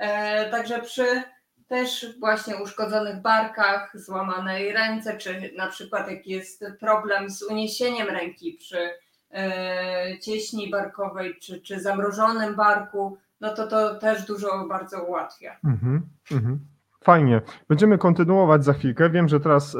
[0.00, 1.22] E, także przy
[1.66, 8.52] też właśnie uszkodzonych barkach, złamanej ręce, czy na przykład jak jest problem z uniesieniem ręki
[8.52, 8.90] przy
[9.30, 15.56] e, cieśni barkowej, czy, czy zamrożonym barku, no to to też dużo bardzo ułatwia.
[15.64, 16.75] Mhm, mhm.
[17.06, 17.40] Fajnie.
[17.68, 19.10] Będziemy kontynuować za chwilkę.
[19.10, 19.78] Wiem, że teraz y,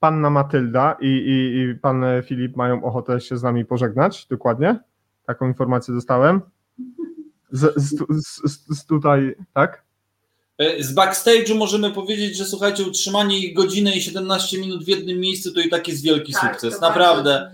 [0.00, 4.26] panna Matylda i, i, i pan Filip mają ochotę się z nami pożegnać.
[4.26, 4.80] Dokładnie?
[5.26, 6.40] Taką informację dostałem.
[7.50, 9.82] Z, z, z, z, tutaj, tak?
[10.58, 15.18] E, Z backstage'u możemy powiedzieć, że słuchajcie, utrzymanie ich godzinę i 17 minut w jednym
[15.20, 16.80] miejscu to i tak jest wielki Tak, sukces.
[16.80, 17.50] Naprawdę.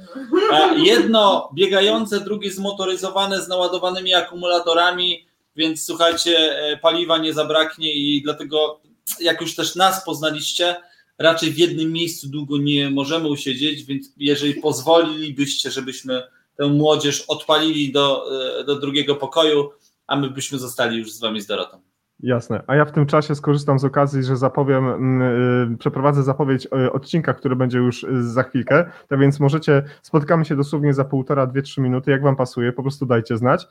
[0.51, 5.27] bardzo- E, Jedno biegające, drugie zmotoryzowane z naładowanymi akumulatorami,
[5.57, 8.81] więc słuchajcie, e, paliwa nie zabraknie i dlatego,
[9.21, 10.77] jak już też nas poznaliście,
[11.19, 16.23] raczej w jednym miejscu długo nie możemy usiedzieć, więc jeżeli pozwolilibyście, żebyśmy
[16.57, 18.25] tę młodzież odpalili do,
[18.61, 19.71] e, do drugiego pokoju,
[20.07, 21.81] a my byśmy zostali już z wami z Dorotą.
[22.21, 22.63] Jasne.
[22.67, 26.93] A ja w tym czasie skorzystam z okazji, że zapowiem, mm, y, przeprowadzę zapowiedź y,
[26.93, 28.91] odcinka, który będzie już y, za chwilkę.
[29.09, 32.11] Tak więc możecie, spotykamy się dosłownie za półtora, dwie, trzy minuty.
[32.11, 33.67] Jak Wam pasuje, po prostu dajcie znać.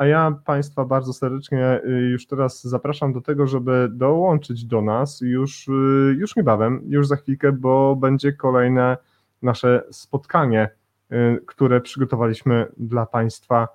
[0.00, 5.20] A ja Państwa bardzo serdecznie y, już teraz zapraszam do tego, żeby dołączyć do nas
[5.20, 8.96] już, y, już niebawem, już za chwilkę, bo będzie kolejne
[9.42, 10.68] nasze spotkanie,
[11.12, 13.68] y, które przygotowaliśmy dla Państwa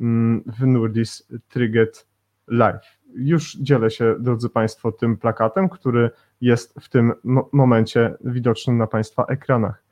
[0.00, 2.06] mm, w Nurdis Triget
[2.48, 2.98] Live.
[3.14, 6.10] Już dzielę się, drodzy Państwo, tym plakatem, który
[6.40, 9.82] jest w tym mo- momencie widoczny na Państwa ekranach.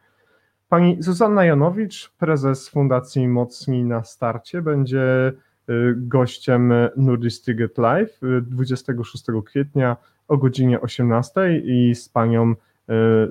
[0.69, 5.33] Pani Zuzanna Janowicz, prezes Fundacji Mocni na Starcie, będzie
[5.97, 9.97] gościem Nurdis Triget Live y, 26 kwietnia
[10.29, 12.55] o godzinie 18 i z panią y,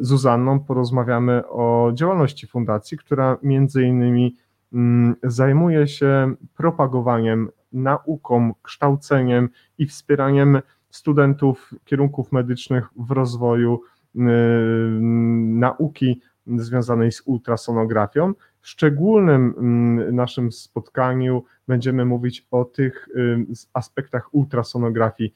[0.02, 4.36] Zuzanną porozmawiamy o działalności fundacji, która między innymi
[4.74, 13.82] mm, zajmuje się propagowaniem, nauką, kształceniem i wspieraniem studentów kierunków medycznych w rozwoju
[14.16, 14.20] y,
[15.42, 18.34] nauki związanej z ultrasonografią.
[18.66, 23.10] Szczególnym mm, naszym spotkaniu będziemy mówić o tych
[23.74, 25.34] aspektach ultrasonografii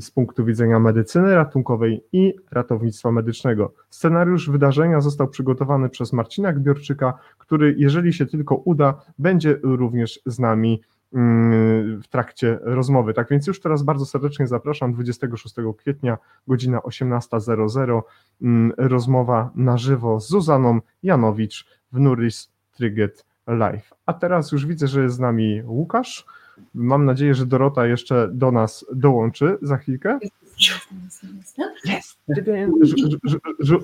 [0.00, 3.74] z punktu widzenia medycyny ratunkowej i ratownictwa medycznego.
[3.90, 10.38] Scenariusz wydarzenia został przygotowany przez Marcina Gbiorczyka, który, jeżeli się tylko uda, będzie również z
[10.38, 10.80] nami
[12.02, 13.14] w trakcie rozmowy.
[13.14, 16.18] Tak więc już teraz bardzo serdecznie zapraszam 26 kwietnia,
[16.48, 18.02] godzina 18.00,
[18.42, 23.94] mm, rozmowa na żywo z Zuzaną Janowicz w Nuris Triget Live.
[24.06, 26.24] A teraz już widzę, że jest z nami Łukasz.
[26.74, 30.18] Mam nadzieję, że Dorota jeszcze do nas dołączy za chwilkę.
[31.84, 32.18] Jest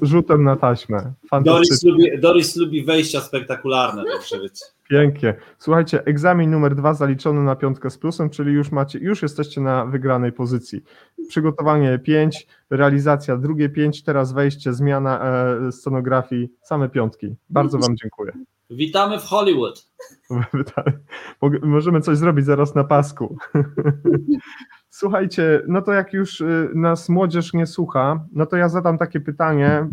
[0.03, 1.13] Rzutem na taśmę.
[1.43, 4.65] Doris lubi, Doris lubi wejścia spektakularne, także wiecie.
[4.91, 5.35] Pięknie.
[5.59, 9.87] Słuchajcie, egzamin numer dwa zaliczony na piątkę z plusem, czyli już macie, już jesteście na
[9.87, 10.83] wygranej pozycji.
[11.29, 15.21] Przygotowanie 5, realizacja drugie 5, teraz wejście, zmiana
[15.69, 17.35] e, scenografii, same piątki.
[17.51, 18.33] Bardzo Wam dziękuję.
[18.71, 19.91] Witamy w Hollywood.
[21.63, 23.37] Możemy coś zrobić zaraz na pasku.
[24.91, 29.21] Słuchajcie, no to jak już y, nas młodzież nie słucha, no to ja zadam takie
[29.21, 29.89] pytanie.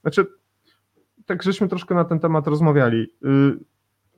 [0.00, 0.26] Znaczy,
[1.26, 3.02] tak żeśmy troszkę na ten temat rozmawiali.
[3.02, 3.64] Y,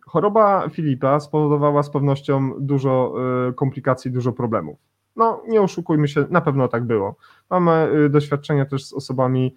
[0.00, 3.14] choroba Filipa spowodowała z pewnością dużo
[3.48, 4.78] y, komplikacji, dużo problemów.
[5.16, 7.16] No, nie oszukujmy się, na pewno tak było.
[7.50, 9.56] Mamy doświadczenia też z osobami,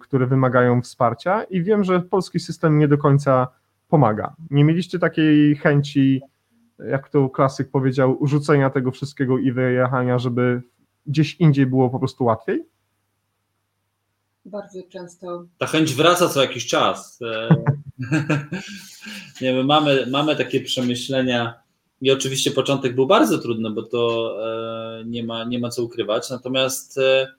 [0.00, 3.48] które wymagają wsparcia i wiem, że polski system nie do końca
[3.88, 4.34] pomaga.
[4.50, 6.22] Nie mieliście takiej chęci
[6.78, 10.62] jak to klasyk powiedział, rzucenia tego wszystkiego i wyjechania, żeby
[11.06, 12.64] gdzieś indziej było po prostu łatwiej?
[14.44, 15.46] Bardzo często.
[15.58, 17.18] Ta chęć wraca co jakiś czas.
[17.22, 17.48] E,
[19.40, 21.54] nie, my mamy, mamy takie przemyślenia
[22.00, 24.34] i oczywiście początek był bardzo trudny, bo to
[25.00, 27.32] e, nie ma, nie ma co ukrywać, natomiast e,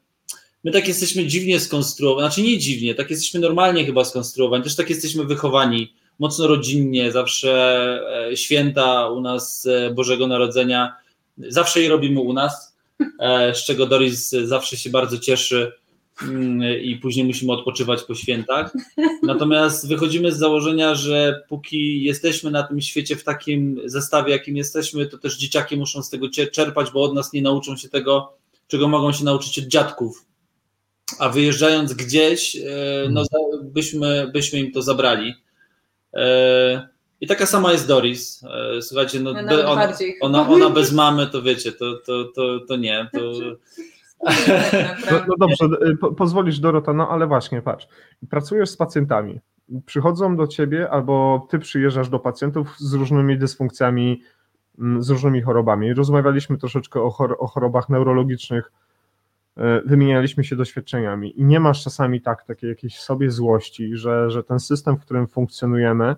[0.64, 4.90] my tak jesteśmy dziwnie skonstruowani, znaczy nie dziwnie, tak jesteśmy normalnie chyba skonstruowani, też tak
[4.90, 7.52] jesteśmy wychowani, mocno rodzinnie, zawsze
[8.32, 10.96] e, święta u nas e, Bożego Narodzenia,
[11.38, 12.78] zawsze je robimy u nas,
[13.20, 15.72] e, z czego Doris zawsze się bardzo cieszy
[16.22, 18.74] mm, i później musimy odpoczywać po świętach.
[19.24, 25.06] Natomiast wychodzimy z założenia, że póki jesteśmy na tym świecie w takim zestawie, jakim jesteśmy,
[25.06, 28.34] to też dzieciaki muszą z tego czerpać, bo od nas nie nauczą się tego,
[28.68, 30.26] czego mogą się nauczyć od dziadków.
[31.20, 32.58] A wyjeżdżając gdzieś,
[33.10, 33.24] no,
[33.64, 35.34] byśmy, byśmy im to zabrali.
[36.16, 36.88] E,
[37.22, 38.44] I taka sama jest Doris.
[38.78, 39.80] E, słuchajcie, no, be, on,
[40.22, 43.10] ona, ona bez mamy, to wiecie, to, to, to, to nie.
[43.14, 43.20] To...
[45.12, 47.88] No, no dobrze, e, po, pozwolisz Dorota, no ale właśnie, patrz,
[48.30, 49.40] pracujesz z pacjentami,
[49.86, 54.22] przychodzą do ciebie albo ty przyjeżdżasz do pacjentów z różnymi dysfunkcjami,
[54.80, 55.94] mm, z różnymi chorobami.
[55.94, 58.72] Rozmawialiśmy troszeczkę o, chor o chorobach neurologicznych,
[59.86, 64.60] wymienialiśmy się doświadczeniami i nie masz czasami tak takiej jakiejś sobie złości, że, że ten
[64.60, 66.16] system, w którym funkcjonujemy,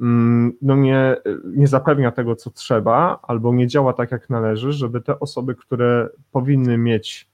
[0.00, 5.00] mm, no nie, nie zapewnia tego, co trzeba, albo nie działa tak, jak należy, żeby
[5.00, 7.30] te osoby, które powinny mieć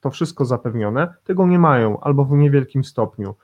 [0.00, 3.34] to wszystko zapewnione, tego nie mają, albo w niewielkim stopniu.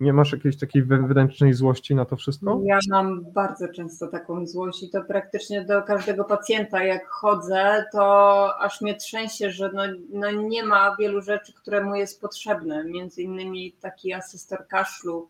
[0.00, 2.60] Nie masz jakiejś takiej wewnętrznej złości na to wszystko?
[2.64, 8.58] Ja mam bardzo często taką złość i to praktycznie do każdego pacjenta, jak chodzę, to
[8.58, 12.84] aż mnie trzęsie, że no, no nie ma wielu rzeczy, które mu jest potrzebne.
[12.84, 15.28] Między innymi taki asystor kaszlu,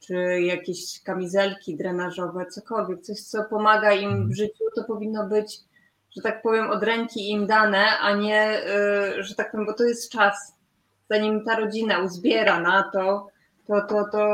[0.00, 4.34] czy jakieś kamizelki drenażowe, cokolwiek, coś, co pomaga im w mhm.
[4.34, 5.58] życiu, to powinno być,
[6.16, 8.60] że tak powiem, od ręki im dane, a nie,
[9.18, 10.54] y, że tak powiem, bo to jest czas.
[11.10, 13.26] Zanim ta rodzina uzbiera na to,
[13.68, 14.26] to, to, to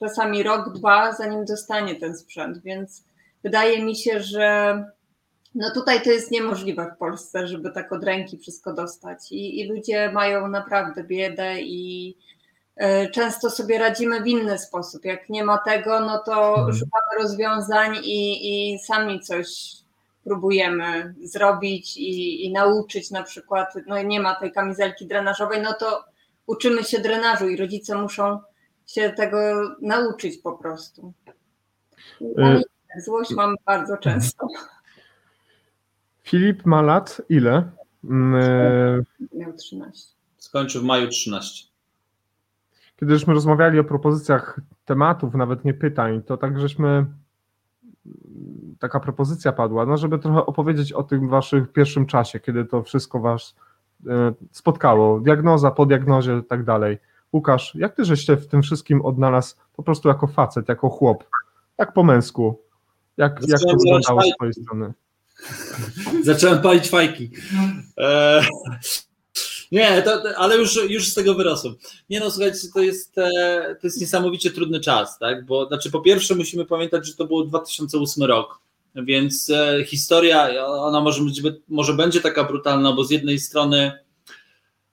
[0.00, 3.04] czasami rok, dwa, zanim dostanie ten sprzęt, więc
[3.42, 4.76] wydaje mi się, że
[5.54, 9.68] no tutaj to jest niemożliwe w Polsce, żeby tak od ręki wszystko dostać i, i
[9.68, 12.16] ludzie mają naprawdę biedę i
[12.82, 15.04] y, często sobie radzimy w inny sposób.
[15.04, 16.72] Jak nie ma tego, no to mhm.
[16.72, 19.72] szukamy rozwiązań i, i sami coś
[20.24, 26.04] próbujemy zrobić i, i nauczyć na przykład, no nie ma tej kamizelki drenażowej, no to
[26.46, 28.40] uczymy się drenażu i rodzice muszą
[28.86, 29.36] się tego
[29.80, 31.12] nauczyć po prostu.
[32.36, 32.60] Ale
[32.96, 34.46] y, złość mam bardzo często.
[36.22, 37.70] Filip ma lat ile?
[38.04, 39.04] Mm, y,
[39.34, 40.14] Miał 13.
[40.38, 41.68] Skończył w maju 13.
[42.96, 47.06] Kiedy żeśmy rozmawiali o propozycjach tematów, nawet nie pytań, to tak żeśmy
[48.78, 53.20] taka propozycja padła, no żeby trochę opowiedzieć o tym waszym pierwszym czasie, kiedy to wszystko
[53.20, 53.61] was E,
[54.50, 56.98] spotkało, diagnoza po diagnozie i tak dalej.
[57.32, 61.24] Łukasz, jak ty żeś się w tym wszystkim odnalazł po prostu jako facet, jako chłop,
[61.78, 62.62] jak po męsku?
[63.16, 64.92] Jak, jak to wyglądało z twojej strony?
[66.24, 67.30] Zacząłem palić fajki.
[67.98, 68.42] E,
[69.72, 71.74] nie, to, ale już, już z tego wyrosłem.
[72.10, 75.46] Nie no, słuchajcie, to jest, e, to jest niesamowicie trudny czas, tak?
[75.46, 78.60] Bo znaczy po pierwsze musimy pamiętać, że to był 2008 rok
[78.94, 83.92] więc e, historia, ona może, być, może będzie taka brutalna, bo z jednej strony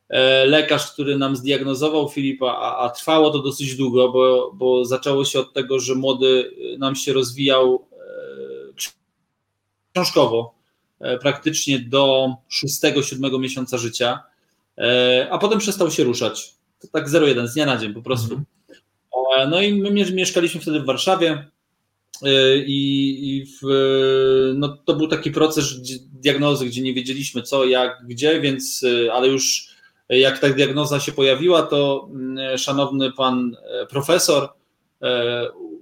[0.10, 5.26] e, lekarz, który nam zdiagnozował Filipa, a, a, trwało to dosyć długo, bo, bo zaczęło
[5.26, 8.90] się od tego, że młody nam się rozwijał e,
[9.94, 10.60] książkowo,
[11.22, 12.34] praktycznie do
[12.84, 14.24] 6-7 miesiąca życia,
[15.30, 16.54] a potem przestał się ruszać.
[16.80, 18.34] To tak 0-1, z dnia na dzień po prostu.
[18.34, 19.50] Mhm.
[19.50, 21.48] No i my mieszkaliśmy wtedy w Warszawie
[22.66, 23.60] i, i w,
[24.56, 25.82] no, to był taki proces
[26.22, 29.70] diagnozy, gdzie nie wiedzieliśmy co, jak, gdzie, więc ale już
[30.10, 33.56] jak ta diagnoza się pojawiła, to mm, szanowny pan
[33.90, 34.50] profesor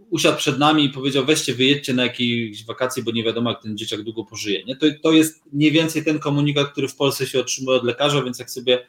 [0.09, 3.77] usiadł przed nami i powiedział: weźcie, wyjedźcie na jakieś wakacje, bo nie wiadomo, jak ten
[3.77, 4.63] dzieciak długo pożyje.
[4.63, 4.75] Nie?
[4.75, 8.39] To, to jest mniej więcej ten komunikat, który w Polsce się otrzymuje od lekarza, więc
[8.39, 8.87] jak sobie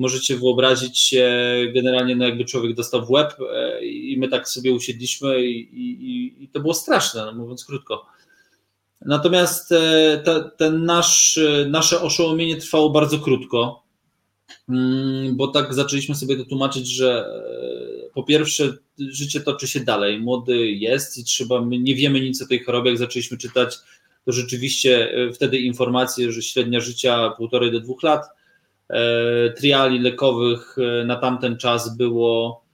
[0.00, 1.32] możecie wyobrazić się,
[1.74, 6.44] generalnie no jakby człowiek dostał w łeb e, i my tak sobie usiedliśmy i, i,
[6.44, 8.06] i to było straszne, no mówiąc krótko.
[9.00, 13.82] Natomiast e, te, ten nasz, e, nasze oszołomienie trwało bardzo krótko,
[14.68, 17.40] mm, bo tak zaczęliśmy sobie to tłumaczyć, że
[18.14, 22.46] po pierwsze życie toczy się dalej, młody jest i trzeba, my nie wiemy nic o
[22.46, 23.76] tej chorobie, jak zaczęliśmy czytać,
[24.24, 28.39] to rzeczywiście wtedy informacje, że średnia życia półtorej do dwóch lat, E,
[29.56, 32.64] triali lekowych e, na tamten czas było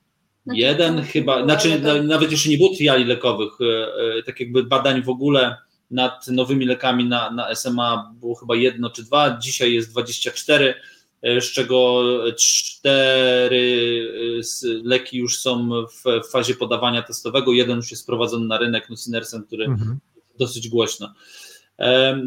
[0.44, 3.52] znaczy, jeden chyba, znaczy nawet jeszcze nie było triali lekowych,
[4.18, 5.56] e, tak jakby badań w ogóle
[5.90, 10.74] nad nowymi lekami na, na SMA było chyba jedno czy dwa, dzisiaj jest 24,
[11.22, 12.04] z czego
[12.36, 14.10] cztery
[14.84, 15.70] leki już są
[16.04, 19.98] w fazie podawania testowego, jeden już jest wprowadzony na rynek, Nusinersen, który mhm.
[20.38, 21.14] dosyć głośno.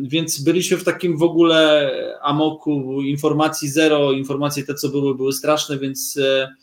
[0.02, 5.80] Więc byliśmy w takim w ogóle amoku informacji zero, informacje te, co były, były straszne,
[5.80, 6.56] więc e,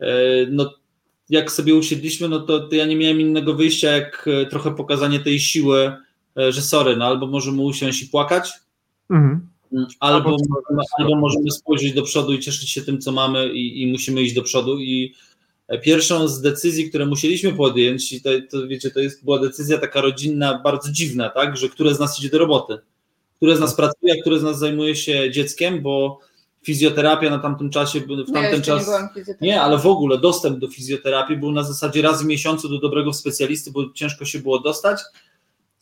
[0.00, 0.06] e,
[0.50, 0.74] no,
[1.30, 5.20] jak sobie usiedliśmy, no to, to ja nie miałem innego wyjścia, jak e, trochę pokazanie
[5.20, 5.92] tej siły,
[6.36, 8.52] że sorry, no albo możemy usiąść i płakać,
[9.10, 9.48] mhm.
[10.00, 13.92] Albo, albo, albo możemy spojrzeć do przodu i cieszyć się tym, co mamy i, i
[13.92, 15.14] musimy iść do przodu i
[15.82, 20.00] Pierwszą z decyzji, które musieliśmy podjąć, i to, to wiecie, to jest, była decyzja taka
[20.00, 22.78] rodzinna, bardzo dziwna, tak, że które z nas idzie do roboty,
[23.36, 26.18] które z nas pracuje, a które z nas zajmuje się dzieckiem, bo
[26.62, 28.88] fizjoterapia na tamtym czasie, w tamten czas.
[29.16, 32.78] Nie, nie, ale w ogóle dostęp do fizjoterapii był na zasadzie raz w miesiącu do
[32.78, 35.00] dobrego specjalisty, bo ciężko się było dostać.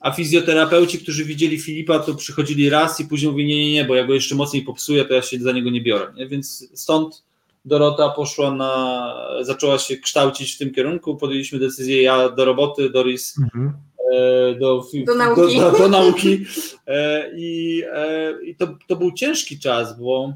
[0.01, 3.95] A fizjoterapeuci, którzy widzieli Filipa, to przychodzili raz i później mówili: Nie, nie, nie, bo
[3.95, 6.13] ja go jeszcze mocniej popsuję, to ja się za niego nie biorę.
[6.17, 6.29] Nie?
[6.29, 7.23] Więc stąd
[7.65, 13.39] Dorota poszła na, zaczęła się kształcić w tym kierunku, podjęliśmy decyzję, ja do roboty, Doris
[13.39, 13.73] mhm.
[14.13, 15.59] E, do, do, nauki.
[15.59, 16.45] Do, do, do nauki.
[16.87, 20.35] E, I, e, i to, to był ciężki czas, bo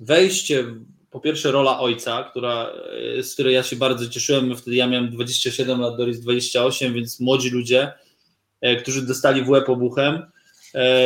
[0.00, 0.64] wejście,
[1.10, 2.72] po pierwsze rola ojca, która,
[3.22, 7.50] z której ja się bardzo cieszyłem, wtedy ja miałem 27 lat, Doris 28, więc młodzi
[7.50, 7.92] ludzie,
[8.82, 10.22] którzy dostali w łeb obuchem,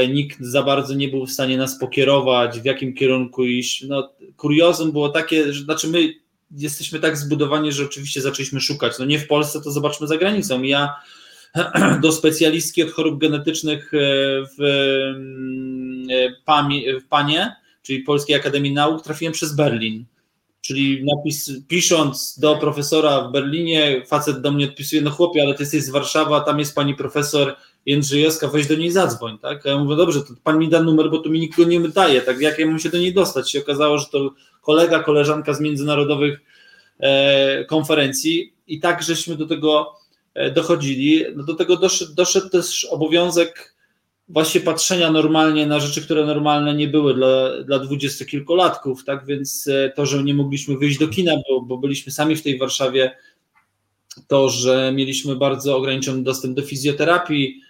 [0.08, 3.84] nikt za bardzo nie był w stanie nas pokierować, w jakim kierunku iść.
[3.88, 6.14] No, kuriozum było takie, że znaczy my
[6.56, 8.98] jesteśmy tak zbudowani, że oczywiście zaczęliśmy szukać.
[8.98, 10.62] No nie w Polsce, to zobaczmy za granicą.
[10.62, 10.94] Ja
[12.02, 13.98] do specjalistki od chorób genetycznych e,
[14.58, 14.62] w,
[15.16, 20.04] mm, e, w PANie, czyli Polskiej Akademii Nauk, trafiłem przez Berlin.
[20.60, 25.62] Czyli napis, pisząc do profesora w Berlinie, facet do mnie odpisuje, no chłopie, ale ty
[25.62, 27.56] jesteś z Warszawy, a tam jest pani profesor
[27.86, 29.66] Jędrzejewska, weź do niej zadzwoń, tak?
[29.66, 31.80] A ja mówię, dobrze, to pan mi da numer, bo tu mi nikt go nie
[31.80, 32.40] daje, tak?
[32.40, 33.50] Jak ja mam się do niej dostać?
[33.50, 36.40] Się okazało, że to kolega, koleżanka z międzynarodowych
[36.98, 39.92] e, konferencji i tak żeśmy do tego
[40.34, 41.24] e, dochodzili.
[41.36, 43.72] No do tego doszedł, doszedł też obowiązek
[44.28, 49.26] właśnie patrzenia normalnie na rzeczy, które normalne nie były dla, dla dwudziestokilkolatków, tak?
[49.26, 52.58] Więc e, to, że nie mogliśmy wyjść do kina, bo, bo byliśmy sami w tej
[52.58, 53.16] Warszawie,
[54.28, 57.60] to, że mieliśmy bardzo ograniczony dostęp do fizjoterapii,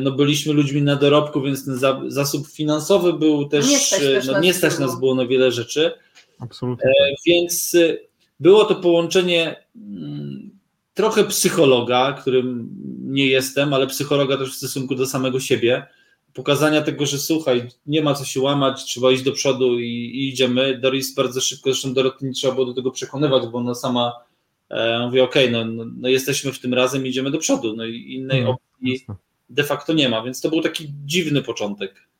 [0.00, 1.78] no byliśmy ludźmi na dorobku, więc ten
[2.08, 5.92] zasób finansowy był też, nie stać, też no, nie stać nas było na wiele rzeczy.
[6.38, 6.90] Absolutnie.
[6.90, 7.96] E, więc e,
[8.40, 10.50] było to połączenie mm,
[10.94, 12.68] trochę psychologa, którym
[13.00, 15.86] nie jestem, ale psychologa też w stosunku do samego siebie.
[16.34, 20.28] Pokazania tego, że słuchaj, nie ma co się łamać, trzeba iść do przodu i, i
[20.28, 20.78] idziemy.
[20.78, 24.12] Doris bardzo szybko, zresztą Doroty nie trzeba było do tego przekonywać, bo ona sama
[24.70, 27.84] E, mówię, okej, okay, no, no, no, jesteśmy w tym razem, idziemy do przodu, no
[27.84, 29.06] i innej no, opcji
[29.50, 32.10] de facto nie ma, więc to był taki dziwny początek.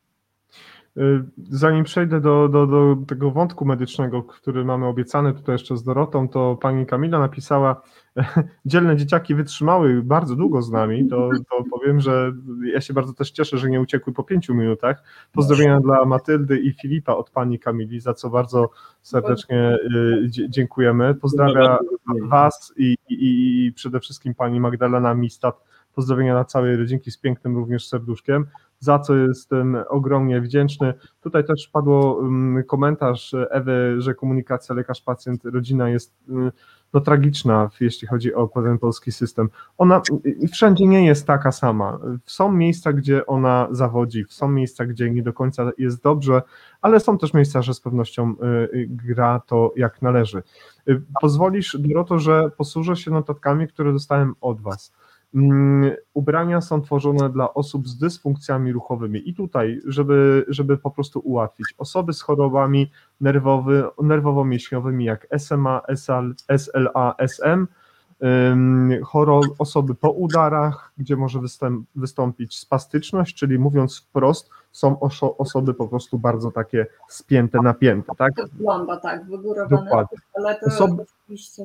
[0.97, 5.83] Y, zanim przejdę do, do, do tego wątku medycznego, który mamy obiecany tutaj jeszcze z
[5.83, 7.83] Dorotą, to pani Kamila napisała,
[8.67, 12.33] dzielne dzieciaki wytrzymały bardzo długo z nami, to, to powiem, że
[12.73, 15.03] ja się bardzo też cieszę, że nie uciekły po pięciu minutach.
[15.33, 18.71] Pozdrowienia dla Matyldy i Filipa od pani Kamili, za co bardzo
[19.03, 21.15] serdecznie y, dziękujemy.
[21.15, 21.79] Pozdrawiam
[22.23, 25.70] was i, i, i przede wszystkim pani Magdalena Mistat.
[26.01, 28.47] Pozdrowienia na całej rodzinki z pięknym również serduszkiem
[28.81, 30.95] za co jestem ogromnie wdzięczny.
[31.21, 36.53] Tutaj też padło mm, komentarz Ewy, że komunikacja lekarz-pacjent, rodzina jest mm,
[36.93, 39.49] no, tragiczna, jeśli chodzi o ten polski system.
[39.79, 40.03] Ona
[40.53, 41.99] wszędzie nie jest taka sama.
[42.27, 46.43] Są miejsca, gdzie ona zawodzi, są miejsca, gdzie nie do końca jest dobrze,
[46.83, 48.47] ale są też miejsca, że z pewnością y,
[48.77, 50.43] y, gra to jak należy.
[50.89, 54.93] Y, pozwolisz, Doroto, że posłużę się notatkami, które dostałem od Was.
[55.35, 61.21] Mm, Ubrania są tworzone dla osób z dysfunkcjami ruchowymi i tutaj, żeby, żeby po prostu
[61.21, 62.91] ułatwić, osoby z chorobami
[63.21, 67.67] nerwowy, nerwowo-mięśniowymi jak SMA, SL, SLA, SM,
[69.05, 75.75] choro, osoby po udarach, gdzie może występ, wystąpić spastyczność, czyli mówiąc wprost, są oszo, osoby
[75.75, 78.33] po prostu bardzo takie spięte, napięte, tak?
[78.37, 80.19] To wygląda tak, wygórowane, Dokładnie.
[80.35, 81.65] ale to Osoby- oczywiście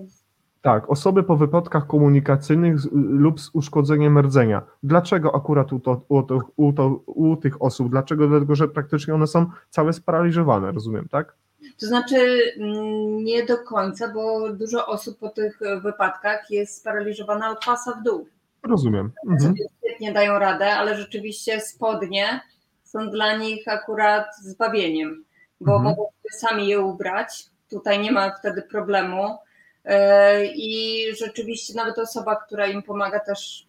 [0.65, 4.61] Tak, osoby po wypadkach komunikacyjnych z, lub z uszkodzeniem rdzenia.
[4.83, 7.89] Dlaczego akurat u, to, u, to, u, to, u tych osób?
[7.89, 8.27] Dlaczego?
[8.27, 11.35] Dlatego, że praktycznie one są całe sparaliżowane, rozumiem, tak?
[11.79, 12.15] To znaczy
[12.57, 18.03] mm, nie do końca, bo dużo osób po tych wypadkach jest sparaliżowana od pasa w
[18.03, 18.27] dół.
[18.63, 19.11] Rozumiem.
[19.29, 19.53] Mhm.
[19.79, 22.41] Świetnie dają radę, ale rzeczywiście spodnie
[22.83, 25.23] są dla nich akurat zbawieniem,
[25.61, 25.83] bo Mhm.
[25.83, 27.45] mogą sobie sami je ubrać.
[27.69, 29.37] Tutaj nie ma wtedy problemu.
[29.85, 33.67] E, I rzeczywiście nawet osoba, która im pomaga, też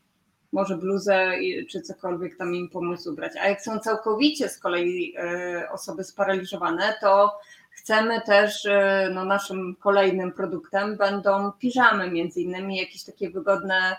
[0.53, 1.33] może bluzę
[1.71, 3.33] czy cokolwiek tam im pomóc ubrać.
[3.41, 7.39] A jak są całkowicie z kolei e, osoby sparaliżowane, to
[7.71, 13.97] chcemy też, e, no naszym kolejnym produktem będą piżamy między innymi, jakieś takie wygodne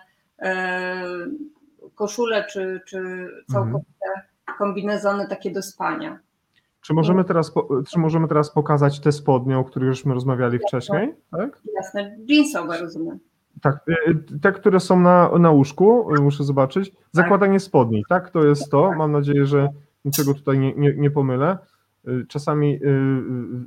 [1.96, 4.22] koszule czy, czy całkowite
[4.58, 6.20] kombinezony takie do spania.
[6.88, 7.54] Czy, możemy teraz,
[7.88, 11.16] czy możemy teraz pokazać te spodnie, o których żeśmy rozmawiali wcześniej?
[11.32, 11.62] Tak?
[11.76, 13.20] Jasne, jeansowe rozumiem.
[13.62, 16.92] Tak, y, te, które są na, na łóżku, y, muszę zobaczyć.
[17.12, 18.30] Zakładanie spodni, tak?
[18.30, 18.92] To jest to.
[18.98, 19.70] Mam nadzieję, że
[20.06, 21.58] niczego tutaj nie, nie, nie pomylę.
[22.08, 22.88] Y, Czasami y,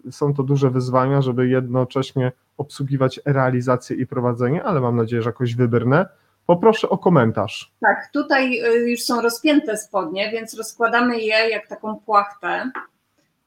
[0.09, 5.29] y, są to duże wyzwania, żeby jednocześnie obsługiwać realizację i prowadzenie, ale mam nadzieję, że
[5.29, 6.07] jakoś wybrnę.
[6.47, 7.73] Poproszę o komentarz.
[7.81, 12.71] Tak, tutaj y, już są rozpięte spodnie, więc rozkładamy je jak taką płachtę.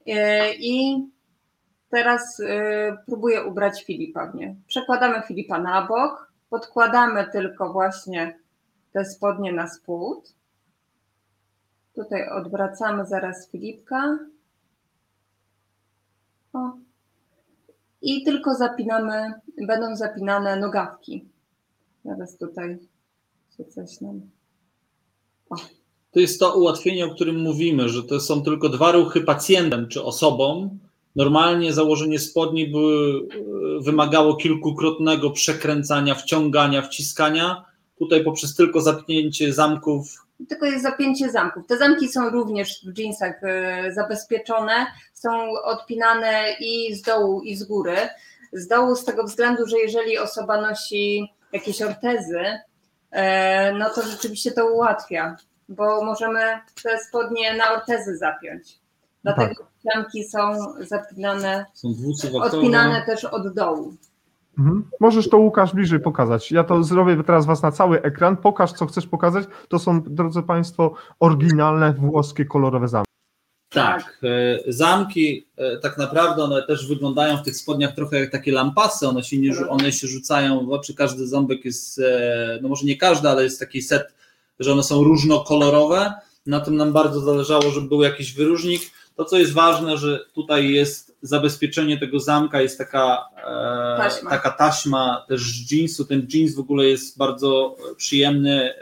[0.08, 1.08] Y, I
[1.90, 2.46] teraz y,
[3.06, 4.56] próbuję ubrać Filipa w nie.
[4.68, 8.40] Przekładamy Filipa na bok, podkładamy tylko właśnie
[8.92, 10.34] te spodnie na spód.
[11.96, 14.20] Tutaj odwracamy zaraz Filipka.
[16.54, 16.72] O.
[18.02, 19.34] I tylko zapinamy,
[19.68, 21.30] będą zapinane nogawki.
[22.06, 22.80] Zaraz tutaj
[23.58, 24.22] się coś nam.
[26.14, 30.04] To jest to ułatwienie, o którym mówimy, że to są tylko dwa ruchy pacjentem czy
[30.04, 30.78] osobą.
[31.16, 33.12] Normalnie założenie spodni by,
[33.82, 37.66] wymagało kilkukrotnego przekręcania, wciągania, wciskania.
[38.00, 41.68] Tutaj poprzez tylko zapnięcie zamków Tylko jest zapięcie zamków.
[41.68, 44.74] Te zamki są również w jeansach e, zabezpieczone,
[45.14, 45.30] są
[45.64, 47.96] odpinane i z dołu, i z góry.
[48.54, 52.42] Z dołu z tego względu, że jeżeli osoba nosi jakieś ortezy,
[53.12, 55.36] e, no to rzeczywiście to ułatwia,
[55.70, 56.40] bo możemy
[56.84, 58.80] te spodnie na ortezy zapiąć.
[59.24, 59.64] Dlatego
[59.94, 60.40] zamki są
[60.80, 61.90] zapinane, są
[62.42, 63.94] odpinane też od dołu.
[64.60, 64.90] Mhm.
[65.00, 66.52] Możesz to Łukasz bliżej pokazać.
[66.52, 68.38] Ja to zrobię teraz was na cały ekran.
[68.38, 69.46] Pokaż, co chcesz pokazać.
[69.68, 73.14] To są, drodzy Państwo, oryginalne włoskie kolorowe zamki.
[73.70, 78.52] Tak, e, zamki e, tak naprawdę one też wyglądają w tych spodniach trochę jak takie
[78.52, 82.86] lampasy, one się, nie, one się rzucają w oczy, każdy ząbek jest, e, no może
[82.86, 84.14] nie każdy, ale jest taki set,
[84.60, 86.14] że one są różnokolorowe,
[86.46, 88.82] na tym nam bardzo zależało, żeby był jakiś wyróżnik.
[89.16, 94.30] To co jest ważne, że tutaj jest zabezpieczenie tego zamka, jest taka e, Taśma.
[94.30, 98.76] taka taśma też z jeansu, ten jeans w ogóle jest bardzo przyjemny e,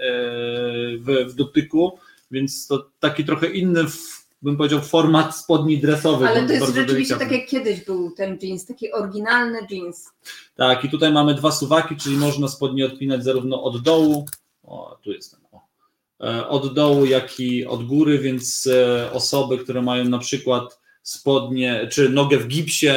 [0.97, 1.97] w, w dotyku,
[2.31, 6.29] więc to taki trochę inny, w, bym powiedział, format spodni dresowych.
[6.29, 7.25] Ale to jest rzeczywiście delikatny.
[7.25, 10.09] tak jak kiedyś był ten jeans, taki oryginalny jeans.
[10.55, 14.25] Tak, i tutaj mamy dwa suwaki, czyli można spodnie odpinać zarówno od dołu,
[14.63, 15.40] o, tu e,
[16.49, 22.09] od dołu, jak i od góry, więc e, osoby, które mają na przykład spodnie, czy
[22.09, 22.87] nogę w gipsie,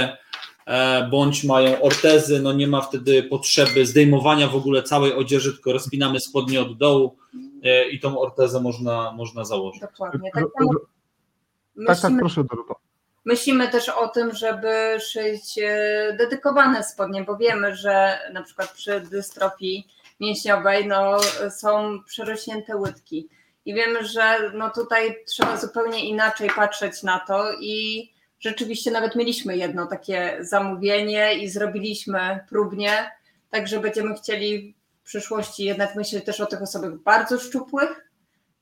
[0.67, 5.73] e, bądź mają ortezy, no nie ma wtedy potrzeby zdejmowania w ogóle całej odzieży, tylko
[5.73, 7.17] rozpinamy spodnie od dołu
[7.63, 9.81] e, i tą ortezę można, można założyć.
[9.81, 10.31] Dokładnie.
[10.35, 10.71] Tak samo
[11.87, 12.75] Tak, tak, myślimy, proszę Dorota.
[13.25, 19.01] myślimy też o tym, żeby szyć e, dedykowane spodnie, bo wiemy, że na przykład przy
[19.01, 19.87] dystrofii
[20.25, 21.21] mięśniowej no,
[21.51, 23.29] są przerośnięte łydki.
[23.65, 28.11] I wiemy, że no, tutaj trzeba zupełnie inaczej patrzeć na to i
[28.41, 33.11] rzeczywiście nawet mieliśmy jedno takie zamówienie i zrobiliśmy próbnie,
[33.51, 38.11] także będziemy chcieli w przyszłości jednak myśleć też o tych osobach bardzo szczupłych,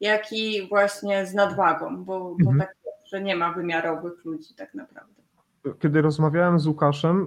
[0.00, 2.58] jak i właśnie z nadwagą, bo, bo Mhm.
[2.58, 5.21] tak, że nie ma wymiarowych ludzi tak naprawdę.
[5.78, 7.26] Kiedy rozmawiałem z Łukaszem,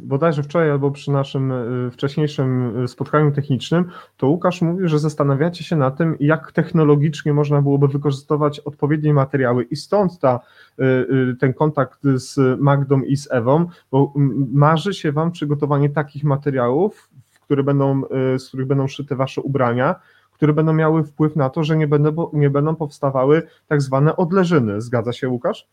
[0.00, 3.84] bodajże wczoraj albo przy naszym y, wcześniejszym y, spotkaniu technicznym,
[4.16, 9.64] to Łukasz mówił, że zastanawiacie się nad tym, jak technologicznie można byłoby wykorzystywać odpowiednie materiały
[9.64, 10.40] i stąd ta,
[10.80, 14.12] y, ten kontakt z Magdą i z Ewą, bo
[14.52, 17.10] marzy się Wam przygotowanie takich materiałów,
[17.40, 18.02] które będą,
[18.38, 19.94] z których będą szyte Wasze ubrania,
[20.32, 24.80] które będą miały wpływ na to, że nie będą, nie będą powstawały tak zwane odleżyny.
[24.80, 25.68] Zgadza się, Łukasz?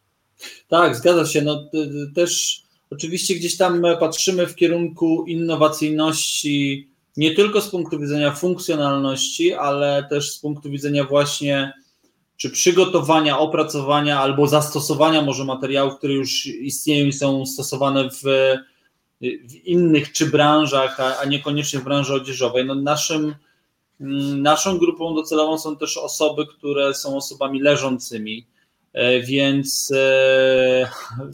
[0.67, 1.41] Tak, zgadza się.
[1.41, 1.69] No,
[2.15, 10.07] też oczywiście gdzieś tam patrzymy w kierunku innowacyjności, nie tylko z punktu widzenia funkcjonalności, ale
[10.09, 11.73] też z punktu widzenia właśnie
[12.37, 18.23] czy przygotowania, opracowania albo zastosowania może materiałów, które już istnieją i są stosowane w,
[19.21, 22.65] w innych czy branżach, a, a niekoniecznie w branży odzieżowej.
[22.65, 23.35] No naszym,
[24.01, 28.47] mm, naszą grupą docelową są też osoby, które są osobami leżącymi,
[29.23, 30.89] więc e,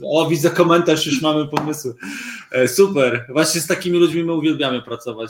[0.06, 1.94] o, widzę komentarz, już mamy pomysły.
[2.52, 5.30] E, super, właśnie z takimi ludźmi my uwielbiamy pracować.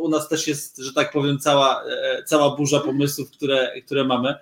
[0.00, 1.82] U nas też jest, że tak powiem, cała,
[2.26, 4.34] cała burza pomysłów, które, które mamy.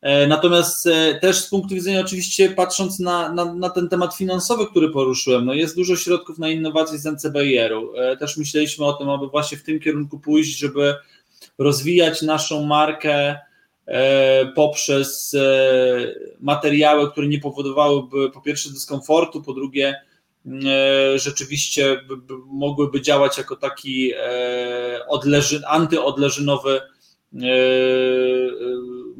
[0.00, 4.66] E, natomiast e, też z punktu widzenia, oczywiście, patrząc na, na, na, ten temat finansowy,
[4.66, 7.96] który poruszyłem, no jest dużo środków na innowacje z NCBR-u.
[7.96, 10.94] E, też myśleliśmy o tym, aby właśnie w tym kierunku pójść, żeby
[11.58, 13.38] rozwijać naszą markę
[14.54, 15.36] poprzez
[16.40, 20.00] materiały, które nie powodowałyby po pierwsze dyskomfortu, po drugie
[21.16, 22.00] rzeczywiście
[22.46, 24.12] mogłyby działać jako taki
[25.08, 26.80] odleży, antyodleżynowy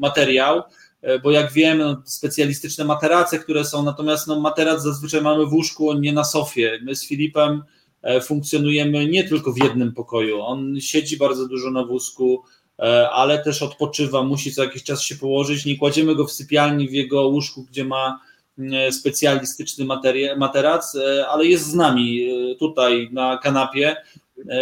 [0.01, 0.63] materiał,
[1.01, 5.53] e, bo jak wiemy, no, specjalistyczne materace, które są, natomiast no, materac zazwyczaj mamy w
[5.53, 6.79] łóżku, nie na sofie.
[6.83, 7.63] My z Filipem
[8.01, 10.41] e, funkcjonujemy nie tylko w jednym pokoju.
[10.41, 12.60] On siedzi bardzo dużo na wózku, e,
[13.11, 15.65] ale też odpoczywa, musi co jakiś czas się położyć.
[15.65, 18.19] Nie kładziemy go w sypialni w jego łóżku, gdzie ma
[18.91, 19.85] specjalistyczny
[20.37, 20.97] materac,
[21.29, 22.29] ale jest z nami
[22.59, 23.95] tutaj na kanapie,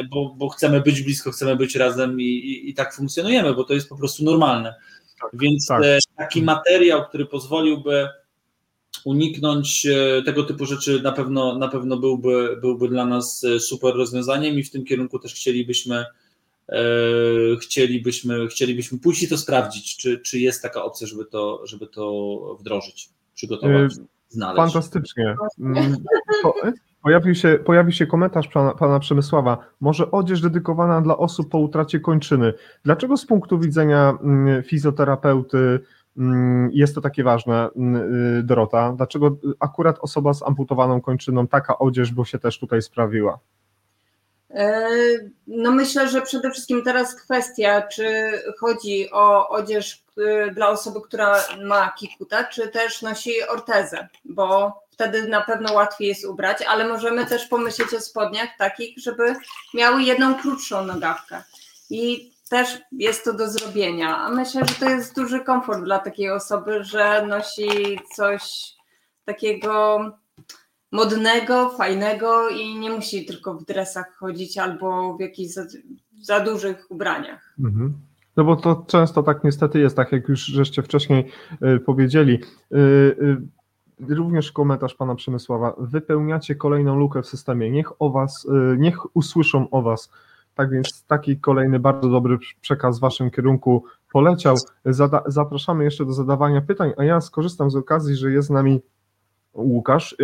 [0.10, 3.74] bo, bo chcemy być blisko, chcemy być razem i, i, i tak funkcjonujemy, bo to
[3.74, 4.76] jest po prostu normalne.
[5.22, 5.84] Tak, Więc tak.
[5.84, 8.08] E, taki materiał, który pozwoliłby
[9.06, 13.96] uniknąć e, tego typu rzeczy, na pewno, na pewno byłby, byłby dla nas e, super
[13.96, 16.06] rozwiązaniem i w tym kierunku też chcielibyśmy,
[17.62, 22.58] chcielibyśmy, chcielibyśmy pójść i to sprawdzić, czy, czy jest taka opcja, żeby to, żeby to
[22.60, 23.94] wdrożyć, przygotować,
[24.30, 24.74] znaleźć.
[24.74, 25.36] Fantastycznie.
[25.60, 25.96] Mm,
[27.04, 29.58] Pojawił się, pojawił się komentarz pana, pana Przemysława.
[29.80, 32.54] Może odzież dedykowana dla osób po utracie kończyny.
[32.84, 35.80] Dlaczego z punktu widzenia mm, fizjoterapeuty
[36.18, 37.70] mm, jest to takie ważne,
[38.40, 38.94] y, Dorota?
[38.98, 43.40] Dlaczego akurat osoba z amputowaną kończyną taka odzież by się też tutaj sprawiła?
[44.50, 44.90] E,
[45.48, 51.44] no myślę, że przede wszystkim teraz kwestia, czy chodzi o odzież y, dla osoby, która
[51.66, 57.26] ma kikuta, czy też nosi ortezę, bo wtedy na pewno łatwiej jest ubrać, ale możemy
[57.26, 59.36] też pomyśleć o spodniach takich, żeby
[59.74, 61.44] miały jedną krótszą nogawkę.
[61.90, 64.18] I też jest to do zrobienia.
[64.18, 68.74] A myślę, że to jest duży komfort dla takiej osoby, że nosi coś
[69.26, 70.00] takiego
[70.92, 75.66] modnego, fajnego i nie musi tylko w dresach chodzić albo w jakichś za,
[76.22, 77.54] za dużych ubraniach.
[77.60, 77.94] Mhm.
[78.38, 81.32] No bo to często tak niestety jest, tak jak już żeście wcześniej
[81.76, 82.40] y, powiedzieli.
[82.74, 82.78] Y,
[84.10, 85.76] y, również komentarz pana Przemysława.
[85.78, 87.72] Wypełniacie kolejną lukę w systemie.
[87.72, 88.48] Niech o was,
[88.78, 90.12] niech usłyszą o was.
[90.56, 93.84] Tak więc taki kolejny bardzo dobry przekaz w waszym kierunku
[94.14, 94.56] poleciał.
[94.86, 98.82] Zada zapraszamy jeszcze do zadawania pytań, a ja skorzystam z okazji, że jest z nami
[99.54, 100.16] Łukasz,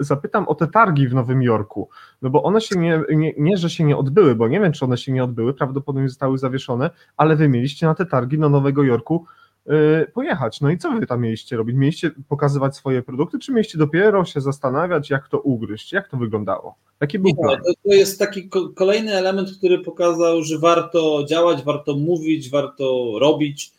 [0.00, 1.88] zapytam o te targi w Nowym Jorku,
[2.22, 4.84] no bo one się nie, nie, nie, że się nie odbyły, bo nie wiem, czy
[4.84, 8.82] one się nie odbyły, prawdopodobnie zostały zawieszone, ale wy mieliście na te targi do Nowego
[8.82, 9.24] Jorku
[9.70, 10.60] Y, pojechać.
[10.60, 11.76] No i co wy tam mieliście robić?
[11.76, 15.92] Mieliście pokazywać swoje produkty, czy mieliście dopiero się zastanawiać, jak to ugryźć?
[15.92, 16.74] Jak to wyglądało?
[17.00, 17.60] Jaki był plan?
[17.84, 23.72] To jest taki kolejny element, który pokazał, że warto działać, warto mówić, warto robić,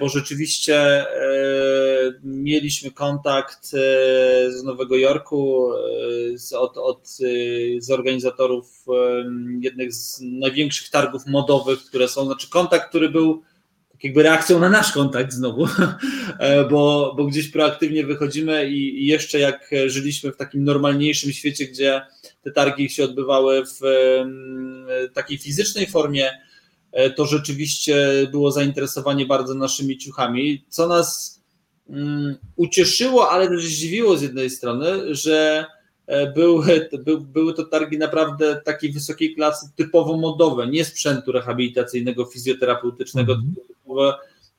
[0.00, 1.06] bo rzeczywiście e,
[2.24, 3.78] mieliśmy kontakt e,
[4.52, 5.70] z Nowego Jorku,
[6.34, 7.08] z, od, od,
[7.78, 8.84] z organizatorów
[9.60, 13.42] jednych z największych targów modowych, które są, znaczy kontakt, który był
[14.02, 15.66] jakby reakcją na nasz kontakt znowu,
[16.38, 22.02] e, bo, bo gdzieś proaktywnie wychodzimy i, jeszcze jak żyliśmy w takim normalniejszym świecie, gdzie
[22.42, 23.80] te targi się odbywały w
[25.14, 26.49] takiej fizycznej formie, e,
[27.16, 31.40] to rzeczywiście było zainteresowanie bardzo naszymi ciuchami, co nas
[31.86, 35.66] um, ucieszyło, ale też zdziwiło z jednej strony, że
[36.10, 42.24] E, były, by, były to targi naprawdę takiej wysokiej klasy, typowo modowe, nie sprzętu rehabilitacyjnego,
[42.24, 43.54] fizjoterapeutycznego, mm.
[43.68, 44.14] typowe,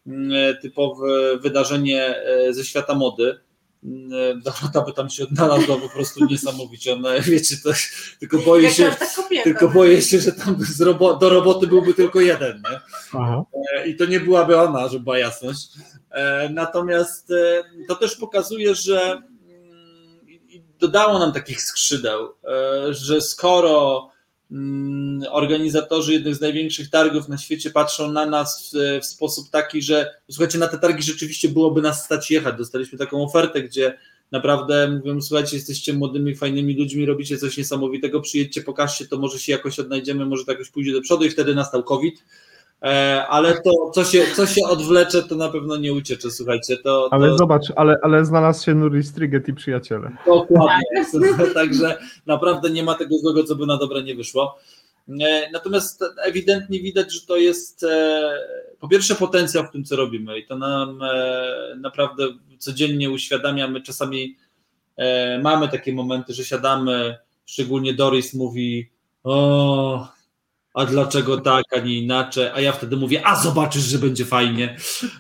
[0.08, 3.40] mm, e, typowe wydarzenie e, ze świata mody.
[3.84, 6.94] Mm, Dorota by tam się odnalazła po prostu niesamowicie.
[6.94, 7.70] Ona, wiecie, to,
[8.20, 8.96] tylko boję się,
[9.44, 12.64] tylko boję się, że tam robo, do roboty byłby tylko jeden.
[12.72, 12.80] Nie?
[13.86, 15.68] I to nie byłaby ona, żeby była jasność.
[16.50, 17.34] Natomiast
[17.88, 19.22] to też pokazuje, że
[20.82, 24.11] dodało nam takich skrzydeł, e, że skoro mm,
[25.30, 30.16] organizatorzy jednych z największych targów na świecie patrzą na nas w, w, sposób taki, że
[30.30, 32.56] słuchajcie, na te targi rzeczywiście byłoby nas stać jechać.
[32.58, 33.98] Dostaliśmy taką ofertę, gdzie
[34.32, 39.52] naprawdę mówią, słuchajcie, jesteście młodymi, fajnymi ludźmi, robicie coś niesamowitego, przyjedźcie, pokażcie, to może się
[39.52, 42.24] jakoś odnajdziemy, może to jakoś pójdzie do przodu i wtedy nastał COVID.
[42.84, 46.78] E, ale to, co się, co się odwlecze, to na pewno nie uciecze, słuchajcie.
[46.78, 47.38] To, Ale to...
[47.38, 50.12] zobacz, ale, ale znalazł się Nuri Striget i przyjaciele.
[50.26, 51.06] Dokładnie.
[51.54, 54.58] Także naprawdę nie ma tego złego, co by na dobre nie wyszło.
[55.22, 58.34] E, natomiast ewidentnie widać, że to jest e,
[58.80, 61.00] po pierwsze potencjał w tym, co robimy i to nam
[61.78, 62.24] naprawdę
[62.58, 63.68] codziennie uświadamia.
[63.68, 64.38] My czasami
[65.44, 68.90] mamy takie momenty, że siadamy, szczególnie Doris mówi
[69.24, 70.08] o
[70.74, 74.78] a dlaczego tak, a nie inaczej, a ja wtedy mówię, a zobaczysz, że będzie fajnie.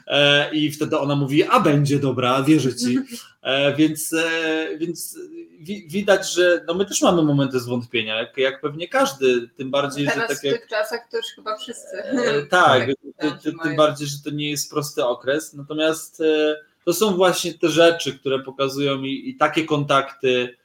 [0.07, 2.99] E, i wtedy ona mówi, a będzie dobra, wierzę ci,
[3.41, 5.17] e, więc, e, więc
[5.59, 10.07] wi widać, że no my też mamy momenty zwątpienia, jak, jak pewnie każdy, tym bardziej,
[10.07, 10.59] Teraz że tak w jak...
[10.59, 11.97] tych czasach to już chyba wszyscy.
[11.97, 12.87] E, tak,
[13.19, 16.55] ty, ty, tym bardziej, że to nie jest prosty okres, natomiast e,
[16.85, 20.57] to są właśnie te rzeczy, które pokazują i, i takie kontakty,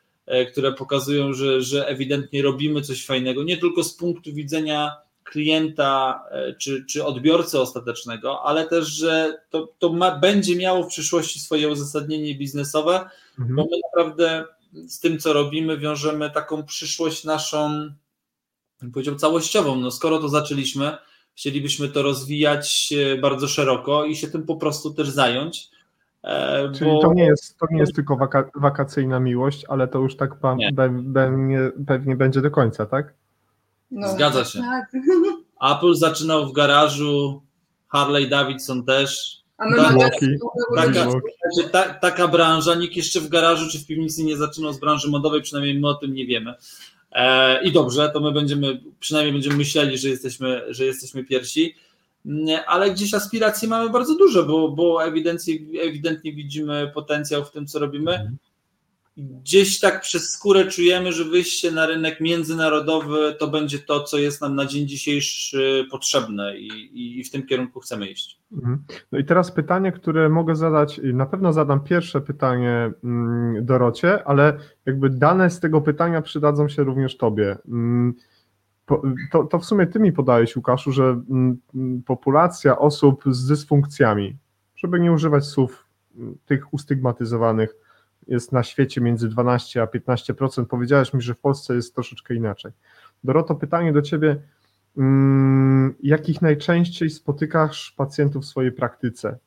[0.53, 6.55] które pokazują, że, że ewidentnie robimy coś fajnego, nie tylko z punktu widzenia klienta e,
[6.55, 11.69] czy, czy odbiorcy ostatecznego, ale też, że to, to ma, będzie miało w przyszłości swoje
[11.69, 13.57] uzasadnienie biznesowe, mhm.
[13.57, 14.45] bo my naprawdę
[14.89, 17.91] z tym, co robimy, wiążemy taką przyszłość naszą,
[18.93, 19.77] powiedział, całościową.
[19.77, 20.97] No, skoro to zaczęliśmy,
[21.35, 25.71] chcielibyśmy to rozwijać e, bardzo szeroko i się tym po prostu też zająć.
[26.27, 27.01] E, Czyli bo...
[27.01, 30.73] to, nie jest, to nie jest tylko waka, wakacyjna miłość, ale to już tak pewnie,
[31.87, 33.15] pewnie będzie do końca, tak?
[33.91, 34.59] No, Zgadza się.
[34.59, 34.93] Tak.
[35.77, 37.43] Apple zaczynał w garażu,
[37.89, 39.41] Harley Davidson też.
[39.59, 40.13] A my tak,
[40.77, 41.11] taka,
[41.73, 45.43] ta, taka branża, nikt jeszcze w garażu czy w piwnicy nie zaczynał z branży modowej,
[45.43, 46.55] przynajmniej my o tym nie wiemy.
[47.13, 51.75] E, I dobrze, to my będziemy, przynajmniej będziemy myśleli, że jesteśmy, że jesteśmy pierwsi
[52.67, 58.13] ale gdzieś aspiracji mamy bardzo dużo, bo, bo ewidentnie, widzimy potencjał w tym, co robimy.
[58.13, 58.37] Mhm.
[59.19, 64.41] Gdzieś tak przez skórę czujemy, że wyjście na rynek międzynarodowy to będzie to, co jest
[64.41, 68.39] nam na dzień dzisiejszy potrzebne i, i w tym kierunku chcemy iść.
[68.53, 68.85] Mhm.
[69.13, 74.59] No i teraz pytanie, które mogę zadać, na pewno zadam pierwsze pytanie mm, Dorocie, ale
[74.87, 77.57] jakby dane z tego pytania przydadzą się również Tobie.
[79.31, 84.37] To, to w sumie ty mi podałeś, Łukaszu, że mm, mm, populacja osób z dysfunkcjami,
[84.77, 85.87] żeby nie używać słów
[86.17, 87.77] mm, tych ustygmatyzowanych,
[88.29, 90.65] jest na świecie między 12 a 15%.
[90.65, 92.73] Powiedziałeś mi, że w Polsce jest troszeczkę inaczej.
[93.25, 94.43] Doroto, pytanie do ciebie.
[96.03, 99.39] Jakich najczęściej spotykasz pacjentów w swojej praktyce?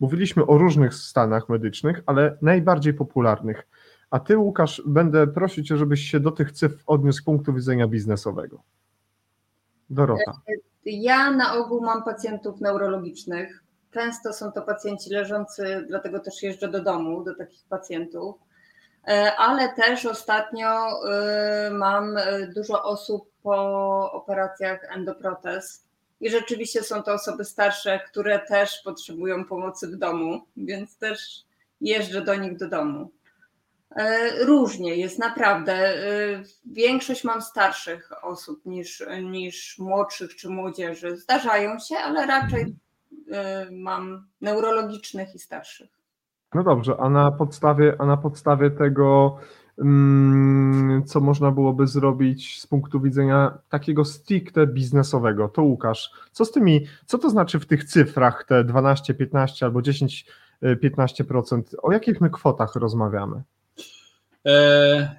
[0.00, 3.68] Mówiliśmy o różnych stanach medycznych, ale najbardziej popularnych.
[4.10, 8.62] A ty, Łukasz, będę prosić żebyś się do tych cyfr odniósł z punktu widzenia biznesowego.
[9.90, 10.40] Dorota.
[10.84, 13.64] Ja na ogół mam pacjentów neurologicznych.
[13.90, 18.36] Często są to pacjenci leżący, dlatego też jeżdżę do domu do takich pacjentów.
[19.08, 20.68] E, ale też ostatnio
[21.12, 25.84] e, mam e, dużo osób po operacjach endoprotez.
[26.20, 31.44] I rzeczywiście są to osoby starsze, które też potrzebują pomocy w domu, więc też
[31.80, 33.10] jeżdżę do nich do domu.
[33.96, 35.72] E, różnie jest naprawdę.
[35.72, 41.16] E, większość mam starszych osób niż, niż młodszych czy młodzieży.
[41.16, 42.76] Zdarzają się, ale raczej
[43.32, 45.90] e, mam neurologicznych i starszych.
[46.54, 49.36] No dobrze, a na podstawie, a na podstawie tego,
[49.78, 56.52] mm, co można byłoby zrobić z punktu widzenia takiego stricte biznesowego, to Łukasz, co z
[56.52, 60.26] tymi, co to znaczy w tych cyfrach, te 12, 15 albo 10,
[60.62, 63.42] 15%, o jakich my kwotach rozmawiamy?
[64.46, 65.18] E,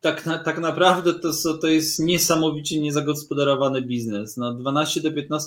[0.00, 4.36] tak, na, tak naprawdę to, to jest niesamowicie niezagospodarowany biznes.
[4.36, 5.38] No 12 do 15%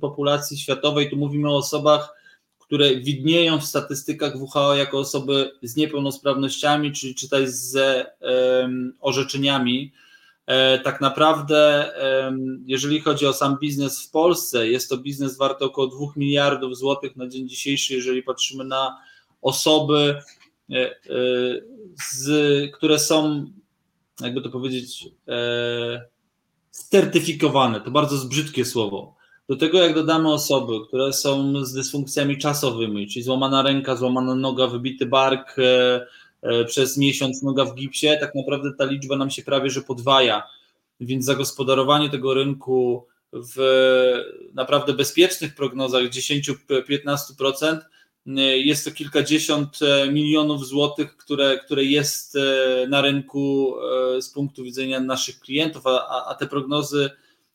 [0.00, 2.14] populacji światowej, tu mówimy o osobach,
[2.58, 7.76] które widnieją w statystykach WHO jako osoby z niepełnosprawnościami, czyli czytaj z
[8.20, 9.92] um, orzeczeniami.
[10.46, 11.92] E, tak naprawdę,
[12.66, 17.16] jeżeli chodzi o sam biznes w Polsce, jest to biznes warty około 2 miliardów złotych
[17.16, 18.98] na dzień dzisiejszy, jeżeli patrzymy na
[19.42, 20.22] osoby,
[22.12, 23.46] z, które są,
[24.20, 26.04] jakby to powiedzieć, e,
[26.70, 27.80] certyfikowane.
[27.80, 29.14] To bardzo brzydkie słowo.
[29.48, 34.66] Do tego, jak dodamy osoby, które są z dysfunkcjami czasowymi, czyli złamana ręka, złamana noga,
[34.66, 35.56] wybity bark,
[36.66, 40.42] przez miesiąc noga w gipsie, tak naprawdę ta liczba nam się prawie że podwaja.
[41.00, 43.56] Więc zagospodarowanie tego rynku w
[44.54, 47.80] naprawdę bezpiecznych prognozach 10-15%
[48.54, 49.78] Jest to kilkadziesiąt
[50.12, 52.38] milionów złotych, które, które jest
[52.88, 53.74] na rynku
[54.20, 57.10] z punktu widzenia naszych klientów, a, a te prognozy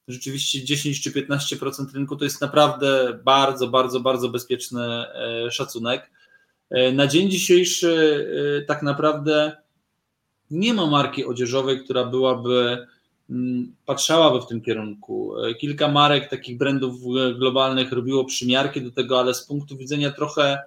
[0.08, 5.06] rzeczywiście 10 czy 15% rynku to jest naprawdę bardzo, bardzo, bardzo bezpieczny
[5.52, 6.12] szacunek.
[6.94, 9.58] Na dzień dzisiejszy tak naprawdę
[10.52, 12.88] nie ma marki odzieżowej, która byłaby
[13.86, 15.34] patrzałaby w tym kierunku.
[15.60, 16.96] Kilka marek takich brandów
[17.40, 20.60] globalnych robiło przymiarki do tego, ale z punktu widzenia trochę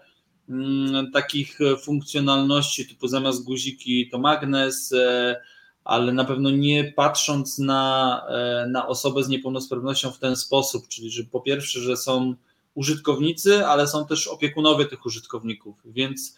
[0.48, 5.40] mm, takich funkcjonalności typu zamiast guziki to magnes, e,
[5.84, 11.10] ale na pewno nie patrząc na, e, na osobę z niepełnosprawnością w ten sposób, czyli
[11.10, 12.34] że po pierwsze, że są
[12.74, 16.36] użytkownicy, ale są też opiekunowie tych użytkowników, więc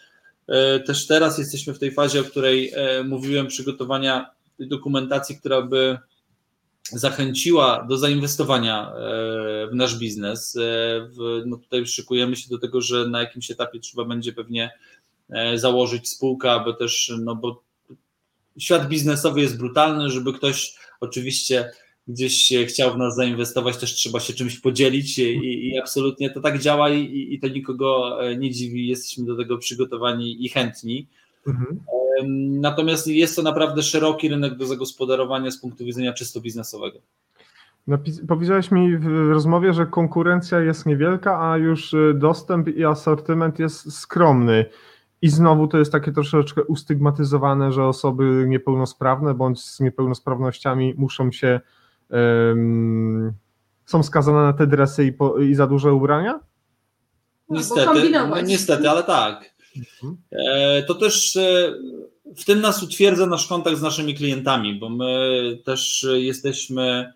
[0.49, 5.99] E, też teraz jesteśmy w tej fazie, o której e, mówiłem, przygotowania dokumentacji, która by
[6.91, 8.93] zachęciła do zainwestowania e,
[9.67, 10.59] w nasz biznes.
[11.47, 14.71] No tutaj szykujemy się do tego, że na jakimś etapie trzeba będzie pewnie
[15.55, 17.63] założyć spółkę, aby też, no bo
[18.59, 21.71] świat biznesowy jest brutalny, żeby ktoś oczywiście
[22.09, 26.59] gdzieś chciał w nas zainwestować, też trzeba się czymś podzielić i, i absolutnie to tak
[26.59, 31.07] działa i, i, to nikogo e, nie dziwi, jesteśmy do tego przygotowani i chętni.
[31.47, 31.81] Mhm.
[32.61, 36.99] Natomiast jest to naprawdę szeroki rynek do zagospodarowania z punktu widzenia czysto biznesowego.
[37.89, 43.59] Napis- powiedziałeś mi w rozmowie, że konkurencja jest niewielka, a już e, dostęp i asortyment
[43.59, 44.65] jest skromny.
[45.23, 51.61] I znowu to jest takie troszeczkę ustygmatyzowane, że osoby niepełnosprawne bądź z niepełnosprawnościami muszą się
[53.87, 56.41] są skazane na te dresy i, po, i za duże ubrania?
[57.49, 59.52] Niestety, no, niestety, ale tak.
[59.77, 60.17] Mhm.
[60.31, 61.75] E, to też e,
[62.37, 67.13] w tym nas utwierdza nasz kontakt z naszymi klientami, bo my też jesteśmy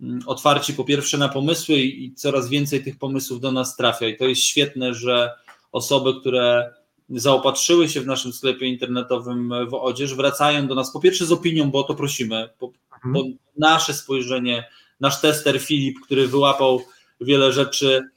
[0.00, 4.08] mm, otwarci po pierwsze na pomysły i coraz więcej tych pomysłów do nas trafia.
[4.08, 5.30] I to jest świetne, że
[5.72, 6.74] osoby, które
[7.10, 11.70] zaopatrzyły się w naszym sklepie internetowym w odzież, wracają do nas po pierwsze z opinią,
[11.70, 13.14] bo o to prosimy, bo, mhm.
[13.14, 13.24] bo
[13.56, 14.68] nasze spojrzenie,
[15.00, 16.82] nasz tester Filip, który wyłapał
[17.20, 18.08] wiele rzeczy,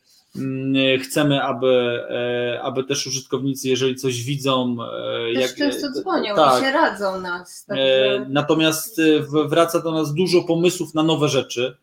[1.03, 4.77] chcemy, aby, e, aby też użytkownicy, jeżeli coś widzą.
[5.29, 7.65] E, też jak, często dzwonią tak, i się radzą nas.
[7.65, 7.83] Także...
[7.83, 9.01] E, natomiast
[9.45, 11.77] wraca do nas dużo pomysłów na nowe rzeczy.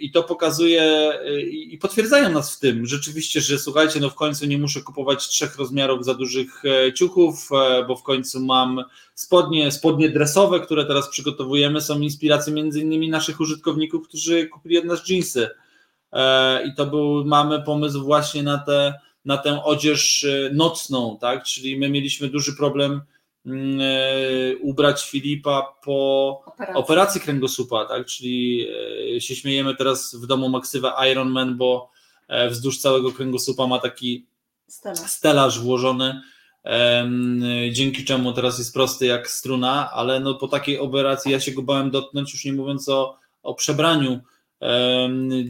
[0.00, 1.12] I to pokazuje
[1.50, 5.56] i potwierdzają nas w tym rzeczywiście, że słuchajcie, no w końcu nie muszę kupować trzech
[5.56, 6.62] rozmiarów za dużych
[6.94, 7.48] ciuchów,
[7.88, 8.84] bo w końcu mam
[9.14, 14.84] spodnie, spodnie dresowe, które teraz przygotowujemy, są inspiracją między innymi naszych użytkowników, którzy kupili od
[14.84, 15.48] nas jeansy.
[16.12, 21.44] E, I to był, mamy pomysł właśnie na, te, na tę odzież nocną, tak?
[21.44, 23.02] Czyli my mieliśmy duży problem
[23.46, 28.06] Mm, e, ubrać Filipa po operacji, operacji kręgosłupa, tak?
[28.06, 28.66] Czyli
[29.16, 31.90] e, się śmiejemy teraz w domu maksywę Ironman, bo
[32.28, 34.26] e, wzdłuż całego kręgosłupa ma taki
[34.68, 34.94] Stela.
[34.94, 36.20] stelaż włożony,
[37.72, 41.62] dzięki czemu teraz jest prosty jak struna, ale no po takiej operacji ja się go
[41.62, 44.20] bałem dotknąć, już nie mówiąc o, o przebraniu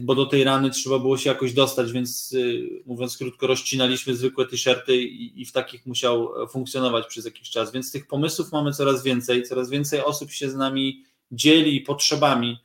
[0.01, 4.45] bo do tej rany trzeba było się jakoś dostać, więc y, mówiąc krótko, rozcinaliśmy zwykłe
[4.45, 7.71] t-shirty i, i w takich musiał e, funkcjonować przez jakiś czas.
[7.71, 12.57] Więc tych pomysłów mamy coraz więcej, coraz więcej osób się z nami dzieli potrzebami,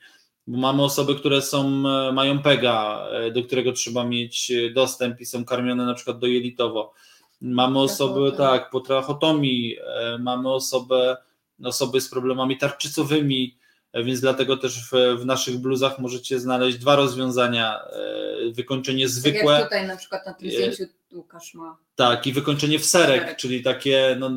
[0.46, 5.26] bo mamy osoby, które są, e, mają pega, e, do którego trzeba mieć dostęp i
[5.26, 6.92] są karmione na przykład dojelitowo.
[7.40, 9.76] Mamy osoby, tak, po trachotomii,
[10.20, 11.16] mamy osobę,
[11.64, 13.56] osoby z problemami tarczycowymi,
[13.94, 17.80] więc dlatego też w, w, naszych bluzach możecie znaleźć dwa rozwiązania.
[17.80, 19.42] E, wykończenie zwykłe.
[19.42, 21.76] Tak jak tutaj na przykład na tym e, zdjęciu Łukasz ma.
[21.94, 23.36] Tak, i wykończenie w serek, serek.
[23.36, 24.30] czyli takie, no,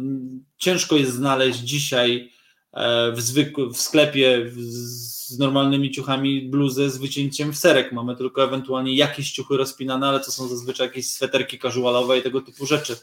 [0.57, 2.31] ciężko jest znaleźć dzisiaj
[2.73, 7.91] e, w, zwykły, w sklepie z normalnymi ciuchami bluzę z wycięciem w serek.
[7.91, 12.41] Mamy tylko ewentualnie jakieś ciuchy rozpinane, ale to są zazwyczaj jakieś sweterki casualowe i tego
[12.41, 12.95] typu rzeczy.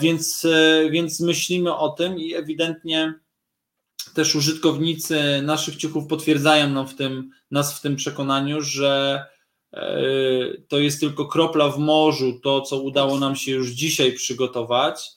[0.00, 0.46] Więc,
[0.90, 3.14] więc myślimy o tym i ewidentnie
[4.14, 9.24] też użytkownicy naszych ciuchów potwierdzają nam w tym, nas w tym przekonaniu, że
[9.72, 9.90] e,
[10.68, 15.10] to jest tylko kropla w morzu, to co udało nam się już dzisiaj przygotować,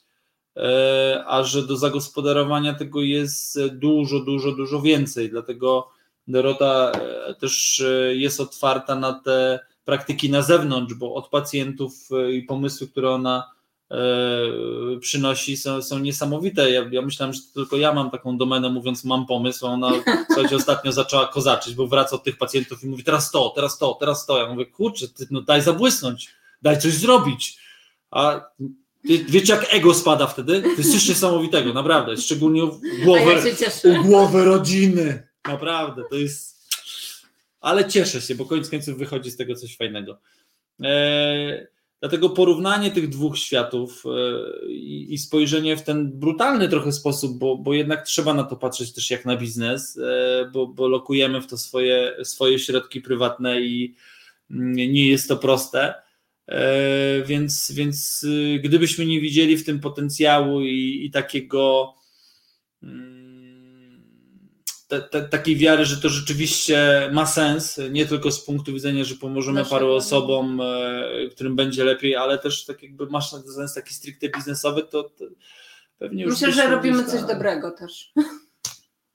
[0.58, 5.30] e, a że do zagospodarowania tego jest dużo, dużo, dużo więcej.
[5.30, 5.90] Dlatego
[6.28, 12.88] Dorota e, też jest otwarta na te praktyki na zewnątrz, bo od pacjentów i pomysły,
[12.88, 13.53] które ona
[15.00, 16.72] przynosi, są, są niesamowite.
[16.72, 19.92] Ja, ja myślałem, że tylko ja mam taką domenę, mówiąc mam pomysł, a ona
[20.28, 23.98] słuchajcie, ostatnio zaczęła kozaczyć, bo wraca od tych pacjentów i mówi teraz to, teraz to,
[24.00, 24.38] teraz to.
[24.38, 26.30] Ja mówię, kurczę, ty, no daj zabłysnąć,
[26.62, 27.60] daj coś zrobić.
[28.12, 28.42] A
[29.04, 30.62] wie, wiecie, jak ego spada wtedy?
[30.62, 32.18] To jest coś niesamowitego, naprawdę.
[32.18, 33.54] Szczególnie u głowy,
[33.84, 35.28] ja u głowy rodziny.
[35.48, 36.54] Naprawdę, to jest...
[37.62, 40.20] Ale cieszę się, bo koniec końców wychodzi z tego coś fajnego.
[40.80, 41.68] Eee,
[42.04, 44.72] Dlatego porównanie tych dwóch światów e,
[45.10, 49.10] i spojrzenie w ten brutalny trochę sposób, bo, bo jednak trzeba na to patrzeć też
[49.10, 53.96] jak na biznes, e, bo, bo lokujemy w to swoje, swoje środki prywatne i
[54.52, 55.94] mm, nie jest to proste.
[56.48, 58.26] E, więc, więc
[58.64, 61.94] gdybyśmy nie widzieli w tym potencjału i, i takiego
[62.84, 63.23] mm,
[64.94, 69.16] te, te, takiej wiary, że to rzeczywiście ma sens, nie tylko z punktu widzenia, że
[69.16, 74.30] pomożemy paru osobom, e, którym będzie lepiej, ale też tak jakby masz sens taki stricte
[74.30, 75.26] biznesowy, to, to
[75.98, 78.14] pewnie już Myślę, że robimy coś dobrego też.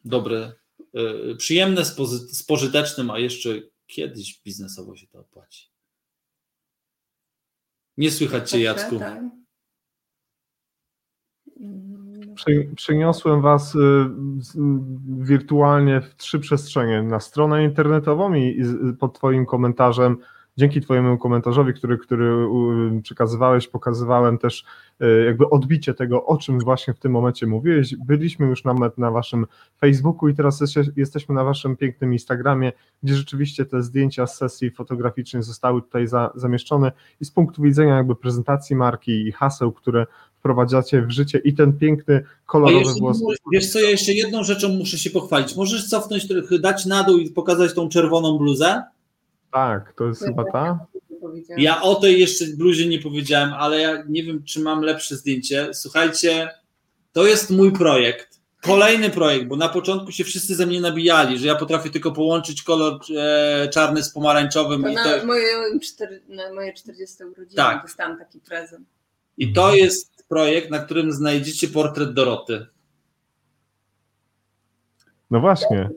[0.04, 0.52] Dobre,
[0.94, 3.50] e, przyjemne z, pozy- z pożytecznym, a jeszcze
[3.86, 5.68] kiedyś biznesowo się to opłaci.
[7.96, 8.98] Nie słychać Cię, Jacku.
[8.98, 9.22] tak.
[12.38, 13.78] Przy, przyniosłem Was y,
[15.18, 17.02] wirtualnie w trzy przestrzenie.
[17.02, 18.64] Na stronę internetową i,
[19.00, 20.16] pod Twoim komentarzem,
[20.56, 22.48] dzięki Twojemu komentarzowi, który, który
[23.02, 24.64] przekazywałeś, pokazywałem też
[25.02, 27.96] y, jakby odbicie tego, o czym właśnie w tym momencie mówiłeś.
[27.96, 29.46] Byliśmy już nawet na Waszym
[29.80, 34.70] Facebooku i teraz jeste- jesteśmy na Waszym pięknym Instagramie, gdzie rzeczywiście te zdjęcia z sesji
[34.70, 40.06] fotograficznej zostały tutaj za, zamieszczone i z punktu widzenia jakby prezentacji marki i haseł, które
[40.38, 43.18] wprowadzacie w życie i ten piękny, kolorowy jeszcze, włos.
[43.52, 45.56] wiesz co, ja jeszcze jedną rzeczą muszę się pochwalić.
[45.56, 48.82] Możesz cofnąć trochę, dać na dół i pokazać tą czerwoną bluzę?
[49.52, 50.86] Tak, to jest chyba ta.
[51.56, 55.68] Ja o tej jeszcze bluzie nie powiedziałem, ale ja nie wiem, czy mam lepsze zdjęcie.
[55.74, 56.48] Słuchajcie,
[57.12, 58.38] to jest mój projekt.
[58.62, 62.62] Kolejny projekt, bo na początku się wszyscy ze mnie nabijali, że ja potrafię tylko połączyć
[62.62, 65.46] kolor e, czarny z pomarańczowym To i na to, moje,
[66.28, 67.82] na moje 40 urodziny Tak.
[67.82, 68.86] dostałam taki prezent.
[69.38, 72.66] i to jest projekt, na którym znajdziecie portret Doroty.
[75.30, 75.90] No właśnie.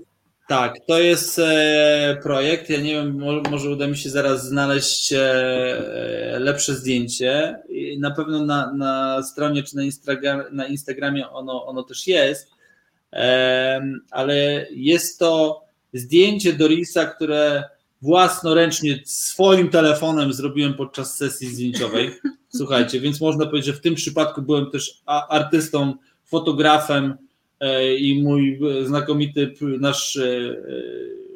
[0.47, 2.69] Tak, to jest e, projekt.
[2.69, 7.59] Ja nie wiem, mo- może uda mi się zaraz znaleźć e, lepsze zdjęcie.
[7.69, 12.51] I na pewno na, na stronie czy na, Instagram, na Instagramie ono, ono też jest,
[14.11, 15.61] ale jest to
[15.93, 17.63] zdjęcie Dorisa, które
[18.01, 22.11] własnoręcznie swoim telefonem zrobiłem podczas sesji zdjęciowej.
[22.49, 25.93] Słuchajcie, więc można powiedzieć, że w tym przypadku byłem też artystą,
[26.25, 27.17] fotografem,
[27.61, 30.55] E, i mój e, znakomity nasz e,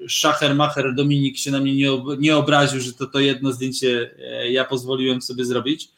[0.07, 4.11] szachermacher Dominik się na mnie nie, ob- nie obraził, że to to jedno zdjęcie
[4.49, 5.89] ja pozwoliłem sobie zrobić.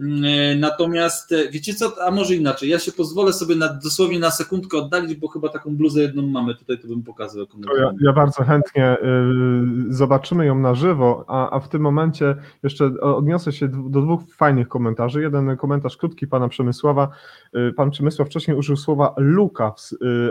[0.00, 4.18] Mm, e, Natomiast e, wiecie co, a może inaczej, ja się pozwolę sobie na, dosłownie
[4.18, 7.46] na sekundkę oddalić, bo chyba taką bluzę jedną mamy, tutaj to bym pokazał.
[7.78, 12.84] Ja, ja bardzo chętnie y, zobaczymy ją na żywo, a, a w tym momencie jeszcze
[13.00, 15.22] odniosę się do dwóch fajnych komentarzy.
[15.22, 17.08] Jeden komentarz krótki pana Przemysława.
[17.76, 19.74] Pan Przemysław wcześniej użył słowa luka,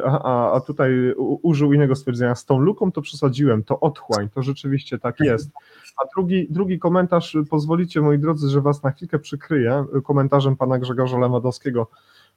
[0.06, 2.35] a, a- tutaj użył innego stwierdzenia.
[2.35, 5.49] Z tą luką to przesadziłem, to otchłań, to rzeczywiście tak jest.
[5.97, 10.79] A drugi, drugi komentarz, pozwolicie moi drodzy, że was na chwilkę przykryję y, komentarzem pana
[10.79, 11.87] Grzegorza Lewandowskiego.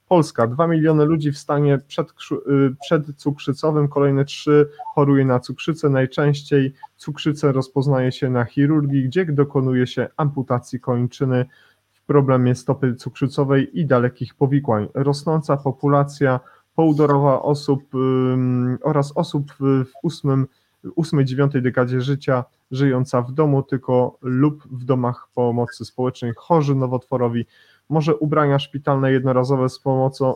[0.07, 5.89] Polska, 2 miliony ludzi w stanie przedkrzu- y, przedcukrzycowym, kolejne 3 choruje na cukrzycę.
[5.89, 11.45] Najczęściej cukrzycę rozpoznaje się na chirurgii, gdzie dokonuje się amputacji kończyny
[11.91, 14.87] w problemie stopy cukrzycowej i dalekich powikłań.
[14.93, 16.39] Rosnąca populacja
[16.75, 20.47] połudorowa osób ym, oraz osób w ósmym,
[20.95, 27.45] ósmej, dziewiątej dekadzie życia żyjąca w domu tylko lub w domach pomocy społecznej, chorzy nowotworowi,
[27.89, 30.35] może ubrania szpitalne jednorazowe z pomocą,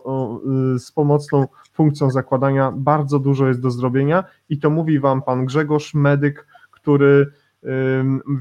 [0.75, 2.73] y, z pomocną funkcją zakładania.
[2.75, 7.31] Bardzo dużo jest do zrobienia i to mówi Wam Pan Grzegorz, medyk, który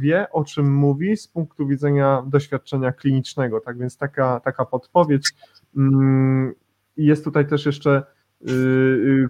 [0.01, 3.61] wie, o czym mówi z punktu widzenia doświadczenia klinicznego.
[3.61, 5.33] Tak więc taka, taka podpowiedź.
[6.97, 8.03] I Jest tutaj też jeszcze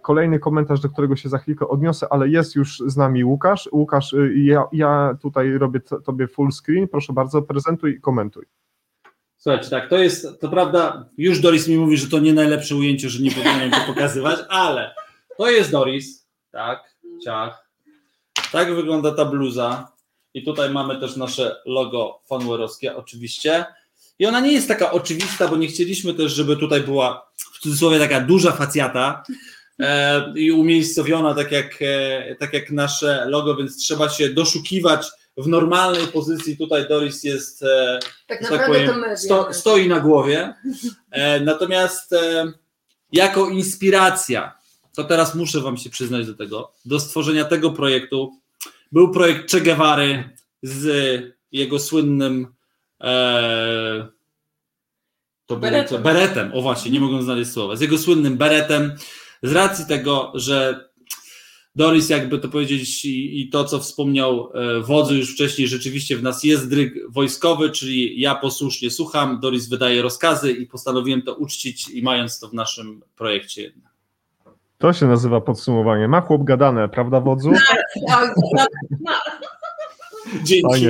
[0.02, 3.68] kolejny komentarz, do którego się za chwilkę odniosę, ale jest już z nami Łukasz.
[3.72, 6.88] Łukasz, y, ja, ja tutaj robię Tobie full screen.
[6.88, 8.44] Proszę bardzo, prezentuj i komentuj.
[9.36, 13.08] Słuchajcie, tak, to jest, to prawda, już Doris mi mówi, że to nie najlepsze ujęcie,
[13.08, 14.94] że nie powinienem to pokazywać, ale
[15.38, 17.70] to jest Doris, tak, ciach.
[18.52, 19.92] Tak wygląda ta bluza.
[20.34, 23.64] I tutaj mamy też nasze logo fanwarowskie, oczywiście.
[24.18, 27.98] I ona nie jest taka oczywista, bo nie chcieliśmy też, żeby tutaj była w cudzysłowie
[27.98, 29.22] taka duża facjata
[29.80, 35.48] e, i umiejscowiona tak jak, e, tak jak nasze logo, więc trzeba się doszukiwać w
[35.48, 36.56] normalnej pozycji.
[36.56, 39.54] Tutaj Doris jest e, Tak że naprawdę tak to powiem, my sto, wiemy.
[39.54, 40.54] stoi na głowie.
[41.10, 42.52] E, natomiast e,
[43.12, 44.58] jako inspiracja,
[44.96, 48.32] to teraz muszę Wam się przyznać do tego, do stworzenia tego projektu
[48.92, 50.30] był projekt Che Guevary
[50.62, 50.86] z
[51.52, 52.53] jego słynnym
[53.04, 54.06] e,
[55.46, 55.98] to było Beretem.
[55.98, 55.98] co?
[55.98, 56.50] beretem.
[56.54, 57.76] O właśnie, nie mogę znaleźć słowa.
[57.76, 58.92] Z jego słynnym beretem,
[59.42, 60.88] z racji tego, że
[61.76, 66.22] Doris, jakby to powiedzieć, i, i to, co wspomniał e, wodzu już wcześniej, rzeczywiście w
[66.22, 71.88] nas jest dryg wojskowy, czyli ja posłusznie słucham, Doris wydaje rozkazy i postanowiłem to uczcić
[71.88, 73.92] i mając to w naszym projekcie jednak.
[74.78, 76.08] To się nazywa podsumowanie.
[76.08, 77.52] Ma chłop gadane, prawda wodzu?
[80.44, 80.86] Dzięki.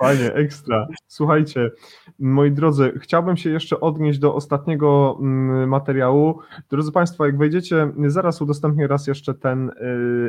[0.00, 0.86] Fajnie, ekstra.
[1.06, 1.70] Słuchajcie,
[2.18, 6.38] moi drodzy, chciałbym się jeszcze odnieść do ostatniego mm, materiału.
[6.70, 9.72] Drodzy Państwo, jak wejdziecie, zaraz udostępnię raz jeszcze ten y,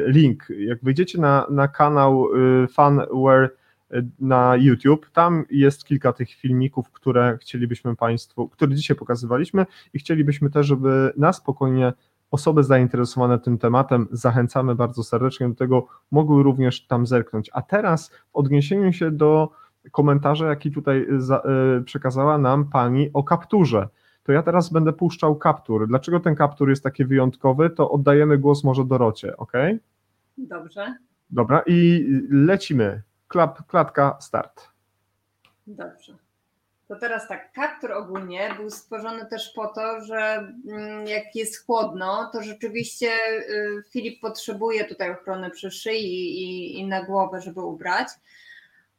[0.08, 0.48] link.
[0.58, 3.50] Jak wejdziecie na, na kanał y, Funware
[3.94, 10.00] y, na YouTube, tam jest kilka tych filmików, które chcielibyśmy Państwu, które dzisiaj pokazywaliśmy i
[10.00, 11.94] chcielibyśmy też, żeby na spokojnie
[12.32, 17.50] osoby zainteresowane tym tematem, zachęcamy bardzo serdecznie do tego, mogły również tam zerknąć.
[17.54, 19.61] A teraz w odniesieniu się do
[19.92, 21.44] komentarza, jaki tutaj za,
[21.80, 23.88] y, przekazała nam pani o kapturze.
[24.24, 25.88] To ja teraz będę puszczał kaptur.
[25.88, 29.52] Dlaczego ten kaptur jest taki wyjątkowy, to oddajemy głos może Dorocie, ok?
[30.38, 30.96] Dobrze,
[31.30, 33.02] Dobra, i lecimy.
[33.28, 34.68] Klap, klatka, start.
[35.68, 36.14] dobrze.
[36.88, 42.30] To teraz tak, kaptur ogólnie był stworzony też po to, że mm, jak jest chłodno,
[42.34, 43.08] to rzeczywiście
[43.50, 48.08] y, Filip potrzebuje tutaj ochrony przy szyi i, i na głowę, żeby ubrać,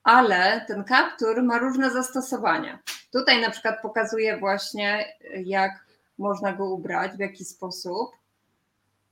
[0.04, 2.78] ale ten kaptur ma różne zastosowania.
[3.12, 5.14] Tutaj na przykład pokazuje właśnie,
[5.44, 5.86] jak
[6.18, 8.10] można go ubrać, w jaki sposób.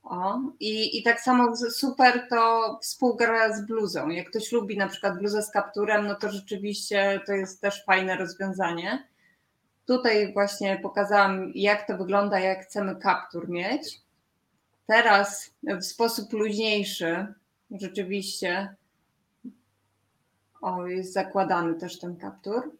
[0.03, 4.09] O, i, I tak samo super to współgra z bluzą.
[4.09, 8.15] Jak ktoś lubi na przykład bluzę z kapturem, no to rzeczywiście to jest też fajne
[8.15, 9.07] rozwiązanie.
[9.85, 14.01] Tutaj właśnie pokazałam, jak to wygląda, jak chcemy kaptur mieć.
[14.87, 17.33] Teraz w sposób luźniejszy,
[17.71, 18.75] rzeczywiście,
[20.61, 22.71] o, jest zakładany też ten kaptur.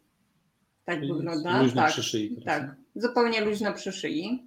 [0.84, 1.62] Tak wygląda.
[1.62, 2.36] Luźno tak, przy szyi.
[2.44, 4.46] teraz, tak, zupełnie luźno przy szyi.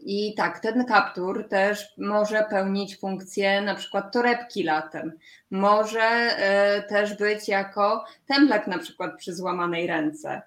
[0.00, 5.12] I tak, ten kaptur też może pełnić funkcję na przykład torebki latem.
[5.50, 10.42] Może e, też być jako templek na przykład przy złamanej ręce.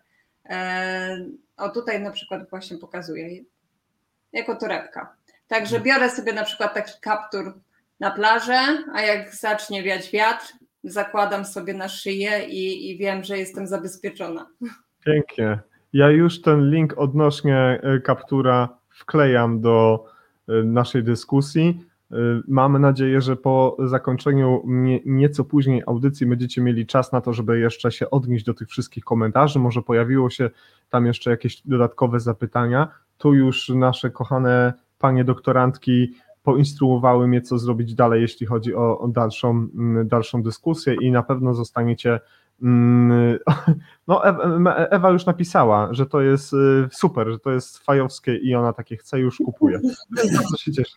[0.50, 1.26] E,
[1.58, 3.44] o tutaj na przykład właśnie pokazuję
[4.34, 5.16] jako torebka.
[5.48, 7.60] Także biorę sobie na przykład taki kaptur
[8.00, 8.60] na plażę,
[8.94, 10.54] a jak zacznie wiać wiatr,
[10.84, 14.48] zakładam sobie na szyję i, i wiem, że jestem zabezpieczona.
[15.06, 15.60] Pięknie.
[15.94, 20.06] Ja już ten link odnośnie y, kaptura wklejam do
[20.50, 21.86] y, naszej dyskusji.
[22.12, 22.16] Y,
[22.48, 27.60] Mamy nadzieję, że po zakończeniu nie, nieco później audycji będziecie mieli czas na to, żeby
[27.60, 29.60] jeszcze się odnieść do tych wszystkich komentarzy.
[29.60, 30.50] Może pojawiło się
[30.90, 32.88] tam jeszcze jakieś dodatkowe zapytania.
[33.18, 39.08] Tu już nasze kochane panie doktorantki poinstruowały mnie, co zrobić dalej, jeśli chodzi o, o
[39.08, 42.20] dalszą, mm, dalszą dyskusję i na pewno zostaniecie
[42.62, 43.38] mm,
[44.08, 44.26] no,
[44.92, 48.98] Ewa, już napisała, że to jest y, super, że to jest fajowskie i ona takie
[48.98, 49.80] chce, już kupuje.
[50.36, 50.96] Bardzo się cieszę.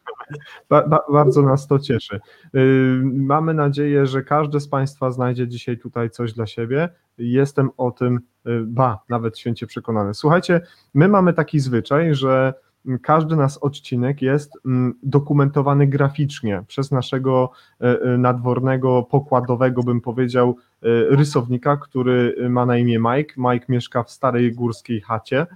[0.68, 2.20] Ba, ba, bardzo nas to cieszy.
[2.54, 6.88] Y, Mamy nadzieję, że każdy z Państwa znajdzie dzisiaj tutaj coś dla siebie.
[7.18, 10.14] Jestem o tym, y, ba, nawet święcie przekonany.
[10.14, 10.60] Słuchajcie,
[10.94, 12.54] my mamy taki zwyczaj, że
[13.02, 17.50] każdy nasz odcinek jest mm, dokumentowany graficznie przez naszego
[17.80, 20.86] e, e, nadwornego, pokładowego, bym powiedział, e,
[21.16, 23.34] rysownika, który ma na imię Mike.
[23.36, 25.46] Mike mieszka w starej górskiej chacie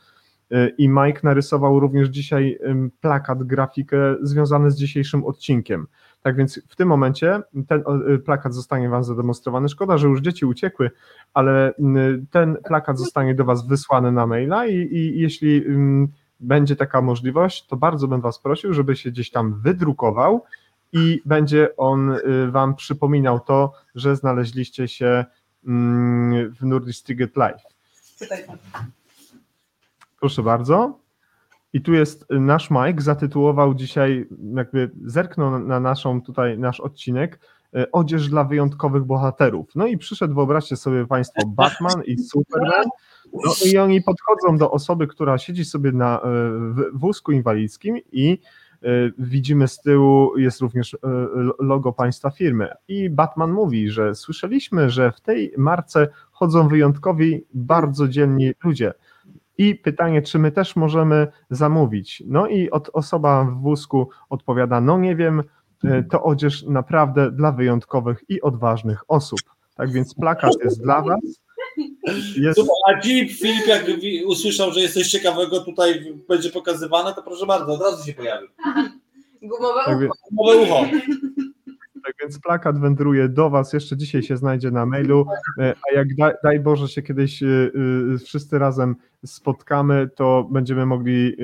[0.78, 2.58] i Mike narysował również dzisiaj
[3.00, 5.86] plakat, grafikę związany z dzisiejszym odcinkiem.
[6.22, 7.82] Tak więc w tym momencie ten
[8.24, 9.68] plakat zostanie Wam zademonstrowany.
[9.68, 10.90] Szkoda, że już dzieci uciekły,
[11.34, 11.74] ale
[12.30, 15.64] ten plakat zostanie do Was wysłany na maila i, i jeśli
[16.40, 20.44] będzie taka możliwość, to bardzo bym Was prosił, żeby się gdzieś tam wydrukował
[20.92, 25.24] i będzie on y, Wam przypominał to, że znaleźliście się
[25.66, 27.62] mm, w Nordic Ticket Live.
[30.20, 30.98] Proszę bardzo.
[31.72, 37.57] I tu jest nasz Mike, zatytułował dzisiaj, jakby zerknął na naszą tutaj, nasz odcinek, y,
[37.92, 39.68] Odzież dla wyjątkowych bohaterów.
[39.74, 42.84] No i przyszedł, wyobraźcie sobie Państwo, Batman i Superman.
[43.32, 46.20] No i oni podchodzą do osoby, która siedzi sobie na
[46.72, 48.38] w- wózku inwalidzkim i
[48.84, 50.96] y, widzimy z tyłu jest również
[51.58, 52.68] logo państwa firmy.
[52.88, 58.92] I Batman mówi, że słyszeliśmy, że w tej marce chodzą wyjątkowi, bardzo dzielni ludzie.
[59.58, 62.22] I pytanie, czy my też możemy zamówić?
[62.26, 65.42] No i od, osoba w wózku odpowiada, no nie wiem,
[66.10, 69.40] to odzież naprawdę dla wyjątkowych i odważnych osób.
[69.76, 71.20] Tak więc plakat jest dla Was.
[72.36, 73.84] Jest, Super, a Filip, Filip jak
[74.26, 78.48] usłyszał, że jest coś ciekawego tutaj będzie pokazywane, to proszę bardzo, od razu się pojawił.
[79.42, 80.84] gumowe tak, wie- Nowe ucho.
[82.08, 85.26] Tak więc plakat wędruje do Was, jeszcze dzisiaj się znajdzie na mailu,
[85.58, 90.86] e, a jak da, daj Boże się kiedyś e, e, wszyscy razem spotkamy, to będziemy
[90.86, 91.36] mogli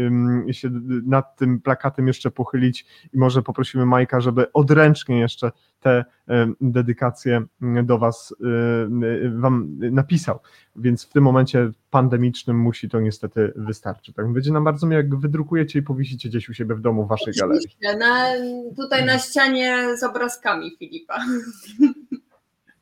[0.50, 0.70] się
[1.06, 5.52] nad tym plakatem jeszcze pochylić i może poprosimy Majka, żeby odręcznie jeszcze
[5.84, 10.40] te ym, dedykacje do Was ym, Wam napisał.
[10.76, 14.14] Więc w tym momencie pandemicznym musi to niestety wystarczyć.
[14.14, 17.08] Tak będzie nam bardzo miło, jak wydrukujecie i powiesicie gdzieś u siebie w domu w
[17.08, 17.76] Waszej galerii.
[17.98, 18.26] Na,
[18.76, 21.18] tutaj na ścianie z obrazkami Filipa.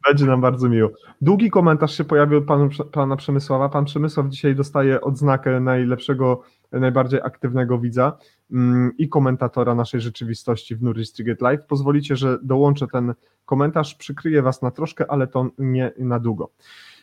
[0.08, 0.90] Będzie nam bardzo miło.
[1.20, 3.68] Długi komentarz się pojawił od panu, pana Przemysława.
[3.68, 6.42] Pan Przemysław dzisiaj dostaje odznakę najlepszego,
[6.80, 8.18] najbardziej aktywnego widza
[8.52, 11.66] mm, i komentatora naszej rzeczywistości w Nurris Triget Live.
[11.66, 16.50] Pozwolicie, że dołączę ten komentarz, przykryję was na troszkę, ale to nie na długo.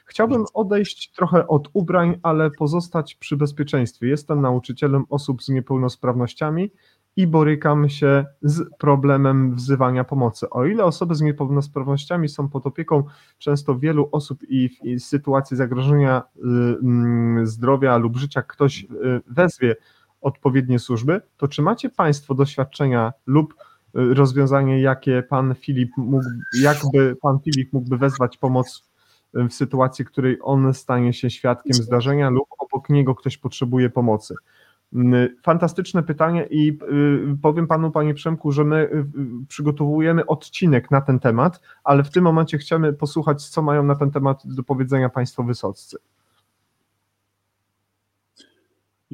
[0.06, 4.08] Chciałbym odejść trochę od ubrań, ale pozostać przy bezpieczeństwie.
[4.08, 6.72] Jestem nauczycielem osób z niepełnosprawnościami
[7.16, 10.50] i borykam się z problemem wzywania pomocy.
[10.50, 13.04] O ile osoby z niepełnosprawnościami są pod opieką
[13.38, 14.70] często wielu osób i
[15.00, 16.40] w sytuacji zagrożenia y,
[16.84, 18.88] mm, zdrowia lub życia ktoś y,
[19.28, 19.76] wezwie
[20.22, 26.26] odpowiednie służby, to czy macie Państwo doświadczenia lub y, rozwiązanie, jakie pan Filip mógł,
[26.62, 28.90] jakby pan Filip mógłby wezwać pomoc
[29.34, 34.36] w sytuacji, w której on stanie się świadkiem zdarzenia lub obok niego ktoś potrzebuje pomocy?
[34.94, 39.06] Mm, fantastyczne pytanie i y, powiem panu, panie Przemku, że my y,
[39.48, 44.12] przygotowujemy odcinek na ten temat, ale w tym momencie chcemy posłuchać, co mają na ten
[44.12, 45.98] temat do powiedzenia państwo wysoccy.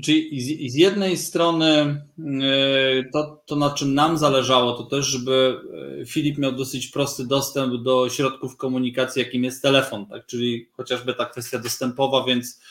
[0.04, 5.60] Czyli z, z jednej strony y, to, to, na czym nam zależało, to też, żeby
[6.08, 10.26] Filip miał dosyć prosty dostęp do środków komunikacji, jakim jest telefon, tak?
[10.26, 12.62] czyli chociażby ta kwestia dostępowa, więc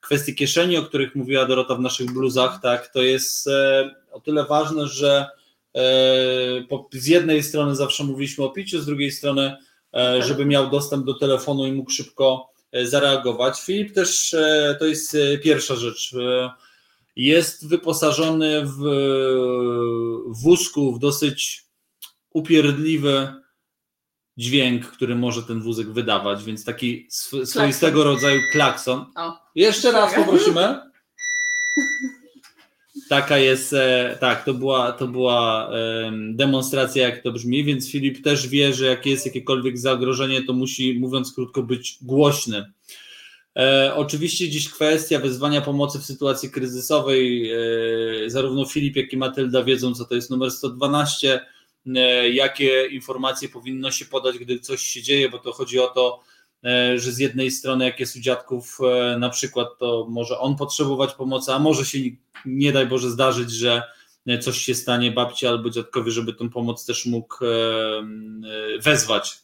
[0.00, 4.44] kwestie kieszeni, o których mówiła Dorota w naszych bluzach, tak, to jest e, o tyle
[4.44, 5.26] ważne, że
[5.76, 5.80] e,
[6.92, 9.56] z jednej strony zawsze mówiliśmy o piciu, z drugiej strony,
[9.94, 12.50] e, żeby miał dostęp do telefonu i mógł szybko
[12.82, 13.60] zareagować.
[13.60, 14.36] Filip też,
[14.78, 16.14] to jest pierwsza rzecz,
[17.16, 18.80] jest wyposażony w
[20.26, 21.64] wózku w dosyć
[22.30, 23.34] upierdliwy
[24.36, 29.06] dźwięk, który może ten wózek wydawać, więc taki sw swoistego rodzaju klakson.
[29.16, 29.39] O.
[29.54, 30.80] Jeszcze raz poprosimy.
[33.08, 35.70] Taka jest, e, tak, to była, to była
[36.32, 40.98] demonstracja, jak to brzmi, więc Filip też wie, że jak jest jakiekolwiek zagrożenie, to musi,
[41.00, 42.72] mówiąc krótko, być głośny.
[43.56, 47.50] E, oczywiście dziś kwestia wezwania pomocy w sytuacji kryzysowej.
[47.52, 51.40] E, zarówno Filip, jak i Matylda wiedzą, co to jest numer 112
[51.86, 56.22] E, jakie informacje powinno się podać, gdy coś się dzieje, bo to chodzi o to,
[56.96, 61.12] że z jednej strony, jak jest u dziadków e, na przykład, to może on potrzebować
[61.12, 61.98] pomocy, a może się
[62.46, 63.82] nie daj Boże zdarzyć, że
[64.40, 67.36] coś się stanie babci albo dziadkowi, żeby tą pomoc też mógł
[68.82, 69.38] wezwać.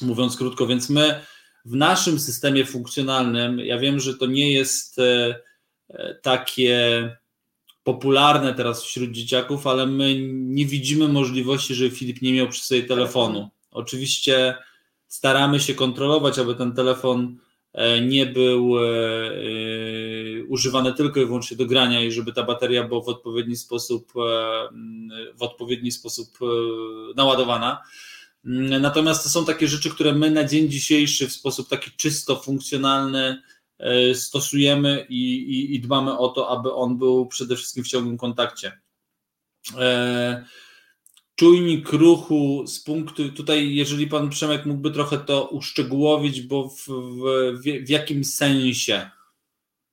[0.00, 1.20] Mówiąc krótko, więc my
[1.64, 4.96] w naszym systemie funkcjonalnym, ja wiem, że to nie jest
[6.22, 7.10] takie
[7.84, 12.82] popularne teraz wśród dzieciaków, ale my nie widzimy możliwości, żeby Filip nie miał przy sobie
[12.82, 13.48] telefonu.
[13.70, 14.54] Oczywiście
[15.08, 17.38] staramy się kontrolować, aby ten telefon
[17.72, 22.84] e, nie był e, e, używany tylko i wyłącznie do grania i żeby ta bateria
[22.84, 24.12] była w odpowiedni sposób
[25.34, 26.38] w odpowiedni sposób
[27.16, 27.82] naładowana.
[28.80, 33.42] Natomiast to są takie rzeczy, które my na dzień dzisiejszy w sposób taki czysto funkcjonalny
[34.14, 38.80] stosujemy i, i, i, dbamy o to, aby on był przede wszystkim w ciągłym kontakcie.
[41.38, 47.82] Czujnik ruchu z punktu, tutaj jeżeli pan Przemek mógłby trochę to uszczegółowić, bo w, w,
[47.86, 49.10] w jakim sensie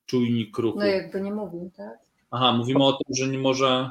[0.06, 0.78] czujnik ruchu?
[0.78, 1.98] No jakby nie mówił, tak?
[2.30, 3.90] Aha, mówimy o tym, że nie może...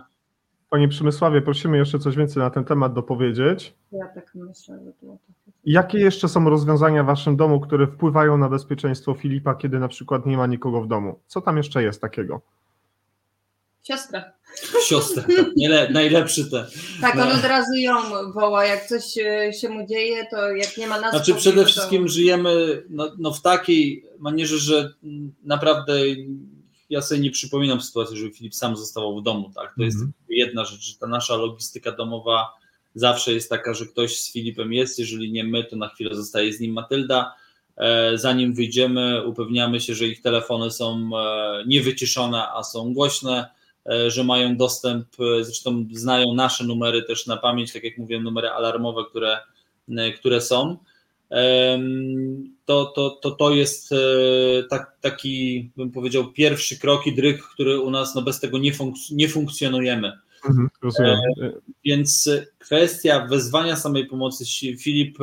[0.70, 3.74] Panie Przemysławie, prosimy jeszcze coś więcej na ten temat dopowiedzieć.
[3.92, 5.52] Ja tak myślę, że było to.
[5.66, 10.26] Jakie jeszcze są rozwiązania w Waszym domu, które wpływają na bezpieczeństwo Filipa, kiedy na przykład
[10.26, 11.20] nie ma nikogo w domu?
[11.28, 12.42] Co tam jeszcze jest takiego?
[13.88, 14.34] Siostra.
[14.88, 16.66] Siostra, tak, najlepszy te.
[17.02, 17.36] Tak, on no.
[17.36, 17.94] od razu ją
[18.34, 19.04] woła, jak coś
[19.62, 21.12] się mu dzieje, to jak nie ma nas.
[21.12, 21.68] Znaczy przede to...
[21.68, 24.94] wszystkim żyjemy no, no, w takiej manierze, że
[25.44, 25.94] naprawdę
[26.90, 29.52] ja sobie nie przypominam sytuacji, żeby Filip sam zostawał w domu.
[29.56, 29.74] Tak?
[29.78, 30.26] To jest mm -hmm.
[30.30, 32.54] jedna rzecz, że ta nasza logistyka domowa
[32.96, 36.54] zawsze jest taka, że ktoś z Filipem jest, jeżeli nie my, to na chwilę zostaje
[36.54, 37.36] z nim Matylda.
[37.78, 43.65] E, zanim wyjdziemy, upewniamy się, że ich telefony są e, niewyciszone, a są głośne, e,
[44.08, 45.08] że mają dostęp,
[45.42, 49.38] zresztą znają nasze numery też na pamięć, tak jak mówiłem, numery alarmowe, które,
[50.16, 50.78] które są.
[52.66, 53.90] To, to, to, to jest
[54.70, 58.72] tak, taki, bym powiedział, pierwszy krok i dryk, który u nas no bez tego nie,
[58.72, 60.12] funk- nie funkcjonujemy.
[60.50, 61.16] Mhm, rozumiem.
[61.42, 61.52] E,
[61.86, 62.30] więc
[62.60, 64.46] kwestia wezwania samej pomocy,
[64.80, 65.18] Filip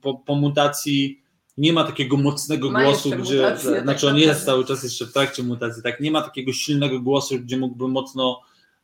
[0.00, 1.23] po, po mutacji
[1.58, 5.06] nie ma takiego mocnego Ma głosu, gdzie, mutację, tak znaczy on jest cały czas jeszcze
[5.06, 8.40] w trakcie mutacji, tak, nie ma takiego silnego głosu, gdzie mógłby mocno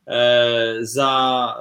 [0.07, 1.55] e, za,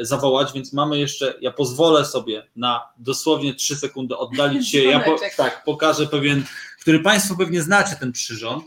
[0.00, 5.00] e, zawołać, więc mamy jeszcze, ja pozwolę sobie na dosłownie 3 sekundy oddalić się, ja
[5.00, 6.42] po, tak, pokażę pewien,
[6.80, 8.64] który Państwo pewnie znacie ten przyrząd,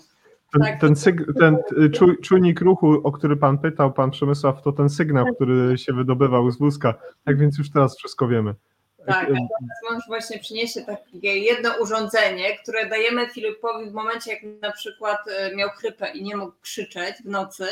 [0.53, 1.57] Ten, Tak, ten, syg- ten
[1.93, 6.51] czuj, czujnik ruchu, o który pan pytał, pan Przemysław, to ten sygnał, który się wydobywał
[6.51, 6.93] z wózka.
[7.25, 8.55] Tak więc już teraz wszystko wiemy.
[9.07, 14.41] Tak, Y, teraz mąż właśnie przyniesie takie jedno urządzenie, które dajemy Filipowi w momencie, jak
[14.61, 17.67] na przykład e, miał chrypę i nie mógł krzyczeć w nocy.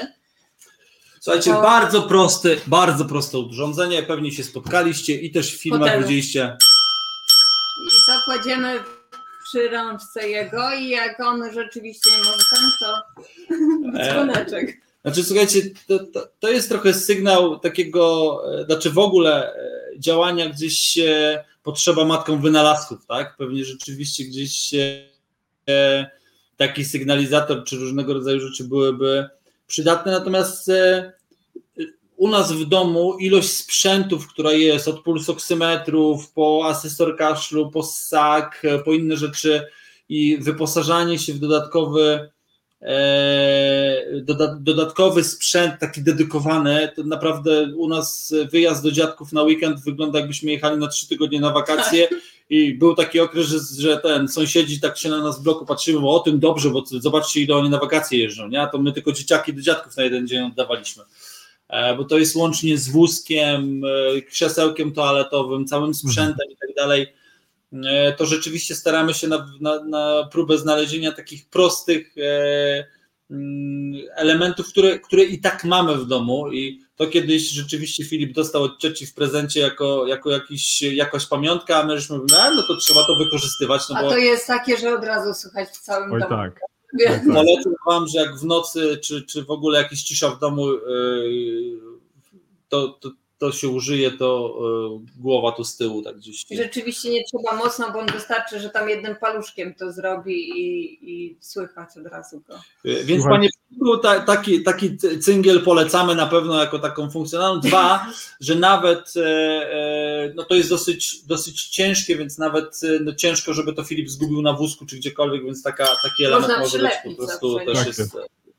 [1.19, 6.01] Słuchajcie, To- bardzo prosty, bardzo proste urządzenie, pewnie się spotkaliście i też w filmach Hotelu.
[6.03, 6.57] widzieliście.
[7.81, 8.79] I to kładziemy
[9.43, 13.01] przy rączce jego i jak on rzeczywiście nie może ten, to
[13.99, 14.84] E, dzwoneczek.
[15.05, 19.59] Znaczy, słuchajcie, to, to, to jest trochę sygnał takiego, e, znaczy w ogóle e,
[19.99, 23.37] działania gdzieś e, potrzeba matką wynalazków, tak?
[23.37, 24.73] Pewnie rzeczywiście gdzieś
[25.69, 26.09] e,
[26.57, 29.29] taki sygnalizator czy różnego rodzaju rzeczy byłyby
[29.67, 30.69] przydatne, natomiast
[32.17, 38.61] u nas w domu ilość sprzętów, która jest od pulsoksymetrów, po asesor kaszlu, po SAK,
[38.63, 39.67] e, po inne rzeczy
[40.09, 42.34] i wyposażanie się w dodatkowy doda-
[44.59, 50.51] dodatkowy sprzęt taki dedykowany, to naprawdę u nas wyjazd do dziadków na weekend wygląda jakbyśmy
[50.51, 52.07] jechali na trzy tygodnie na wakacje
[52.49, 56.01] i był taki okres, że, że ten sąsiedzi tak się na nas w bloku patrzyły,
[56.01, 58.61] bo o tym dobrze, bo zobaczcie ile oni na wakacje jeżdżą, nie?
[58.61, 61.03] A to my tylko dzieciaki do dziadków na jeden dzień oddawaliśmy.
[61.69, 67.07] E, Bo to jest łącznie z wózkiem, e, krzesełkiem toaletowym, całym sprzętem i tak dalej.
[67.83, 72.85] E, To rzeczywiście staramy się na, na, na próbę znalezienia takich prostych e,
[73.31, 78.63] mm, elementów, które, które i tak mamy w domu i to kiedyś rzeczywiście Filip dostał
[78.63, 82.63] od cioci w prezencie jako, jako jakiś, jakaś pamiątka, a my żeśmy mówili, no, no
[82.63, 85.79] to trzeba to wykorzystywać, no A bo to jest takie, że od razu słychać w
[85.79, 86.35] całym Oj domu.
[86.35, 86.59] tak.
[86.99, 90.71] Więc polecam wam, że jak w nocy, czy, czy w ogóle jakiś cisza w domu,
[90.71, 91.79] yy,
[92.69, 94.57] to, to, to się użyje, to
[95.05, 96.45] yy, głowa tu z tyłu tak gdzieś.
[96.51, 101.37] Rzeczywiście nie trzeba mocno, bo on wystarczy, że tam jednym paluszkiem to zrobi i, i
[101.39, 102.59] słychać od razu go.
[102.83, 103.39] Yy, Więc Słuchaj.
[103.39, 103.49] panie
[104.25, 107.59] taki, taki cyngiel polecamy na pewno jako taką funkcjonalną.
[107.59, 108.07] Dwa,
[108.39, 113.53] że nawet e, e, no to jest dosyć, dosyć ciężkie, więc nawet e, no ciężko,
[113.53, 117.17] żeby to Filip zgubił na wózku czy gdziekolwiek, więc taka, taki element Można może być
[117.17, 118.11] po prostu też Tak jest,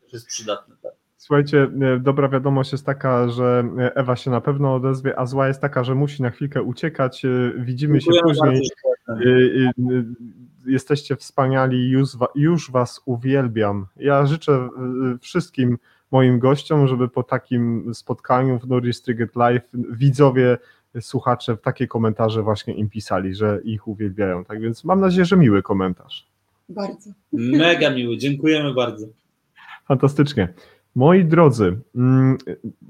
[0.02, 0.74] też jest przydatny.
[0.82, 0.92] Tak.
[1.26, 5.48] Słuchajcie, e, dobra wiadomość jest taka, że e, Ewa się na pewno odezwie, a zła
[5.48, 7.24] jest taka, że musi na chwilkę uciekać.
[7.24, 7.28] E,
[7.58, 8.70] Widzimy się Dziękujemy później.
[9.08, 9.22] bardzo.
[9.24, 10.04] Y,
[10.66, 13.86] Jesteście wspaniali, już, wa- już Was uwielbiam.
[13.96, 14.68] Ja życzę
[15.20, 15.78] wszystkim
[16.10, 19.62] moim gościom, żeby po takim spotkaniu w Norris Triget Live
[19.92, 20.58] widzowie,
[21.00, 24.44] słuchacze takie komentarze właśnie im pisali, że ich uwielbiają.
[24.44, 26.26] Tak więc mam nadzieję, że miły komentarz.
[26.68, 27.10] Bardzo.
[27.32, 29.06] Mega miły, dziękujemy bardzo.
[29.88, 30.48] Fantastycznie.
[30.96, 32.38] Moi drodzy, mm,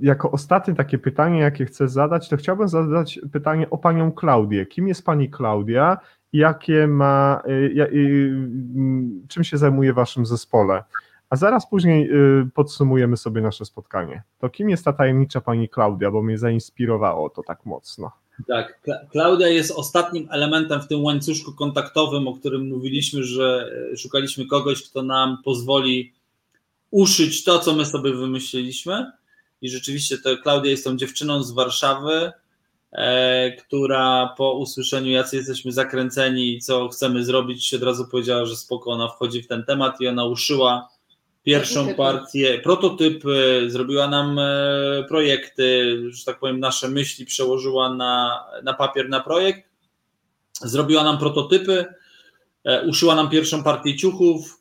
[0.01, 4.67] jako ostatnie takie pytanie, jakie chcę zadać, to chciałbym zadać pytanie o panią Klaudię.
[4.67, 5.99] Kim jest pani Klaudia
[6.33, 8.31] i jakie ma, y, y,
[8.77, 10.85] mm, czym się zajmuje w waszym zespole?
[11.31, 14.23] A zaraz później y, podsumujemy sobie nasze spotkanie.
[14.39, 18.13] To kim jest ta tajemnicza pani Klaudia, bo mnie zainspirowało to tak mocno.
[18.49, 23.97] Tak, Kla- Klaudia jest ostatnim elementem w tym łańcuszku kontaktowym, o którym mówiliśmy, że e,
[23.97, 26.13] szukaliśmy kogoś, kto nam pozwoli
[26.91, 29.13] uszyć to, co my sobie wymyśliliśmy.
[29.63, 32.33] I rzeczywiście to Klaudia jest tą dziewczyną z Warszawy,
[32.93, 38.57] e, która po usłyszeniu, jacy jesteśmy zakręceni i co chcemy zrobić, od razu powiedziała, że
[38.57, 40.89] spoko, ona wchodzi w ten temat i ona uszyła
[41.43, 41.97] pierwszą Prototypy.
[41.97, 49.09] partię, prototypy, zrobiła nam e, projekty, że tak powiem, nasze myśli przełożyła na, na papier,
[49.09, 49.69] na projekt,
[50.61, 51.85] zrobiła nam prototypy,
[52.65, 54.56] e, uszyła nam pierwszą partię ciuchów,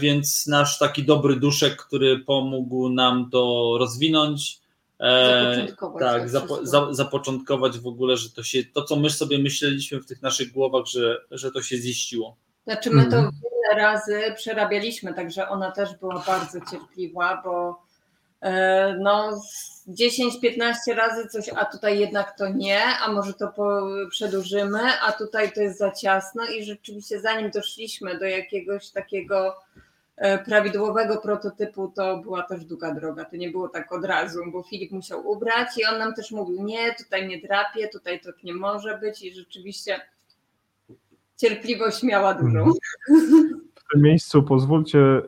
[0.00, 4.60] więc nasz taki dobry duszek, który pomógł nam to rozwinąć.
[5.00, 9.38] e, Zapoczątkować tak, zapo, za, zapoczątkować w ogóle, że to się, to co my sobie
[9.38, 12.36] myśleliśmy w tych naszych głowach, że, że to się ziściło.
[12.64, 13.30] Znaczy my to Mhm.
[13.42, 17.82] wiele razy przerabialiśmy, także ona też była bardzo cierpliwa, bo
[18.40, 19.40] e, no
[19.88, 23.52] 10-15 razy coś, a tutaj jednak to nie, a może to
[24.10, 29.56] przedłużymy, a tutaj to jest za ciasno i rzeczywiście zanim doszliśmy do jakiegoś takiego
[30.16, 33.24] e, prawidłowego prototypu, to była też długa droga.
[33.24, 36.62] To nie było tak od razu, bo Filip musiał ubrać i on nam też mówił,
[36.62, 40.00] nie, tutaj nie drapie, tutaj tak nie może być i rzeczywiście
[41.36, 42.72] cierpliwość miała dużą.
[43.84, 45.22] W tym miejscu pozwólcie,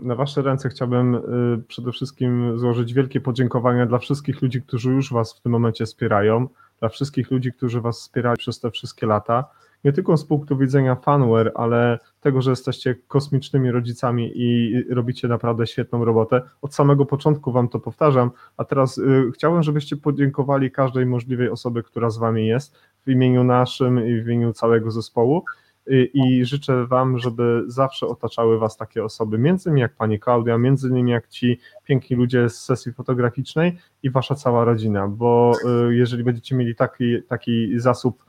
[0.00, 1.20] na Wasze ręce chciałbym y,
[1.68, 6.48] przede wszystkim złożyć wielkie podziękowania dla wszystkich ludzi, którzy już Was w tym momencie wspierają,
[6.80, 9.44] dla wszystkich ludzi, którzy Was wspierali przez te wszystkie lata,
[9.84, 15.66] nie tylko z punktu widzenia fanware, ale tego, że jesteście kosmicznymi rodzicami i robicie naprawdę
[15.66, 16.42] świetną robotę.
[16.62, 21.82] Od samego początku Wam to powtarzam, a teraz y, chciałbym, żebyście podziękowali każdej możliwej osoby,
[21.82, 25.44] która z Wami jest, w imieniu naszym i w imieniu całego zespołu.
[25.90, 30.58] I, I życzę Wam, żeby zawsze otaczały Was takie osoby, między innymi jak Pani Klaudia,
[30.58, 35.52] między innymi jak ci piękni ludzie z sesji fotograficznej i Wasza cała rodzina, bo
[35.88, 38.24] y, jeżeli będziecie mieli taki, taki zasób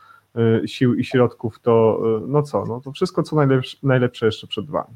[0.64, 4.48] y, sił i środków, to y, no co, no to wszystko co najlepsze, najlepsze jeszcze
[4.48, 4.96] przed Wami.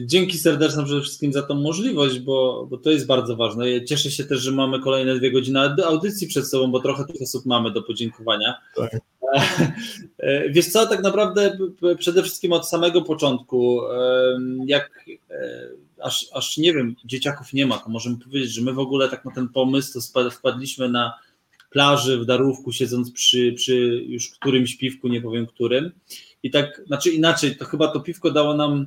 [0.00, 3.70] Dzięki serdeczne przede wszystkim za tą możliwość, bo, bo to jest bardzo ważne.
[3.70, 7.22] Ja cieszę się też, że mamy kolejne dwie godziny audycji przed sobą, bo trochę tych
[7.22, 8.54] osób mamy do podziękowania.
[8.76, 9.00] Tak.
[10.50, 11.58] Wiesz co, tak naprawdę
[11.98, 13.80] przede wszystkim od samego początku,
[14.66, 15.04] jak
[16.02, 19.24] aż, aż nie wiem, dzieciaków nie ma, to możemy powiedzieć, że my w ogóle tak
[19.24, 21.12] na ten pomysł to wpadliśmy na
[21.70, 25.92] plaży w Darówku, siedząc przy, przy już którymś piwku, nie powiem którym.
[26.42, 28.86] I tak, znaczy inaczej, to chyba to piwko dało nam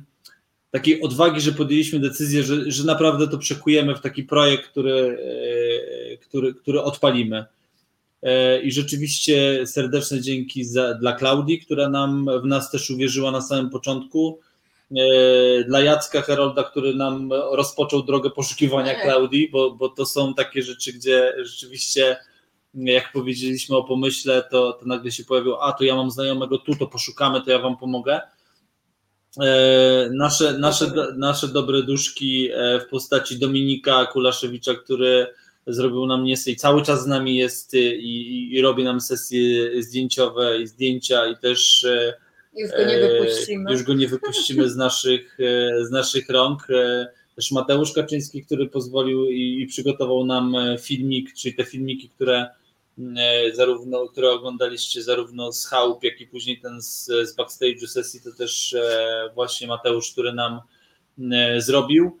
[0.70, 5.18] takiej odwagi, że podjęliśmy decyzję, że, że naprawdę to przekujemy w taki projekt, który,
[6.12, 7.44] e, który, który odpalimy.
[8.22, 13.40] E, I rzeczywiście serdeczne dzięki za, dla Klaudii, która nam w nas też uwierzyła na
[13.40, 14.40] samym początku.
[14.96, 19.02] E, dla Jacka Herolda, który nam rozpoczął drogę poszukiwania tak.
[19.02, 22.16] Klaudii, bo, bo to są takie rzeczy, gdzie rzeczywiście,
[22.74, 26.76] jak powiedzieliśmy o pomyśle, to, to nagle się pojawiło, a to ja mam znajomego tu,
[26.76, 28.20] to poszukamy, to ja wam pomogę.
[29.40, 32.48] E, nasze, nasze, nasze dobre duszki
[32.80, 35.26] w postaci Dominika Kulaszewicza, który
[35.68, 39.82] zrobił nam niesę i cały czas z nami jest y, i, i robi nam sesje
[39.82, 42.14] zdjęciowe i zdjęcia i też e,
[42.56, 43.72] już go nie e, wypuścimy.
[43.72, 46.66] Już go nie wypuścimy z naszych, e, z naszych rąk.
[47.36, 52.48] Też Mateusz Kaczyński, który pozwolił i, i przygotował nam filmik, czyli te filmiki, które
[53.54, 58.32] zarówno, które oglądaliście zarówno z chałup, jak i później ten z, z backstage'u sesji, to
[58.32, 58.76] też
[59.34, 60.60] właśnie Mateusz, który nam
[61.58, 62.18] zrobił.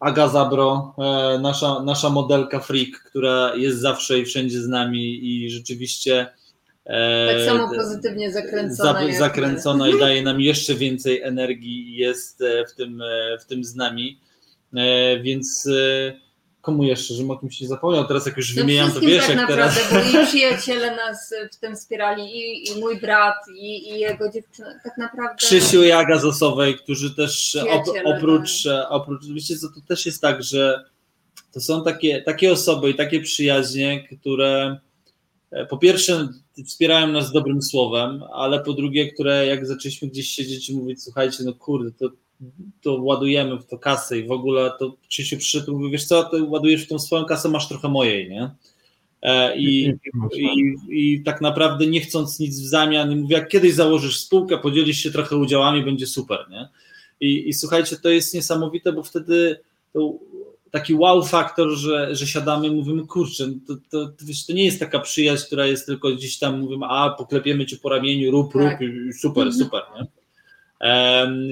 [0.00, 5.50] Aga Zabro, e, nasza, nasza modelka freak, która jest zawsze i wszędzie z nami i
[5.50, 6.26] rzeczywiście
[6.84, 9.12] e, tak samo pozytywnie zakręcona.
[9.12, 13.02] Za, zakręcona i daje nam jeszcze więcej energii i jest e, w tym,
[13.40, 14.20] w tym z nami.
[15.22, 15.68] Więc
[16.68, 19.28] komu jeszcze, żebym o kimś nie zapomniał, teraz jak już no wymieniam, to wiesz, tak
[19.28, 20.12] jak naprawdę, teraz...
[20.12, 24.68] Bo i przyjaciele nas w tym wspierali, i, i mój brat, i, i, jego dziewczyna,
[24.84, 25.36] tak naprawdę...
[25.36, 28.86] Krzysiu i Aga Zosowej, którzy też op, oprócz, tak.
[28.88, 30.84] oprócz, wiecie co, to też jest tak, że
[31.52, 34.80] to są takie, takie osoby i takie przyjaźnie, które
[35.50, 36.28] e, po pierwsze
[36.66, 41.44] wspierają nas dobrym słowem, ale po drugie, które jak zaczęliśmy gdzieś siedzieć i mówić, słuchajcie,
[41.44, 42.10] no kurde, to
[42.82, 46.24] to ładujemy w to kasę i w ogóle to Krzysiu przyszedł i mówi, wiesz co,
[46.24, 48.50] ty ładujesz w tą swoją kasę, masz trochę mojej, nie?
[49.22, 49.94] E, I,
[50.36, 54.98] i, I, tak naprawdę nie chcąc nic w zamian, mówi, jak kiedyś założysz spółkę, podzielisz
[54.98, 56.68] się trochę udziałami, będzie super, nie?
[57.20, 59.60] I, i słuchajcie, to jest niesamowite, bo wtedy
[59.92, 60.14] to
[60.70, 64.64] taki wow faktor, że, że siadamy i mówimy, kurczę, to, to, to, wiesz, to nie
[64.64, 68.54] jest taka przyjaźń, która jest tylko gdzieś tam, mówimy, a poklepiemy cię po ramieniu, rób,
[68.54, 68.80] rób, tak.
[68.80, 69.64] i super, mhm.
[69.64, 70.06] super, nie?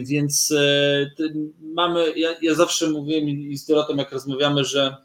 [0.03, 1.11] Więc e,
[1.61, 4.97] mamy, ja, ja zawsze mówiłem i z Dorotą jak rozmawiamy, że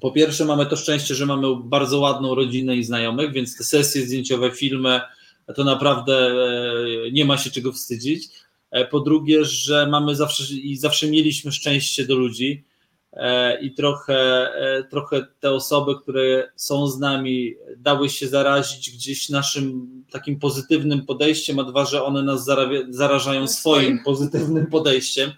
[0.00, 4.06] po pierwsze mamy to szczęście, że mamy bardzo ładną rodzinę i znajomych, więc te sesje
[4.06, 5.00] zdjęciowe, filmy,
[5.54, 8.28] to naprawdę e, nie ma się czego wstydzić.
[8.70, 12.64] E, po drugie, że mamy zawsze i zawsze mieliśmy szczęście do ludzi,
[13.60, 14.14] i trochę,
[14.54, 21.06] e, trochę te osoby, które są z nami, dały się zarazić gdzieś naszym takim pozytywnym
[21.06, 22.46] podejściem, a dwa, że one nas
[22.88, 25.30] zarażają swoim pozytywnym podejściem.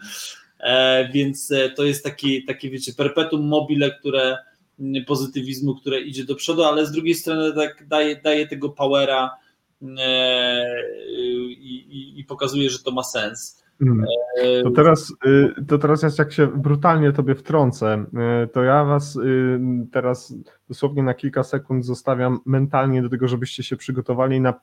[0.60, 4.38] E, więc to jest taki, taki wiecie, perpetuum mobile, które
[5.06, 9.30] pozytywizmu, które idzie do przodu, ale z drugiej strony tak daje, daje tego powera
[11.58, 13.63] i, i, i pokazuje, że to ma sens.
[13.80, 14.04] Mm.
[14.62, 18.04] To teraz, y, to teraz jak się brutalnie tobie wtrącę,
[18.44, 19.60] y, to ja was y,
[19.92, 20.34] teraz
[20.68, 24.54] dosłownie na kilka sekund zostawiam mentalnie do tego, żebyście się przygotowali na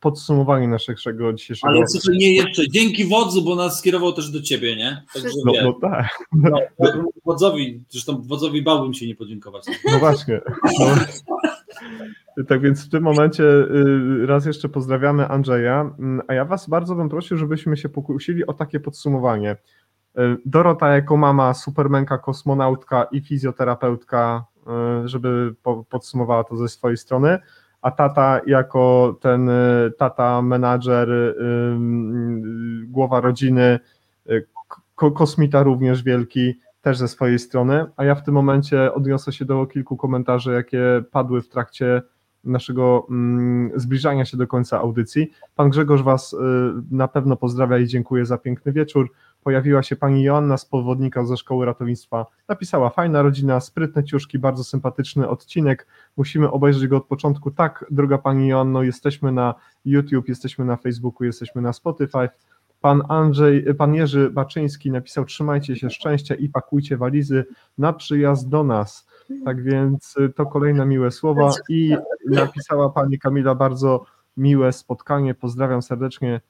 [0.00, 1.72] podsumowanie naszego dzisiejszego...
[1.72, 5.02] Ale co to nie jeszcze, dzięki wodzu, bo nas skierował też do ciebie, nie?
[5.14, 6.08] Także no, no tak.
[6.32, 6.58] No,
[7.24, 9.64] wodzowi, zresztą wodzowi bałbym się nie podziękować.
[9.92, 10.40] No właśnie.
[10.80, 10.94] No.
[12.48, 16.94] Tak więc w tym momencie y, raz jeszcze pozdrawiamy Andrzeja, mm, a ja Was bardzo
[16.94, 19.56] bym prosił, żebyśmy się pokusili o takie podsumowanie.
[20.18, 24.44] Y, Dorota jako mama, supermenka, kosmonautka i fizjoterapeutka,
[25.04, 25.54] żeby
[25.90, 27.38] podsumowała to ze swojej strony,
[27.82, 29.50] a tata jako ten
[29.98, 31.36] tata, menadżer,
[32.86, 33.78] głowa rodziny,
[35.14, 39.66] kosmita również wielki, też ze swojej strony, a ja w tym momencie odniosę się do
[39.66, 42.02] kilku komentarzy, jakie padły w trakcie
[42.44, 43.06] naszego
[43.76, 45.30] zbliżania się do końca audycji.
[45.56, 46.36] Pan Grzegorz Was
[46.90, 49.12] na pewno pozdrawia i dziękuję za piękny wieczór.
[49.44, 52.26] Pojawiła się pani Joanna z Powodnika ze Szkoły Ratownictwa.
[52.48, 55.86] Napisała, fajna rodzina, sprytne ciuszki, bardzo sympatyczny odcinek.
[56.16, 57.50] Musimy obejrzeć go od początku.
[57.50, 59.54] Tak, droga pani Joanno, jesteśmy na
[59.84, 62.28] YouTube, jesteśmy na Facebooku, jesteśmy na Spotify.
[62.80, 67.44] Pan Andrzej, pan Jerzy Baczyński napisał: Trzymajcie się szczęścia i pakujcie walizy
[67.78, 69.08] na przyjazd do nas.
[69.44, 71.50] Tak więc y, to kolejne miłe słowa.
[71.68, 71.96] I
[72.26, 74.04] napisała pani Kamila bardzo
[74.36, 75.34] miłe spotkanie.
[75.34, 76.40] Pozdrawiam serdecznie.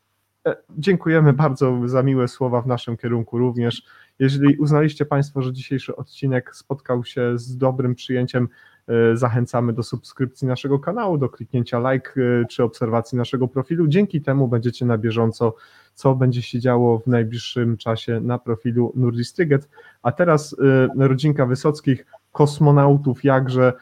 [0.47, 3.83] E, Dziękujemy bardzo za miłe słowa w naszym kierunku również.
[4.19, 8.49] Jeżeli uznaliście Państwo, że dzisiejszy odcinek spotkał się z dobrym przyjęciem,
[8.89, 13.87] e, zachęcamy do subskrypcji naszego kanału, do kliknięcia like e, czy obserwacji naszego profilu.
[13.87, 15.55] Dzięki temu będziecie na bieżąco,
[15.95, 19.69] co będzie się działo w najbliższym czasie na profilu Nurdistyget.
[20.03, 20.57] A teraz
[20.99, 23.73] rodzinka Wysockich, kosmonautów, jakże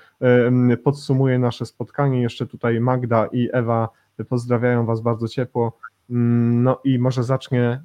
[0.85, 2.23] podsumuje nasze spotkanie.
[2.23, 3.89] Jeszcze tutaj Magda i Ewa
[4.29, 5.79] pozdrawiają Was bardzo ciepło.
[6.11, 7.83] Mm, No i może zacznie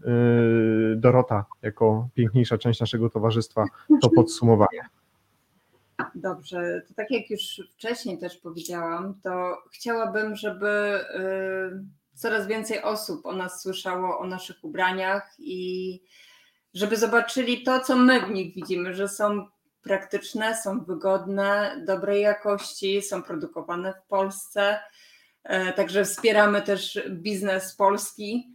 [0.94, 3.66] y, Dorota jako piękniejsza część naszego towarzystwa
[4.02, 4.82] to podsumowanie.
[6.16, 13.26] Dobrze, to tak jak już wcześniej też powiedziałam, to chciałabym, żeby y, coraz więcej osób
[13.26, 16.02] o nas słyszało, o naszych ubraniach i
[16.74, 19.48] żeby zobaczyli to, co my w nich widzimy, że są
[19.84, 24.80] praktyczne, są wygodne, dobrej jakości, są produkowane w Polsce.
[25.44, 28.54] E, Także wspieramy też biznes polski.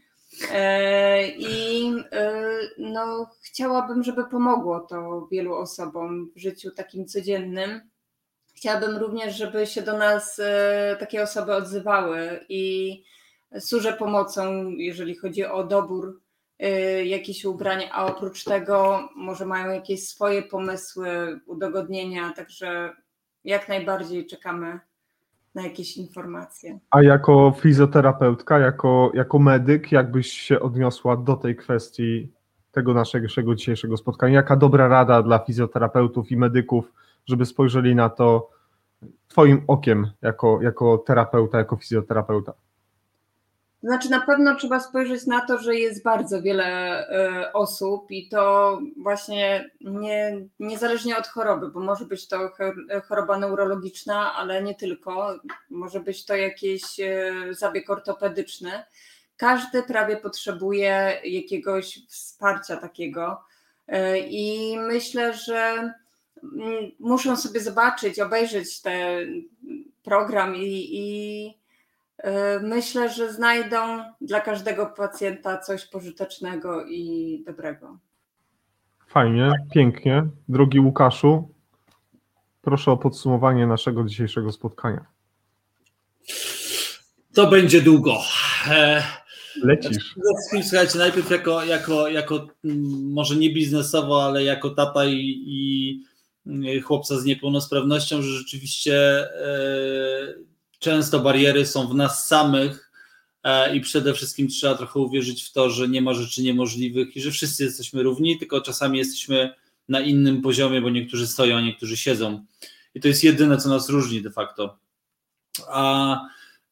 [0.52, 2.42] E, I e,
[2.78, 7.80] no, chciałabym, żeby pomogło to wielu osobom w życiu takim codziennym.
[8.56, 10.40] Chciałabym również, żeby się do nas
[11.00, 13.04] takie osoby odzywały i
[13.60, 16.20] służę pomocą, jeżeli chodzi o dobór
[17.04, 22.96] jakichś ubrań, a oprócz tego może mają jakieś swoje pomysły, udogodnienia, także
[23.44, 24.80] jak najbardziej czekamy
[25.58, 26.78] na jakieś informacje.
[26.90, 32.32] A jako fizjoterapeutka, jako, jako medyk, jakbyś się odniosła do tej kwestii
[32.72, 34.34] tego naszego dzisiejszego spotkania?
[34.34, 36.92] Jaka dobra rada dla fizjoterapeutów i medyków,
[37.26, 38.50] żeby spojrzeli na to
[39.28, 42.52] Twoim okiem jako, jako terapeuta, jako fizjoterapeuta?
[43.82, 46.66] Znaczy, na pewno trzeba spojrzeć na to, że jest bardzo wiele
[47.08, 53.38] e, osób i to właśnie nie, niezależnie od choroby, bo może być to cho- choroba
[53.38, 55.38] neurologiczna, ale nie tylko.
[55.70, 58.70] Może być to jakiś e, zabieg ortopedyczny.
[59.36, 63.40] Każdy prawie potrzebuje jakiegoś wsparcia takiego.
[63.88, 65.92] E, I myślę, że
[66.42, 69.42] mm, muszą sobie zobaczyć, obejrzeć ten
[70.02, 71.57] program i, i
[72.62, 73.76] Myślę, że znajdą
[74.20, 77.98] dla każdego pacjenta coś pożytecznego i dobrego.
[79.08, 80.26] Fajnie, pięknie.
[80.48, 81.54] Drogi Łukaszu,
[82.62, 85.04] proszę o podsumowanie naszego dzisiejszego spotkania.
[87.34, 88.18] To będzie długo.
[88.70, 89.02] E,
[89.62, 90.14] Lecisz.
[90.14, 96.02] Wszystkim, słuchajcie, najpierw jako, jako, jako mm, może nie biznesowo, ale jako tata i, i
[96.46, 100.34] mm, chłopca z niepełnosprawnością, że rzeczywiście e,
[100.78, 102.90] często bariery są w nas samych
[103.44, 107.20] e, i przede wszystkim trzeba trochę uwierzyć w to, że nie ma rzeczy niemożliwych i
[107.20, 109.54] że wszyscy jesteśmy równi, tylko czasami jesteśmy
[109.88, 112.44] na innym poziomie, bo niektórzy stoją, a niektórzy siedzą.
[112.94, 114.78] I to jest jedyne, co nas różni de facto.
[115.68, 116.20] A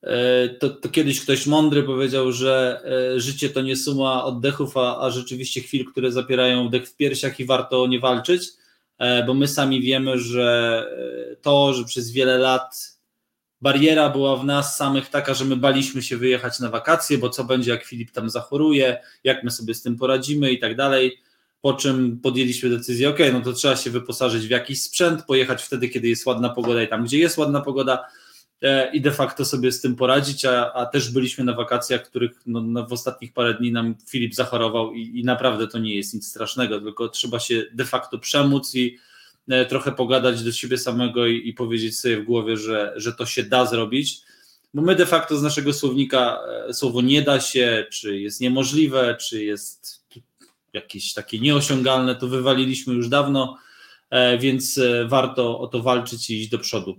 [0.03, 2.83] e, to, to kiedyś ktoś mądry powiedział, że
[3.15, 7.41] e, życie to nie suma oddechów, a, a rzeczywiście chwil, które zapierają wdech w piersiach
[7.41, 8.49] i warto nie walczyć,
[9.27, 10.87] bo my sami wiemy, że
[11.43, 12.96] to, że przez wiele lat
[13.61, 17.45] bariera była w nas samych taka, że my baliśmy się wyjechać na wakacje, bo co
[17.45, 21.19] będzie, jak Filip tam zachoruje, jak my sobie z tym poradzimy i tak dalej.
[21.61, 25.89] Po czym podjęliśmy decyzję, ok, no to trzeba się wyposażyć w jakiś sprzęt, pojechać wtedy,
[25.89, 28.05] kiedy jest ładna pogoda i tam, gdzie jest ładna pogoda
[28.63, 32.41] e, i de facto sobie z tym poradzić, a, a też byliśmy na wakacjach, których
[32.47, 36.15] no, no, w ostatnich parę dni nam Filip zachorował i, i naprawdę to nie jest
[36.15, 38.99] nic strasznego, tylko trzeba się de facto przemóc i
[39.69, 43.43] trochę pogadać do siebie samego i, i powiedzieć sobie w głowie, że, że to się
[43.43, 44.21] da zrobić,
[44.75, 49.17] bo my de facto z naszego słownika e, słowo nie da się, czy jest niemożliwe,
[49.21, 50.05] czy jest
[50.73, 53.59] jakieś takie nieosiągalne, to wywaliliśmy już dawno,
[54.11, 56.97] e, więc e, warto o to walczyć i iść do przodu.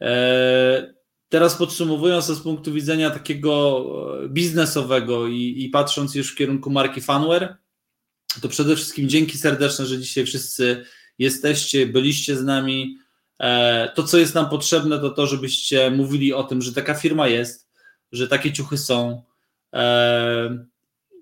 [0.00, 1.00] E,
[1.30, 3.84] Teraz podsumowując to z punktu widzenia takiego
[4.24, 7.56] e, biznesowego i, i patrząc już w kierunku marki Fanware,
[8.42, 10.84] to przede wszystkim dzięki serdeczne, że dzisiaj wszyscy
[11.20, 12.98] jesteście, byliście z nami.
[13.40, 17.28] E, To, co jest nam potrzebne, to to, żebyście mówili o tym, że taka firma
[17.28, 17.68] jest,
[18.12, 19.22] że takie ciuchy są.
[19.74, 20.64] E,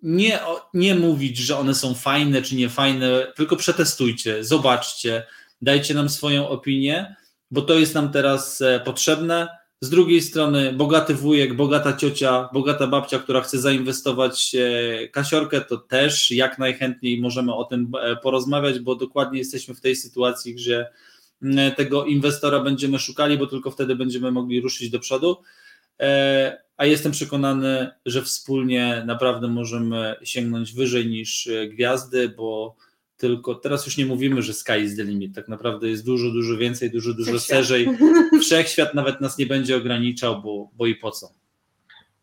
[0.02, 0.40] Nie,
[0.74, 5.26] nie mówić, że one są fajne czy nie fajne, tylko przetestujcie, zobaczcie,
[5.62, 7.16] dajcie nam swoją opinię,
[7.50, 9.48] bo to jest nam teraz e, potrzebne.
[9.80, 15.76] Z drugiej strony bogaty wujek, bogata ciocia, bogata babcia, która chce zainwestować e, kasiorkę, to
[15.76, 20.86] też jak najchętniej możemy o tym e, porozmawiać, bo dokładnie jesteśmy w tej sytuacji, gdzie
[21.76, 25.36] tego inwestora będziemy szukali, bo tylko wtedy będziemy mogli ruszyć do przodu.
[26.00, 32.76] E, A jestem przekonany, że wspólnie naprawdę możemy sięgnąć wyżej niż gwiazdy, bo
[33.18, 35.34] tylko teraz już nie mówimy, że sky is the limit.
[35.34, 37.58] Tak naprawdę jest dużo, dużo więcej, dużo, dużo Wszechświat.
[37.58, 37.88] szerzej.
[38.42, 41.28] Wszechświat nawet nas nie będzie ograniczał, bo, bo i po co.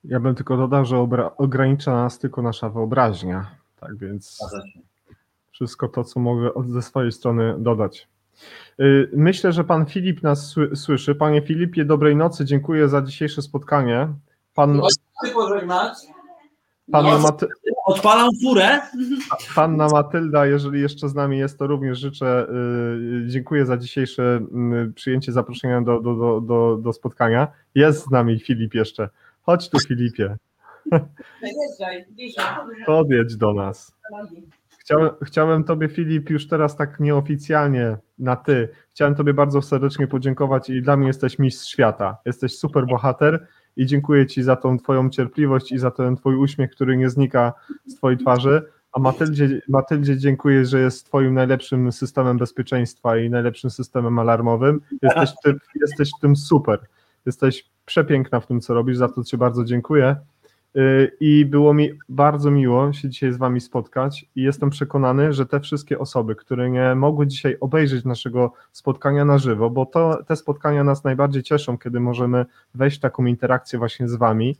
[0.04, 3.52] Ja bym tylko dodał, że obra- ogranicza nas tylko nasza wyobraźnia.
[3.80, 4.40] Tak więc
[5.52, 8.08] wszystko to, co mogę od, ze swojej strony dodać.
[8.80, 11.16] Y, Myślę, że pan Filip nas sły- słyszy.
[11.16, 12.46] Panie Filipie, dobrej nocy.
[12.46, 14.08] Dziękuję za dzisiejsze spotkanie.
[14.54, 14.82] Pan,
[15.24, 15.94] Chcę pożegnać.
[16.92, 17.48] Panna, Maty,
[17.86, 18.80] Odpalam furę.
[19.56, 22.48] panna Matylda, jeżeli jeszcze z nami jest, to również życzę.
[22.50, 24.40] y, Dziękuję za dzisiejsze
[24.88, 27.48] y, przyjęcie zaproszenia do, do, do, do, do spotkania.
[27.76, 29.10] Jest z nami Filip jeszcze.
[29.42, 30.38] Chodź tu, Filipie.
[32.86, 33.96] Podjedź do nas.
[34.80, 38.70] Chciałem, chciałem Tobie, Filip, już teraz tak nieoficjalnie na Ty.
[38.92, 42.18] Chciałem Tobie bardzo serdecznie podziękować i dla mnie jesteś mistrz świata.
[42.26, 43.48] Jesteś super bohater
[43.78, 47.54] i dziękuję Ci za tą Twoją cierpliwość i za ten Twój uśmiech, który nie znika
[47.86, 48.62] z Twojej twarzy.
[48.92, 54.82] A Matyldzie, Matyldzie dziękuję, że jest Twoim najlepszym systemem bezpieczeństwa i najlepszym systemem alarmowym.
[55.02, 56.80] Jesteś w tym, jesteś w tym super.
[57.26, 60.16] Jesteś przepiękna w tym, co robisz, za to Ci bardzo dziękuję.
[60.78, 65.46] Y, I było mi bardzo miło się dzisiaj z Wami spotkać i jestem przekonany, że
[65.46, 70.36] te wszystkie osoby, które nie mogły dzisiaj obejrzeć naszego spotkania na żywo, bo to, te
[70.36, 72.46] spotkania nas najbardziej cieszą, kiedy możemy
[72.76, 74.56] wejść w taką interakcję właśnie z Wami,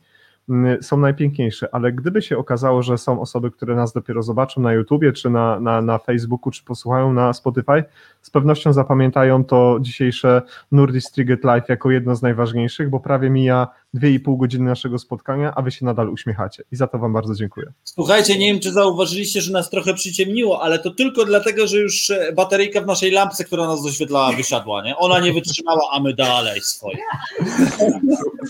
[0.48, 4.72] mm, są najpiękniejsze, ale gdyby się okazało, że są osoby, które nas dopiero zobaczą na
[4.72, 7.84] YouTubie, czy na, na, na Facebooku, czy posłuchają na Spotify,
[8.22, 13.68] z pewnością zapamiętają to dzisiejsze Nurdist Triget Live jako jedno z najważniejszych, bo prawie mija
[13.96, 16.62] 2,5 godziny naszego spotkania, a wy się nadal uśmiechacie.
[16.72, 17.72] I za to wam bardzo dziękuję.
[17.84, 22.10] Słuchajcie, nie wiem, czy zauważyliście, że nas trochę przyciemniło, ale to tylko dlatego, że już
[22.10, 24.96] e, bateryjka w naszej lampce, która nas doświetlała, wysiadła, nie?
[24.96, 26.98] Ona nie wytrzymała, a my dalej swoje.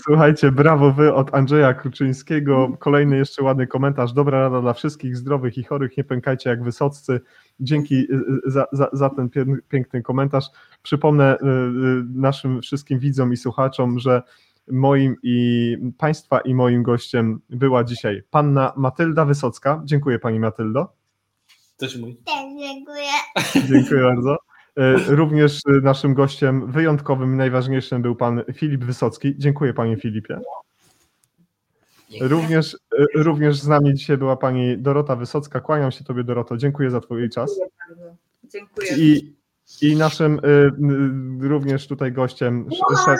[0.03, 2.77] Słuchajcie, brawo wy od Andrzeja Kruczyńskiego.
[2.79, 4.13] Kolejny jeszcze ładny komentarz.
[4.13, 5.97] Dobra rada dla wszystkich zdrowych i chorych.
[5.97, 7.21] Nie pękajcie jak wysoccy.
[7.59, 8.15] Dzięki y,
[8.47, 10.45] y, za, za, za ten pię- piękny komentarz.
[10.83, 11.37] Przypomnę
[12.15, 14.21] naszym wszystkim widzom i słuchaczom, że
[14.71, 19.81] moim i państwa i moim gościem była dzisiaj panna Matylda Wysocka.
[19.85, 20.87] Dziękuję pani Matyldo.
[21.77, 22.15] Coś mój.
[22.15, 23.09] Też dziękuję.
[23.69, 24.37] Dziękuję bardzo.
[24.77, 29.33] E, Również naszym gościem wyjątkowym i najważniejszym był pan Filip Wysocki.
[29.37, 30.39] Dziękuję panie Filipie.
[32.21, 35.59] Również, e, również z nami dzisiaj była pani Dorota Wysocka.
[35.59, 36.57] Kłaniam się tobie Doroto.
[36.57, 37.59] Dziękuję za twój czas.
[38.51, 38.87] Dziękuję.
[38.97, 39.35] I,
[39.81, 40.39] i naszym e,
[41.47, 43.19] również tutaj gościem sz- szef,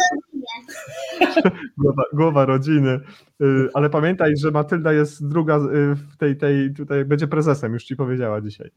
[1.78, 3.00] głowa, głowa rodziny.
[3.42, 5.60] E, Ale pamiętaj, że Matylda jest druga e,
[5.96, 8.72] w tej, tej tutaj będzie prezesem, już ci powiedziała dzisiaj.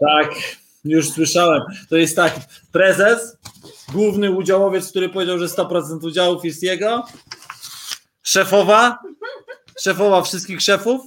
[0.00, 0.30] Tak,
[0.84, 1.62] już słyszałem.
[1.88, 2.34] To jest tak,
[2.72, 3.38] prezes,
[3.92, 7.04] główny udziałowiec, który powiedział, że 100% udziałów jest jego,
[8.22, 8.98] szefowa,
[9.80, 11.00] szefowa wszystkich szefów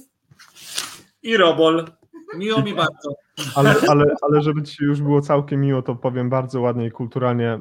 [1.22, 1.90] i Robol.
[2.38, 3.14] Miło mi bardzo.
[3.54, 7.60] Ale, ale, ale żeby Ci już było całkiem miło, to powiem bardzo ładnie i kulturalnie.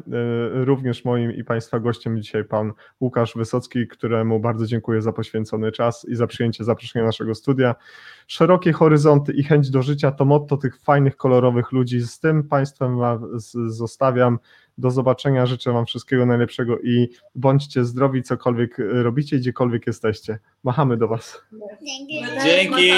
[0.62, 5.72] y, Również moim i Państwa gościem dzisiaj pan Łukasz Wysocki, któremu bardzo dziękuję za poświęcony
[5.72, 7.76] czas i za przyjęcie zaproszenia naszego studia.
[8.28, 12.02] Szerokie horyzonty i chęć do życia to motto tych fajnych, kolorowych ludzi.
[12.02, 12.98] Z tym Państwem
[13.68, 14.40] zostawiam.
[14.78, 15.46] Do zobaczenia.
[15.46, 20.40] Życzę Wam wszystkiego najlepszego i bądźcie zdrowi, cokolwiek robicie, gdziekolwiek jesteście.
[20.64, 21.42] Machamy do Was.
[21.82, 22.26] Dzięki.
[22.44, 22.92] Dzięki.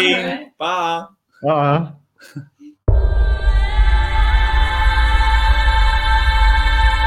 [0.57, 1.15] Pa.
[1.45, 1.93] Pa!